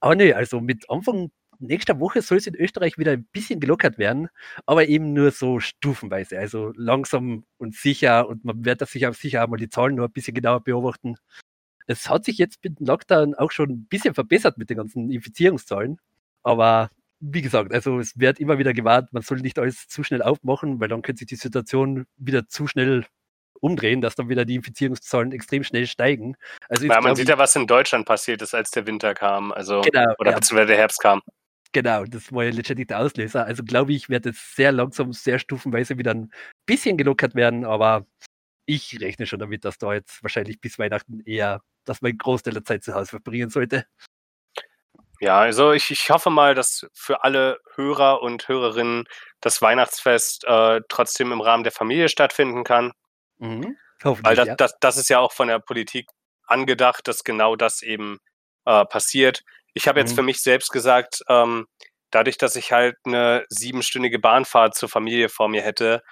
Aber 0.00 0.16
nee, 0.16 0.32
also 0.32 0.60
mit 0.60 0.90
Anfang 0.90 1.30
nächster 1.60 2.00
Woche 2.00 2.20
soll 2.20 2.38
es 2.38 2.48
in 2.48 2.56
Österreich 2.56 2.98
wieder 2.98 3.12
ein 3.12 3.28
bisschen 3.30 3.60
gelockert 3.60 3.96
werden, 3.96 4.28
aber 4.66 4.88
eben 4.88 5.12
nur 5.12 5.30
so 5.30 5.60
stufenweise, 5.60 6.36
also 6.38 6.72
langsam 6.76 7.44
und 7.58 7.76
sicher 7.76 8.28
und 8.28 8.44
man 8.44 8.64
wird 8.64 8.80
das 8.80 8.90
sicher, 8.90 9.12
sicher 9.12 9.44
auch 9.44 9.48
mal 9.48 9.56
die 9.56 9.68
Zahlen 9.68 9.94
nur 9.94 10.06
ein 10.06 10.12
bisschen 10.12 10.34
genauer 10.34 10.64
beobachten. 10.64 11.14
Es 11.86 12.08
hat 12.10 12.24
sich 12.24 12.38
jetzt 12.38 12.62
mit 12.64 12.80
dem 12.80 12.86
Lockdown 12.86 13.34
auch 13.34 13.52
schon 13.52 13.70
ein 13.70 13.86
bisschen 13.86 14.14
verbessert 14.14 14.58
mit 14.58 14.68
den 14.70 14.78
ganzen 14.78 15.10
Infizierungszahlen, 15.10 15.98
aber 16.42 16.90
wie 17.20 17.42
gesagt, 17.42 17.72
also 17.72 17.98
es 17.98 18.18
wird 18.18 18.38
immer 18.38 18.58
wieder 18.58 18.72
gewarnt, 18.72 19.12
man 19.12 19.22
soll 19.22 19.38
nicht 19.38 19.58
alles 19.58 19.88
zu 19.88 20.02
schnell 20.04 20.22
aufmachen, 20.22 20.80
weil 20.80 20.88
dann 20.88 21.02
könnte 21.02 21.20
sich 21.20 21.28
die 21.28 21.36
Situation 21.36 22.06
wieder 22.16 22.48
zu 22.48 22.66
schnell 22.66 23.04
umdrehen, 23.60 24.00
dass 24.00 24.14
dann 24.14 24.28
wieder 24.28 24.44
die 24.44 24.54
Infizierungszahlen 24.54 25.32
extrem 25.32 25.64
schnell 25.64 25.86
steigen. 25.86 26.36
Also 26.68 26.86
ja, 26.86 27.00
man 27.00 27.16
sieht 27.16 27.28
ja, 27.28 27.38
was 27.38 27.56
in 27.56 27.66
Deutschland 27.66 28.06
passiert 28.06 28.40
ist, 28.42 28.54
als 28.54 28.70
der 28.70 28.86
Winter 28.86 29.14
kam, 29.14 29.52
also 29.52 29.80
genau, 29.80 30.14
oder 30.18 30.30
ja. 30.30 30.36
beziehungsweise 30.36 30.68
der 30.68 30.76
Herbst 30.76 31.00
kam. 31.00 31.22
Genau, 31.72 32.04
das 32.04 32.32
war 32.32 32.44
ja 32.44 32.50
letztendlich 32.50 32.86
der 32.86 33.00
Auslöser. 33.00 33.44
Also 33.44 33.62
glaube 33.62 33.92
ich, 33.92 34.08
wird 34.08 34.24
es 34.26 34.54
sehr 34.54 34.72
langsam, 34.72 35.12
sehr 35.12 35.38
stufenweise 35.38 35.98
wieder 35.98 36.14
ein 36.14 36.32
bisschen 36.66 36.96
gelockert 36.96 37.34
werden, 37.34 37.64
aber 37.64 38.06
ich 38.64 38.98
rechne 39.00 39.26
schon 39.26 39.38
damit, 39.38 39.64
dass 39.64 39.78
da 39.78 39.92
jetzt 39.94 40.22
wahrscheinlich 40.22 40.60
bis 40.60 40.78
Weihnachten 40.78 41.20
eher, 41.24 41.62
dass 41.84 42.00
man 42.00 42.10
einen 42.10 42.18
Großteil 42.18 42.54
der 42.54 42.64
Zeit 42.64 42.84
zu 42.84 42.94
Hause 42.94 43.10
verbringen 43.10 43.50
sollte. 43.50 43.86
Ja, 45.20 45.38
also 45.38 45.72
ich, 45.72 45.90
ich 45.90 46.10
hoffe 46.10 46.30
mal, 46.30 46.54
dass 46.54 46.86
für 46.94 47.24
alle 47.24 47.58
Hörer 47.74 48.22
und 48.22 48.46
Hörerinnen 48.46 49.04
das 49.40 49.60
Weihnachtsfest 49.60 50.44
äh, 50.44 50.80
trotzdem 50.88 51.32
im 51.32 51.40
Rahmen 51.40 51.64
der 51.64 51.72
Familie 51.72 52.08
stattfinden 52.08 52.64
kann. 52.64 52.92
Mhm. 53.38 53.76
Weil 54.02 54.36
das, 54.36 54.48
ja. 54.48 54.54
das, 54.54 54.74
das 54.80 54.96
ist 54.96 55.08
ja 55.08 55.18
auch 55.18 55.32
von 55.32 55.48
der 55.48 55.58
Politik 55.58 56.08
angedacht, 56.46 57.08
dass 57.08 57.24
genau 57.24 57.56
das 57.56 57.82
eben 57.82 58.18
äh, 58.64 58.84
passiert. 58.84 59.42
Ich 59.74 59.88
habe 59.88 59.98
jetzt 59.98 60.12
mhm. 60.12 60.16
für 60.16 60.22
mich 60.22 60.40
selbst 60.40 60.70
gesagt, 60.70 61.22
ähm, 61.28 61.66
dadurch, 62.10 62.38
dass 62.38 62.56
ich 62.56 62.72
halt 62.72 62.96
eine 63.04 63.44
siebenstündige 63.48 64.18
Bahnfahrt 64.18 64.74
zur 64.74 64.88
Familie 64.88 65.28
vor 65.28 65.48
mir 65.48 65.62
hätte, 65.62 66.02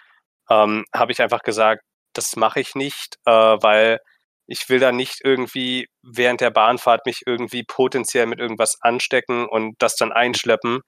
ähm, 0.51 0.85
habe 0.95 1.13
ich 1.13 1.23
einfach 1.23 1.43
gesagt, 1.43 1.83
das 2.13 2.37
mache 2.37 2.61
ich 2.61 2.75
nicht, 2.75 3.19
äh, 3.25 3.31
weil 3.31 4.01
ich 4.47 4.69
will 4.69 4.79
da 4.79 4.93
nicht 4.93 5.21
irgendwie 5.25 5.89
während 6.03 6.41
der 6.41 6.51
Bahnfahrt 6.51 7.05
mich 7.07 7.23
irgendwie 7.27 7.65
potenziell 7.65 8.27
mit 8.27 8.39
irgendwas 8.39 8.77
anstecken 8.81 9.47
und 9.47 9.75
das 9.79 9.97
dann 9.97 10.13
einschleppen. 10.13 10.81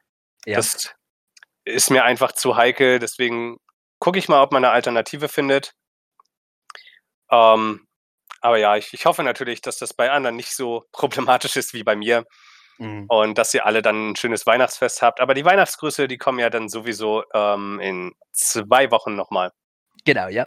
Ja. 0.47 0.57
Das 0.57 0.95
ist 1.65 1.91
mir 1.91 2.05
einfach 2.05 2.33
zu 2.33 2.57
heikel. 2.57 2.99
Deswegen 2.99 3.57
gucke 3.99 4.19
ich 4.19 4.29
mal, 4.29 4.43
ob 4.43 4.53
man 4.53 4.65
eine 4.65 4.73
Alternative 4.73 5.29
findet. 5.29 5.73
Ähm, 7.31 7.87
aber 8.41 8.59
ja, 8.59 8.77
ich, 8.77 8.95
ich 8.95 9.05
hoffe 9.05 9.25
natürlich, 9.25 9.61
dass 9.61 9.79
das 9.79 9.93
bei 9.93 10.11
anderen 10.11 10.37
nicht 10.37 10.55
so 10.55 10.85
problematisch 10.93 11.57
ist 11.57 11.75
wie 11.75 11.83
bei 11.83 11.97
mir. 11.97 12.25
Mhm. 12.79 13.07
Und 13.09 13.39
dass 13.39 13.53
ihr 13.55 13.67
alle 13.67 13.83
dann 13.83 14.11
ein 14.11 14.17
schönes 14.17 14.47
Weihnachtsfest 14.47 15.03
habt. 15.03 15.19
Aber 15.21 15.35
die 15.35 15.45
Weihnachtsgrüße, 15.45 16.07
die 16.07 16.17
kommen 16.17 16.39
ja 16.39 16.49
dann 16.49 16.69
sowieso 16.69 17.25
ähm, 17.35 17.81
in 17.81 18.13
zwei 18.33 18.93
Wochen 18.93 19.17
nochmal. 19.17 19.51
Genau, 20.05 20.29
ja 20.29 20.47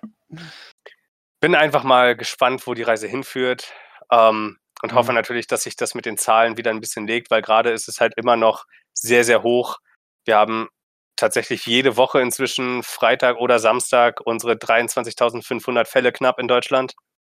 bin 1.42 1.56
einfach 1.56 1.84
mal 1.84 2.16
gespannt, 2.16 2.66
wo 2.66 2.74
die 2.74 2.84
Reise 2.84 3.08
hinführt. 3.08 3.74
Ähm, 4.12 4.58
und 4.82 4.94
mhm. 4.94 4.96
hoffe 4.96 5.14
natürlich, 5.14 5.48
dass 5.48 5.64
sich 5.64 5.76
das 5.76 5.94
mit 5.94 6.06
den 6.06 6.18
Zahlen 6.18 6.58
wieder 6.58 6.72
ein 6.72 6.80
bisschen 6.80 7.06
legt, 7.06 7.30
weil 7.30 7.42
gerade 7.42 7.72
ist 7.72 7.88
es 7.88 8.00
halt 8.00 8.14
immer 8.16 8.38
noch 8.38 8.66
sehr, 8.94 9.24
sehr 9.24 9.44
hoch. 9.44 9.78
Wir 10.26 10.38
haben 10.38 10.70
tatsächlich 11.18 11.66
jede 11.66 11.98
Woche 11.98 12.20
inzwischen 12.22 12.82
Freitag 12.84 13.38
oder 13.38 13.60
Samstag 13.60 14.22
unsere 14.24 14.54
23.500 14.54 15.86
Fälle 15.86 16.12
knapp 16.12 16.40
in 16.40 16.48
Deutschland. 16.48 16.94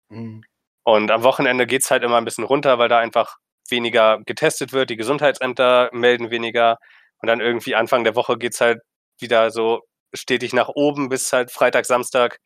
Mhm. 0.09 0.43
Und 0.85 1.11
am 1.11 1.23
Wochenende 1.23 1.67
geht 1.67 1.83
es 1.83 1.91
halt 1.91 2.03
immer 2.03 2.19
ein 2.19 2.25
bisschen 2.25 2.45
runter, 2.45 2.79
weil 2.79 2.89
da 2.89 2.99
einfach 2.99 3.37
weniger 3.69 4.21
getestet 4.27 4.73
wird. 4.73 4.91
Die 4.91 4.97
Gesundheitsämter 4.97 5.91
melden 5.93 6.31
weniger. 6.31 6.79
Und 7.21 7.29
dann 7.29 7.41
irgendwie 7.41 7.75
Anfang 7.75 8.05
der 8.05 8.17
Woche 8.17 8.37
geht 8.39 8.53
es 8.53 8.61
halt 8.61 8.81
wieder 9.19 9.51
so 9.51 9.81
stetig 10.15 10.53
nach 10.53 10.69
oben 10.69 11.09
bis 11.09 11.33
halt 11.33 11.51
Freitag, 11.51 11.87
Samstag. 11.87 12.39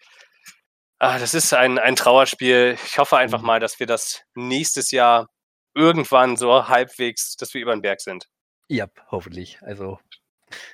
Ah, 1.01 1.19
das 1.19 1.35
ist 1.35 1.53
ein, 1.53 1.79
ein 1.79 1.95
Trauerspiel. 1.97 2.77
Ich 2.85 2.99
hoffe 2.99 3.17
einfach 3.17 3.41
mhm. 3.41 3.47
mal, 3.47 3.61
dass 3.61 3.79
wir 3.79 3.87
das 3.87 4.23
nächstes 4.35 4.91
Jahr 4.91 5.29
irgendwann 5.75 6.37
so 6.37 6.69
halbwegs, 6.69 7.37
dass 7.37 7.55
wir 7.55 7.63
über 7.63 7.75
den 7.75 7.83
Berg 7.83 8.01
sind. 8.01 8.27
Ja, 8.69 8.87
hoffentlich. 9.11 9.59
Also 9.63 9.99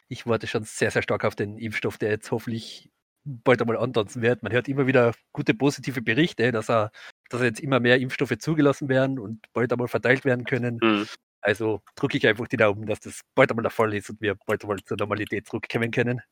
ich 0.09 0.27
warte 0.27 0.47
schon 0.47 0.65
sehr, 0.65 0.91
sehr 0.91 1.03
stark 1.03 1.25
auf 1.25 1.35
den 1.35 1.59
Impfstoff, 1.59 1.99
der 1.99 2.11
jetzt 2.11 2.31
hoffentlich 2.31 2.91
bald 3.25 3.61
einmal 3.61 3.77
antanzen 3.77 4.23
wird. 4.23 4.43
Man 4.43 4.53
hört 4.53 4.69
immer 4.69 4.87
wieder 4.87 5.13
gute 5.33 5.55
positive 5.55 6.03
Berichte, 6.03 6.53
dass 6.53 6.71
er, 6.71 6.91
dass 7.29 7.43
jetzt 7.43 7.61
immer 7.61 7.81
mehr 7.81 7.99
Impfstoffe 7.99 8.37
zugelassen 8.39 8.89
werden 8.89 9.19
und 9.19 9.47
bald 9.53 9.73
einmal 9.73 9.89
verteilt 9.89 10.25
werden 10.25 10.45
können. 10.45 10.79
Mhm. 10.83 11.09
Also 11.41 11.83
drücke 11.97 12.17
ich 12.17 12.27
einfach 12.27 12.49
die 12.49 12.57
Daumen, 12.57 12.87
dass 12.87 13.01
das 13.01 13.21
bald 13.35 13.51
einmal 13.51 13.63
der 13.63 13.71
Fall 13.71 13.93
ist 13.95 14.09
und 14.11 14.21
wir 14.21 14.37
bald 14.47 14.63
einmal 14.63 14.79
zur 14.85 14.97
Normalität 14.97 15.47
zurückkommen 15.47 15.91
können. 15.91 16.23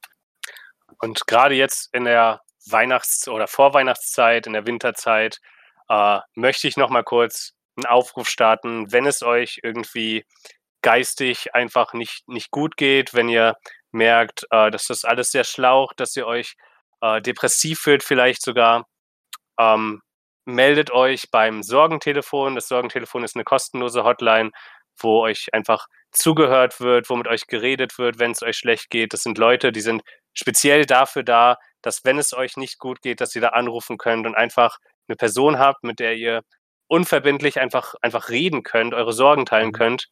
Und 0.98 1.26
gerade 1.26 1.54
jetzt 1.54 1.94
in 1.94 2.04
der 2.04 2.40
Weihnachts- 2.66 3.28
oder 3.28 3.46
Vorweihnachtszeit, 3.46 4.46
in 4.46 4.52
der 4.52 4.66
Winterzeit, 4.66 5.38
äh, 5.88 6.20
möchte 6.34 6.68
ich 6.68 6.76
noch 6.76 6.90
mal 6.90 7.04
kurz 7.04 7.52
einen 7.76 7.86
Aufruf 7.86 8.28
starten, 8.28 8.92
wenn 8.92 9.06
es 9.06 9.22
euch 9.22 9.60
irgendwie 9.62 10.24
geistig 10.82 11.54
einfach 11.54 11.92
nicht, 11.92 12.28
nicht 12.28 12.50
gut 12.50 12.76
geht, 12.76 13.14
wenn 13.14 13.28
ihr 13.28 13.56
merkt, 13.92 14.46
äh, 14.50 14.70
dass 14.70 14.86
das 14.86 15.04
alles 15.04 15.30
sehr 15.30 15.44
schlaucht, 15.44 16.00
dass 16.00 16.16
ihr 16.16 16.26
euch 16.26 16.54
äh, 17.00 17.20
depressiv 17.22 17.80
fühlt, 17.80 18.02
vielleicht 18.02 18.42
sogar, 18.42 18.86
ähm, 19.58 20.02
meldet 20.44 20.90
euch 20.90 21.30
beim 21.30 21.62
Sorgentelefon. 21.62 22.54
Das 22.54 22.68
Sorgentelefon 22.68 23.24
ist 23.24 23.36
eine 23.36 23.44
kostenlose 23.44 24.04
Hotline, 24.04 24.50
wo 24.98 25.22
euch 25.22 25.48
einfach 25.52 25.86
zugehört 26.10 26.80
wird, 26.80 27.08
wo 27.10 27.16
mit 27.16 27.28
euch 27.28 27.46
geredet 27.46 27.98
wird, 27.98 28.18
wenn 28.18 28.32
es 28.32 28.42
euch 28.42 28.56
schlecht 28.56 28.90
geht. 28.90 29.12
Das 29.12 29.22
sind 29.22 29.38
Leute, 29.38 29.72
die 29.72 29.80
sind 29.80 30.02
speziell 30.34 30.84
dafür 30.84 31.22
da, 31.22 31.58
dass 31.82 32.04
wenn 32.04 32.18
es 32.18 32.32
euch 32.32 32.56
nicht 32.56 32.78
gut 32.78 33.02
geht, 33.02 33.20
dass 33.20 33.34
ihr 33.34 33.42
da 33.42 33.48
anrufen 33.48 33.98
könnt 33.98 34.26
und 34.26 34.34
einfach 34.34 34.78
eine 35.08 35.16
Person 35.16 35.58
habt, 35.58 35.84
mit 35.84 35.98
der 35.98 36.16
ihr 36.16 36.42
unverbindlich 36.88 37.60
einfach, 37.60 37.94
einfach 38.02 38.28
reden 38.28 38.62
könnt, 38.62 38.94
eure 38.94 39.12
Sorgen 39.12 39.46
teilen 39.46 39.68
mhm. 39.68 39.72
könnt. 39.72 40.08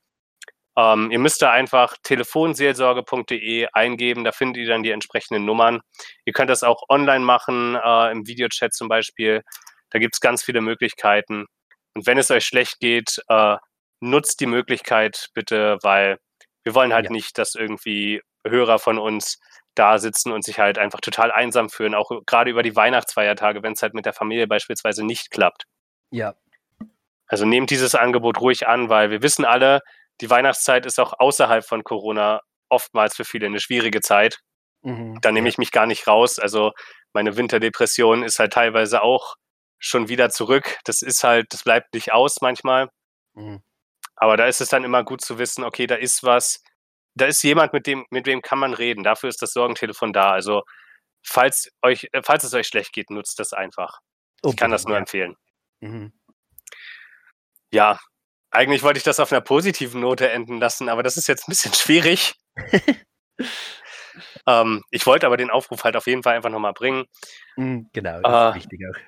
Ähm, 0.77 1.11
ihr 1.11 1.19
müsst 1.19 1.43
da 1.43 1.51
einfach 1.51 1.97
telefonseelsorge.de 2.03 3.69
eingeben, 3.73 4.25
da 4.25 4.33
findet 4.33 4.63
ihr 4.63 4.69
dann 4.69 4.83
die 4.83 4.91
entsprechenden 4.91 5.45
Nummern. 5.45 5.81
Ihr 6.25 6.33
könnt 6.33 6.51
das 6.51 6.63
auch 6.63 6.85
online 6.89 7.25
machen, 7.25 7.77
äh, 7.77 8.13
im 8.13 8.27
Videochat 8.27 8.73
zum 8.73 8.89
Beispiel. 8.89 9.43
Da 9.91 9.99
gibt 9.99 10.15
es 10.15 10.21
ganz 10.21 10.43
viele 10.43 10.61
Möglichkeiten. 10.61 11.47
Und 11.95 12.07
wenn 12.07 12.19
es 12.19 12.31
euch 12.31 12.47
schlecht 12.47 12.79
geht, 12.79 13.21
äh, 13.29 13.57
nutzt 14.01 14.41
die 14.41 14.47
Möglichkeit 14.47 15.29
bitte, 15.35 15.79
weil 15.83 16.19
wir 16.65 16.75
wollen 16.75 16.93
halt 16.93 17.07
ja. 17.07 17.13
nicht, 17.13 17.37
dass 17.39 17.55
irgendwie 17.55 18.23
Hörer 18.47 18.79
von 18.79 18.99
uns 18.99 19.39
da 19.81 19.99
sitzen 19.99 20.31
und 20.31 20.45
sich 20.45 20.59
halt 20.59 20.77
einfach 20.77 21.01
total 21.01 21.33
einsam 21.33 21.71
fühlen, 21.71 21.95
auch 21.95 22.11
gerade 22.27 22.51
über 22.51 22.63
die 22.63 22.77
Weihnachtsfeiertage, 22.77 23.63
wenn 23.63 23.73
es 23.73 23.81
halt 23.81 23.95
mit 23.95 24.05
der 24.05 24.13
Familie 24.13 24.47
beispielsweise 24.47 25.05
nicht 25.07 25.31
klappt. 25.31 25.65
Ja. 26.11 26.35
Also 27.27 27.47
nehmt 27.47 27.71
dieses 27.71 27.95
Angebot 27.95 28.43
ruhig 28.43 28.69
an, 28.69 28.91
weil 28.91 29.11
wir 29.11 29.23
wissen 29.23 29.47
alle, 29.47 29.81
die 30.21 30.29
Weihnachtszeit 30.29 30.85
ist 30.85 31.01
auch 31.01 31.15
außerhalb 31.19 31.65
von 31.65 31.83
Corona 31.83 32.43
oftmals 32.69 33.17
für 33.17 33.25
viele 33.25 33.47
eine 33.47 33.59
schwierige 33.59 34.03
Zeit. 34.03 34.41
Mhm. 34.83 35.19
Da 35.23 35.33
nehme 35.33 35.49
ich 35.49 35.57
mich 35.57 35.73
gar 35.73 35.87
nicht 35.87 36.07
raus. 36.07 36.39
Also 36.39 36.73
meine 37.15 37.39
Winterdepression 37.39 38.23
ist 38.23 38.39
halt 38.39 38.53
teilweise 38.53 39.03
auch 39.03 39.37
schon 39.79 40.09
wieder 40.09 40.29
zurück. 40.29 40.77
Das 40.85 41.01
ist 41.01 41.25
halt, 41.25 41.47
das 41.55 41.63
bleibt 41.63 41.95
nicht 41.95 42.13
aus 42.13 42.43
manchmal. 42.43 42.91
Mhm. 43.33 43.63
Aber 44.15 44.37
da 44.37 44.45
ist 44.45 44.61
es 44.61 44.69
dann 44.69 44.85
immer 44.85 45.05
gut 45.05 45.23
zu 45.23 45.39
wissen, 45.39 45.65
okay, 45.65 45.87
da 45.87 45.95
ist 45.95 46.23
was, 46.23 46.63
da 47.15 47.27
ist 47.27 47.43
jemand, 47.43 47.73
mit 47.73 47.87
dem, 47.87 48.07
mit 48.11 48.27
wem 48.27 48.43
kann 48.43 48.59
man 48.59 48.75
reden. 48.75 49.03
Dafür 49.03 49.29
ist 49.29 49.43
das 49.43 49.53
Sorgentelefon 49.53 50.13
da. 50.13 50.33
Also, 50.33 50.63
falls 51.23 51.71
euch, 51.83 52.09
äh, 52.13 52.23
falls 52.23 52.45
es 52.45 52.55
euch 52.55 52.67
schlecht 52.67 52.93
geht, 52.93 53.11
nutzt 53.11 53.39
das 53.39 53.53
einfach. 53.53 53.99
Okay, 54.43 54.53
ich 54.53 54.57
kann 54.57 54.71
das 54.71 54.85
nur 54.85 54.97
empfehlen. 54.97 55.37
Mhm. 55.81 56.13
Ja, 57.73 57.99
eigentlich 58.51 58.83
wollte 58.83 58.99
ich 58.99 59.05
das 59.05 59.21
auf 59.21 59.33
einer 59.33 59.41
positiven 59.41 60.01
Note 60.01 60.29
enden 60.31 60.59
lassen, 60.59 60.89
aber 60.89 61.03
das 61.03 61.17
ist 61.17 61.29
jetzt 61.29 61.47
ein 61.47 61.53
bisschen 61.53 61.75
schwierig. 61.75 62.35
ähm, 64.47 64.83
ich 64.91 65.07
wollte 65.07 65.27
aber 65.27 65.37
den 65.37 65.51
Aufruf 65.51 65.85
halt 65.85 65.97
auf 65.97 66.07
jeden 66.07 66.23
Fall 66.23 66.37
einfach 66.37 66.51
nochmal 66.51 66.73
bringen. 66.73 67.05
Mhm, 67.57 67.89
genau, 67.93 68.21
das 68.21 68.33
äh, 68.33 68.49
ist 68.59 68.65
wichtig 68.65 68.81
auch. 68.91 68.99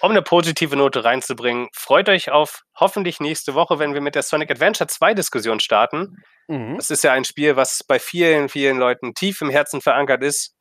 Um 0.00 0.10
eine 0.10 0.22
positive 0.22 0.76
Note 0.76 1.04
reinzubringen, 1.04 1.68
freut 1.72 2.08
euch 2.08 2.30
auf 2.30 2.62
hoffentlich 2.74 3.20
nächste 3.20 3.54
Woche, 3.54 3.78
wenn 3.78 3.94
wir 3.94 4.00
mit 4.00 4.14
der 4.14 4.22
Sonic 4.22 4.50
Adventure 4.50 4.88
2 4.88 5.14
Diskussion 5.14 5.60
starten. 5.60 6.16
Mhm. 6.48 6.76
Das 6.76 6.90
ist 6.90 7.04
ja 7.04 7.12
ein 7.12 7.24
Spiel, 7.24 7.56
was 7.56 7.84
bei 7.84 7.98
vielen, 7.98 8.48
vielen 8.48 8.78
Leuten 8.78 9.14
tief 9.14 9.40
im 9.40 9.50
Herzen 9.50 9.80
verankert 9.80 10.22
ist. 10.22 10.54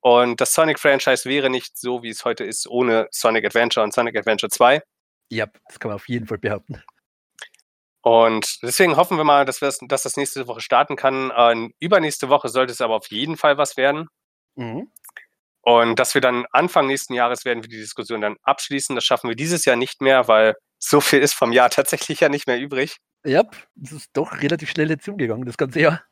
Und 0.00 0.40
das 0.40 0.52
Sonic-Franchise 0.52 1.28
wäre 1.28 1.48
nicht 1.48 1.78
so, 1.78 2.02
wie 2.02 2.10
es 2.10 2.24
heute 2.24 2.44
ist, 2.44 2.68
ohne 2.68 3.08
Sonic 3.10 3.46
Adventure 3.46 3.82
und 3.82 3.94
Sonic 3.94 4.16
Adventure 4.16 4.50
2. 4.50 4.82
Ja, 5.30 5.46
das 5.66 5.80
kann 5.80 5.88
man 5.88 5.96
auf 5.96 6.08
jeden 6.08 6.26
Fall 6.26 6.38
behaupten. 6.38 6.82
Und 8.02 8.58
deswegen 8.62 8.96
hoffen 8.96 9.16
wir 9.16 9.24
mal, 9.24 9.46
dass, 9.46 9.60
dass 9.60 10.02
das 10.02 10.16
nächste 10.18 10.46
Woche 10.46 10.60
starten 10.60 10.94
kann. 10.94 11.30
Äh, 11.30 11.70
übernächste 11.80 12.28
Woche 12.28 12.50
sollte 12.50 12.72
es 12.72 12.82
aber 12.82 12.96
auf 12.96 13.10
jeden 13.10 13.38
Fall 13.38 13.56
was 13.56 13.78
werden. 13.78 14.08
Mhm. 14.56 14.90
Und 15.64 15.98
dass 15.98 16.14
wir 16.14 16.20
dann 16.20 16.44
Anfang 16.52 16.86
nächsten 16.86 17.14
Jahres 17.14 17.44
werden 17.44 17.62
wir 17.62 17.70
die 17.70 17.78
Diskussion 17.78 18.20
dann 18.20 18.36
abschließen. 18.42 18.94
Das 18.94 19.04
schaffen 19.04 19.28
wir 19.28 19.36
dieses 19.36 19.64
Jahr 19.64 19.76
nicht 19.76 20.02
mehr, 20.02 20.28
weil 20.28 20.54
so 20.78 21.00
viel 21.00 21.20
ist 21.20 21.34
vom 21.34 21.52
Jahr 21.52 21.70
tatsächlich 21.70 22.20
ja 22.20 22.28
nicht 22.28 22.46
mehr 22.46 22.58
übrig. 22.58 22.98
Ja, 23.24 23.44
das 23.74 23.92
ist 23.92 24.10
doch 24.12 24.42
relativ 24.42 24.70
schnell 24.70 24.90
jetzt 24.90 25.08
umgegangen, 25.08 25.46
das 25.46 25.56
ganze 25.56 25.80
Jahr. 25.80 26.02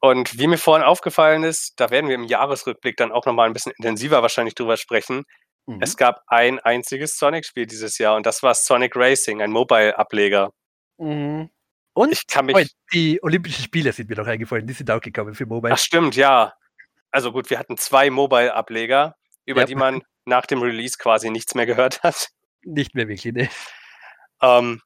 Und 0.00 0.38
wie 0.38 0.46
mir 0.46 0.58
vorhin 0.58 0.84
aufgefallen 0.84 1.42
ist, 1.42 1.80
da 1.80 1.90
werden 1.90 2.08
wir 2.08 2.14
im 2.14 2.24
Jahresrückblick 2.24 2.96
dann 2.96 3.10
auch 3.10 3.24
nochmal 3.26 3.46
ein 3.46 3.52
bisschen 3.52 3.72
intensiver 3.78 4.22
wahrscheinlich 4.22 4.54
drüber 4.54 4.76
sprechen. 4.76 5.24
Mhm. 5.66 5.78
Es 5.80 5.96
gab 5.96 6.22
ein 6.28 6.58
einziges 6.60 7.18
Sonic-Spiel 7.18 7.66
dieses 7.66 7.98
Jahr 7.98 8.16
und 8.16 8.26
das 8.26 8.42
war 8.42 8.54
Sonic 8.54 8.94
Racing, 8.94 9.42
ein 9.42 9.50
Mobile-Ableger. 9.50 10.52
Mhm. 10.98 11.50
Und 11.94 12.12
ich 12.12 12.26
kann 12.26 12.46
mich 12.46 12.76
die 12.92 13.18
Olympischen 13.22 13.64
Spiele 13.64 13.92
sind 13.92 14.08
mir 14.08 14.16
noch 14.16 14.26
eingefallen, 14.26 14.66
die 14.66 14.72
sind 14.72 14.90
auch 14.90 15.00
gekommen 15.00 15.34
für 15.34 15.46
Mobile. 15.46 15.74
Ach 15.74 15.78
stimmt, 15.78 16.14
ja. 16.14 16.52
Also 17.10 17.32
gut, 17.32 17.50
wir 17.50 17.58
hatten 17.58 17.76
zwei 17.76 18.10
Mobile-Ableger, 18.10 19.16
über 19.46 19.60
ja. 19.60 19.66
die 19.66 19.74
man 19.74 20.02
nach 20.24 20.46
dem 20.46 20.60
Release 20.60 20.98
quasi 20.98 21.30
nichts 21.30 21.54
mehr 21.54 21.66
gehört 21.66 22.02
hat. 22.02 22.28
Nicht 22.62 22.94
mehr 22.94 23.08
wirklich, 23.08 23.34
ne. 23.34 23.48
Ähm, 24.42 24.80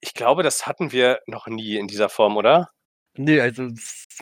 ich 0.00 0.14
glaube, 0.14 0.42
das 0.42 0.66
hatten 0.66 0.92
wir 0.92 1.20
noch 1.26 1.46
nie 1.46 1.76
in 1.76 1.88
dieser 1.88 2.08
Form, 2.08 2.36
oder? 2.36 2.70
Nö, 3.16 3.40
also 3.40 3.68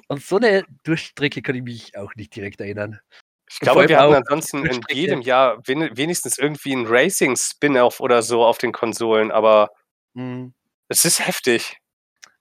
an 0.09 0.19
so 0.19 0.37
eine 0.37 0.65
Durchstrecke 0.83 1.43
kann 1.43 1.55
ich 1.55 1.63
mich 1.63 1.97
auch 1.97 2.15
nicht 2.17 2.35
direkt 2.35 2.61
erinnern. 2.61 3.01
Ich 3.49 3.59
glaube, 3.59 3.89
wir 3.89 3.99
haben 3.99 4.15
ansonsten 4.15 4.65
in 4.65 4.81
jedem 4.91 5.23
Jahr 5.23 5.59
wenigstens 5.67 6.39
irgendwie 6.39 6.73
ein 6.73 6.87
Racing-Spin-Off 6.87 8.01
oder 8.01 8.23
so 8.23 8.45
auf 8.45 8.59
den 8.59 8.73
Konsolen, 8.73 9.33
aber 9.33 9.71
mhm. 10.15 10.55
es 10.89 11.05
ist 11.05 11.25
heftig. 11.27 11.79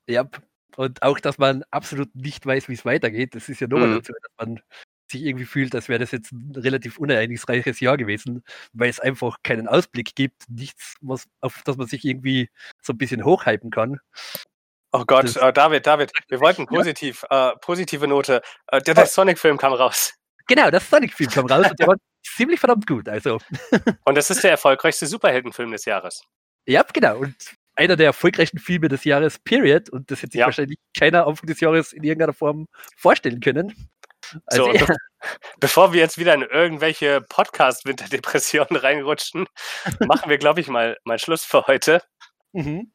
Ja, 0.07 0.25
und 0.79 1.03
auch, 1.03 1.19
dass 1.19 1.37
man 1.37 1.65
absolut 1.71 2.15
nicht 2.15 2.45
weiß, 2.45 2.69
wie 2.69 2.73
es 2.73 2.85
weitergeht, 2.85 3.35
das 3.35 3.49
ist 3.49 3.59
ja 3.59 3.67
nur 3.67 3.81
mhm. 3.81 3.95
dazu, 3.95 4.13
dass 4.13 4.47
man 4.47 4.61
sich 5.11 5.23
irgendwie 5.23 5.43
fühlt, 5.43 5.75
als 5.75 5.89
wäre 5.89 5.99
das 5.99 6.11
jetzt 6.11 6.31
ein 6.31 6.53
relativ 6.55 6.97
unereignisreiches 6.97 7.81
Jahr 7.81 7.97
gewesen, 7.97 8.45
weil 8.71 8.89
es 8.89 9.01
einfach 9.01 9.39
keinen 9.43 9.67
Ausblick 9.67 10.15
gibt, 10.15 10.49
nichts, 10.49 10.95
was, 11.01 11.25
auf 11.41 11.61
das 11.65 11.75
man 11.75 11.87
sich 11.87 12.05
irgendwie 12.05 12.49
so 12.81 12.93
ein 12.93 12.97
bisschen 12.97 13.25
hochhypen 13.25 13.71
kann. 13.71 13.99
Oh 14.93 15.03
Gott, 15.05 15.35
äh, 15.35 15.51
David, 15.51 15.85
David, 15.85 16.13
wir 16.29 16.39
wollten 16.39 16.65
positiv, 16.65 17.25
ja. 17.29 17.49
äh, 17.49 17.57
positive 17.57 18.07
Note. 18.07 18.41
Äh, 18.67 18.81
der, 18.81 18.93
der 18.93 19.05
Sonic-Film 19.05 19.57
kam 19.57 19.73
raus. 19.73 20.13
Genau, 20.47 20.71
der 20.71 20.79
Sonic-Film 20.79 21.29
kam 21.29 21.45
raus 21.47 21.69
und 21.69 21.77
der 21.77 21.87
war 21.87 21.97
ziemlich 22.23 22.61
verdammt 22.61 22.87
gut. 22.87 23.09
Also. 23.09 23.39
und 24.05 24.15
das 24.15 24.29
ist 24.29 24.45
der 24.45 24.51
erfolgreichste 24.51 25.07
Superheldenfilm 25.07 25.73
des 25.73 25.83
Jahres. 25.83 26.23
Ja, 26.65 26.83
genau. 26.93 27.17
Und 27.17 27.35
einer 27.79 27.95
der 27.95 28.07
erfolgreichsten 28.07 28.59
Filme 28.59 28.89
des 28.89 29.05
Jahres, 29.05 29.39
Period. 29.39 29.89
Und 29.89 30.11
das 30.11 30.21
hätte 30.21 30.33
sich 30.33 30.39
ja. 30.39 30.45
wahrscheinlich 30.45 30.77
keiner 30.97 31.25
Anfang 31.25 31.47
des 31.47 31.61
Jahres 31.61 31.93
in 31.93 32.03
irgendeiner 32.03 32.33
Form 32.33 32.67
vorstellen 32.97 33.39
können. 33.39 33.89
Also, 34.45 34.71
so, 34.73 34.85
bevor 35.59 35.93
wir 35.93 36.01
jetzt 36.01 36.17
wieder 36.17 36.33
in 36.33 36.41
irgendwelche 36.41 37.21
Podcast-Winterdepressionen 37.21 38.75
reinrutschen, 38.75 39.47
machen 40.01 40.29
wir, 40.29 40.37
glaube 40.37 40.59
ich, 40.59 40.67
mal, 40.67 40.97
mal 41.05 41.17
Schluss 41.19 41.43
für 41.43 41.67
heute. 41.67 42.01
Mhm. 42.51 42.91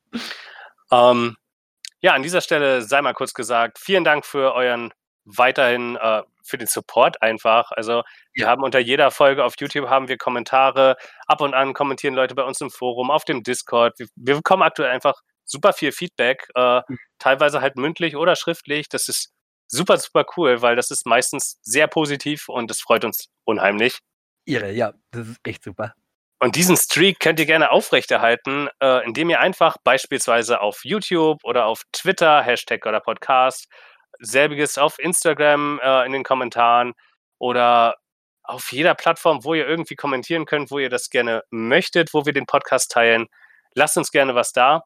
Ähm, 0.92 1.36
ja, 2.00 2.12
an 2.12 2.22
dieser 2.22 2.42
Stelle 2.42 2.82
sei 2.82 3.00
mal 3.00 3.14
kurz 3.14 3.32
gesagt, 3.32 3.78
vielen 3.78 4.04
Dank 4.04 4.26
für 4.26 4.54
euren 4.54 4.92
weiterhin 5.24 5.96
äh, 5.96 6.22
für 6.42 6.58
den 6.58 6.66
Support 6.66 7.22
einfach. 7.22 7.70
Also 7.72 8.02
wir 8.34 8.46
haben 8.46 8.62
unter 8.62 8.78
jeder 8.78 9.10
Folge 9.10 9.44
auf 9.44 9.54
YouTube 9.58 9.88
haben 9.88 10.08
wir 10.08 10.18
Kommentare. 10.18 10.96
Ab 11.26 11.40
und 11.40 11.54
an 11.54 11.74
kommentieren 11.74 12.14
Leute 12.14 12.34
bei 12.34 12.42
uns 12.42 12.60
im 12.60 12.70
Forum, 12.70 13.10
auf 13.10 13.24
dem 13.24 13.42
Discord. 13.42 13.98
Wir, 13.98 14.06
wir 14.16 14.36
bekommen 14.36 14.62
aktuell 14.62 14.90
einfach 14.90 15.14
super 15.44 15.72
viel 15.72 15.92
Feedback, 15.92 16.48
äh, 16.54 16.80
mhm. 16.86 16.98
teilweise 17.18 17.60
halt 17.60 17.76
mündlich 17.76 18.16
oder 18.16 18.36
schriftlich. 18.36 18.88
Das 18.88 19.08
ist 19.08 19.32
super, 19.66 19.98
super 19.98 20.24
cool, 20.36 20.62
weil 20.62 20.76
das 20.76 20.90
ist 20.90 21.06
meistens 21.06 21.58
sehr 21.62 21.86
positiv 21.86 22.48
und 22.48 22.70
das 22.70 22.80
freut 22.80 23.04
uns 23.04 23.28
unheimlich. 23.44 23.98
Ihre, 24.44 24.70
ja, 24.72 24.92
das 25.10 25.28
ist 25.28 25.40
echt 25.44 25.64
super. 25.64 25.94
Und 26.40 26.56
diesen 26.56 26.76
Streak 26.76 27.20
könnt 27.20 27.40
ihr 27.40 27.46
gerne 27.46 27.70
aufrechterhalten, 27.70 28.68
äh, 28.82 29.02
indem 29.06 29.30
ihr 29.30 29.40
einfach 29.40 29.78
beispielsweise 29.82 30.60
auf 30.60 30.84
YouTube 30.84 31.42
oder 31.42 31.64
auf 31.64 31.84
Twitter, 31.92 32.42
Hashtag 32.42 32.84
oder 32.84 33.00
Podcast, 33.00 33.66
selbiges 34.18 34.78
auf 34.78 34.98
Instagram 34.98 35.80
äh, 35.82 36.06
in 36.06 36.12
den 36.12 36.24
Kommentaren 36.24 36.94
oder 37.38 37.96
auf 38.42 38.72
jeder 38.72 38.94
Plattform, 38.94 39.44
wo 39.44 39.54
ihr 39.54 39.66
irgendwie 39.66 39.96
kommentieren 39.96 40.44
könnt, 40.44 40.70
wo 40.70 40.78
ihr 40.78 40.90
das 40.90 41.10
gerne 41.10 41.42
möchtet, 41.50 42.12
wo 42.12 42.26
wir 42.26 42.32
den 42.32 42.46
Podcast 42.46 42.90
teilen. 42.90 43.26
Lasst 43.74 43.96
uns 43.96 44.10
gerne 44.10 44.34
was 44.34 44.52
da. 44.52 44.84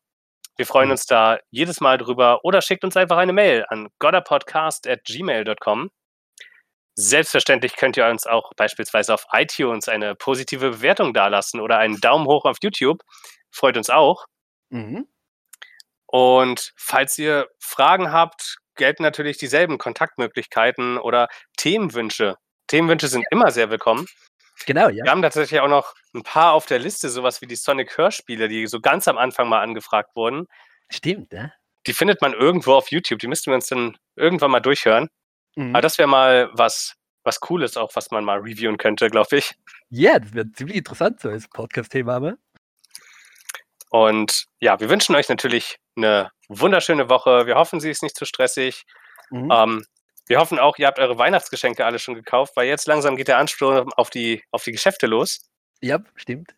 Wir 0.56 0.66
freuen 0.66 0.88
mhm. 0.88 0.92
uns 0.92 1.06
da 1.06 1.38
jedes 1.50 1.80
Mal 1.80 1.98
drüber 1.98 2.44
oder 2.44 2.62
schickt 2.62 2.84
uns 2.84 2.96
einfach 2.96 3.16
eine 3.16 3.32
Mail 3.32 3.64
an 3.68 3.88
godderpodcast.gmail.com. 3.98 5.90
Selbstverständlich 6.94 7.76
könnt 7.76 7.96
ihr 7.96 8.06
uns 8.06 8.26
auch 8.26 8.50
beispielsweise 8.56 9.14
auf 9.14 9.24
iTunes 9.32 9.88
eine 9.88 10.16
positive 10.16 10.70
Bewertung 10.70 11.14
dalassen 11.14 11.60
oder 11.60 11.78
einen 11.78 12.00
Daumen 12.00 12.26
hoch 12.26 12.44
auf 12.44 12.56
YouTube. 12.60 13.02
Freut 13.52 13.76
uns 13.76 13.88
auch. 13.88 14.26
Mhm. 14.70 15.06
Und 16.06 16.72
falls 16.76 17.16
ihr 17.18 17.48
Fragen 17.60 18.10
habt, 18.10 18.58
gelten 18.78 19.02
natürlich 19.02 19.36
dieselben 19.36 19.76
Kontaktmöglichkeiten 19.76 20.96
oder 20.96 21.28
Themenwünsche. 21.58 22.36
Themenwünsche 22.68 23.08
sind 23.08 23.22
ja. 23.22 23.28
immer 23.30 23.50
sehr 23.50 23.68
willkommen. 23.70 24.06
Genau, 24.66 24.88
ja. 24.88 25.04
Wir 25.04 25.10
haben 25.10 25.22
tatsächlich 25.22 25.60
auch 25.60 25.68
noch 25.68 25.94
ein 26.14 26.22
paar 26.22 26.52
auf 26.52 26.66
der 26.66 26.78
Liste, 26.78 27.08
sowas 27.08 27.40
wie 27.40 27.46
die 27.46 27.56
Sonic-Hörspiele, 27.56 28.48
die 28.48 28.66
so 28.66 28.80
ganz 28.80 29.06
am 29.06 29.18
Anfang 29.18 29.48
mal 29.48 29.60
angefragt 29.60 30.16
wurden. 30.16 30.46
Stimmt, 30.90 31.32
ne? 31.32 31.52
Die 31.86 31.92
findet 31.92 32.20
man 32.20 32.32
irgendwo 32.32 32.74
auf 32.74 32.90
YouTube. 32.90 33.18
Die 33.20 33.28
müssten 33.28 33.50
wir 33.50 33.54
uns 33.54 33.68
dann 33.68 33.96
irgendwann 34.16 34.50
mal 34.50 34.60
durchhören. 34.60 35.08
Mhm. 35.56 35.74
Aber 35.74 35.82
das 35.82 35.98
wäre 35.98 36.08
mal 36.08 36.50
was, 36.52 36.94
was 37.24 37.40
Cooles 37.40 37.76
auch, 37.76 37.94
was 37.94 38.10
man 38.10 38.24
mal 38.24 38.38
reviewen 38.38 38.78
könnte, 38.78 39.08
glaube 39.08 39.38
ich. 39.38 39.54
Ja, 39.90 40.18
das 40.18 40.34
wäre 40.34 40.50
ziemlich 40.52 40.76
interessant 40.78 41.20
so 41.20 41.28
als 41.30 41.48
Podcast-Thema. 41.48 42.20
Ne? 42.20 42.38
Und 43.90 44.44
ja, 44.60 44.78
wir 44.80 44.90
wünschen 44.90 45.14
euch 45.14 45.28
natürlich 45.28 45.78
eine 45.96 46.30
wunderschöne 46.48 47.08
Woche. 47.08 47.46
Wir 47.46 47.56
hoffen, 47.56 47.80
sie 47.80 47.90
ist 47.90 48.02
nicht 48.02 48.16
zu 48.16 48.24
stressig. 48.24 48.84
Mhm. 49.30 49.50
Ähm, 49.50 49.86
wir 50.26 50.38
hoffen 50.38 50.58
auch, 50.58 50.76
ihr 50.78 50.86
habt 50.86 50.98
eure 50.98 51.18
Weihnachtsgeschenke 51.18 51.84
alle 51.84 51.98
schon 51.98 52.14
gekauft, 52.14 52.52
weil 52.56 52.68
jetzt 52.68 52.86
langsam 52.86 53.16
geht 53.16 53.28
der 53.28 53.38
Ansturm 53.38 53.90
auf 53.96 54.10
die, 54.10 54.42
auf 54.50 54.62
die 54.62 54.72
Geschäfte 54.72 55.06
los. 55.06 55.40
Ja, 55.80 56.00
stimmt. 56.16 56.54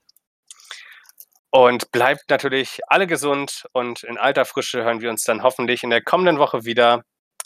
Und 1.51 1.91
bleibt 1.91 2.31
natürlich 2.31 2.81
alle 2.87 3.07
gesund 3.07 3.67
und 3.73 4.05
in 4.05 4.19
alter 4.19 4.45
Frische 4.45 4.85
hören 4.85 5.01
wir 5.01 5.11
uns 5.11 5.25
dann 5.25 5.43
hoffentlich 5.43 5.83
in 5.83 5.91
der 5.91 6.03
kommenden 6.03 6.39
Woche 6.39 6.65
wieder. 6.65 7.03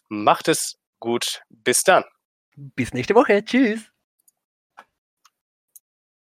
Macht 0.08 0.48
es 0.48 0.76
gut. 1.00 1.42
Bis 1.48 1.84
dann. 1.84 2.04
Bis 2.56 2.92
nächste 2.92 3.14
Woche. 3.14 3.44
Tschüss. 3.44 3.93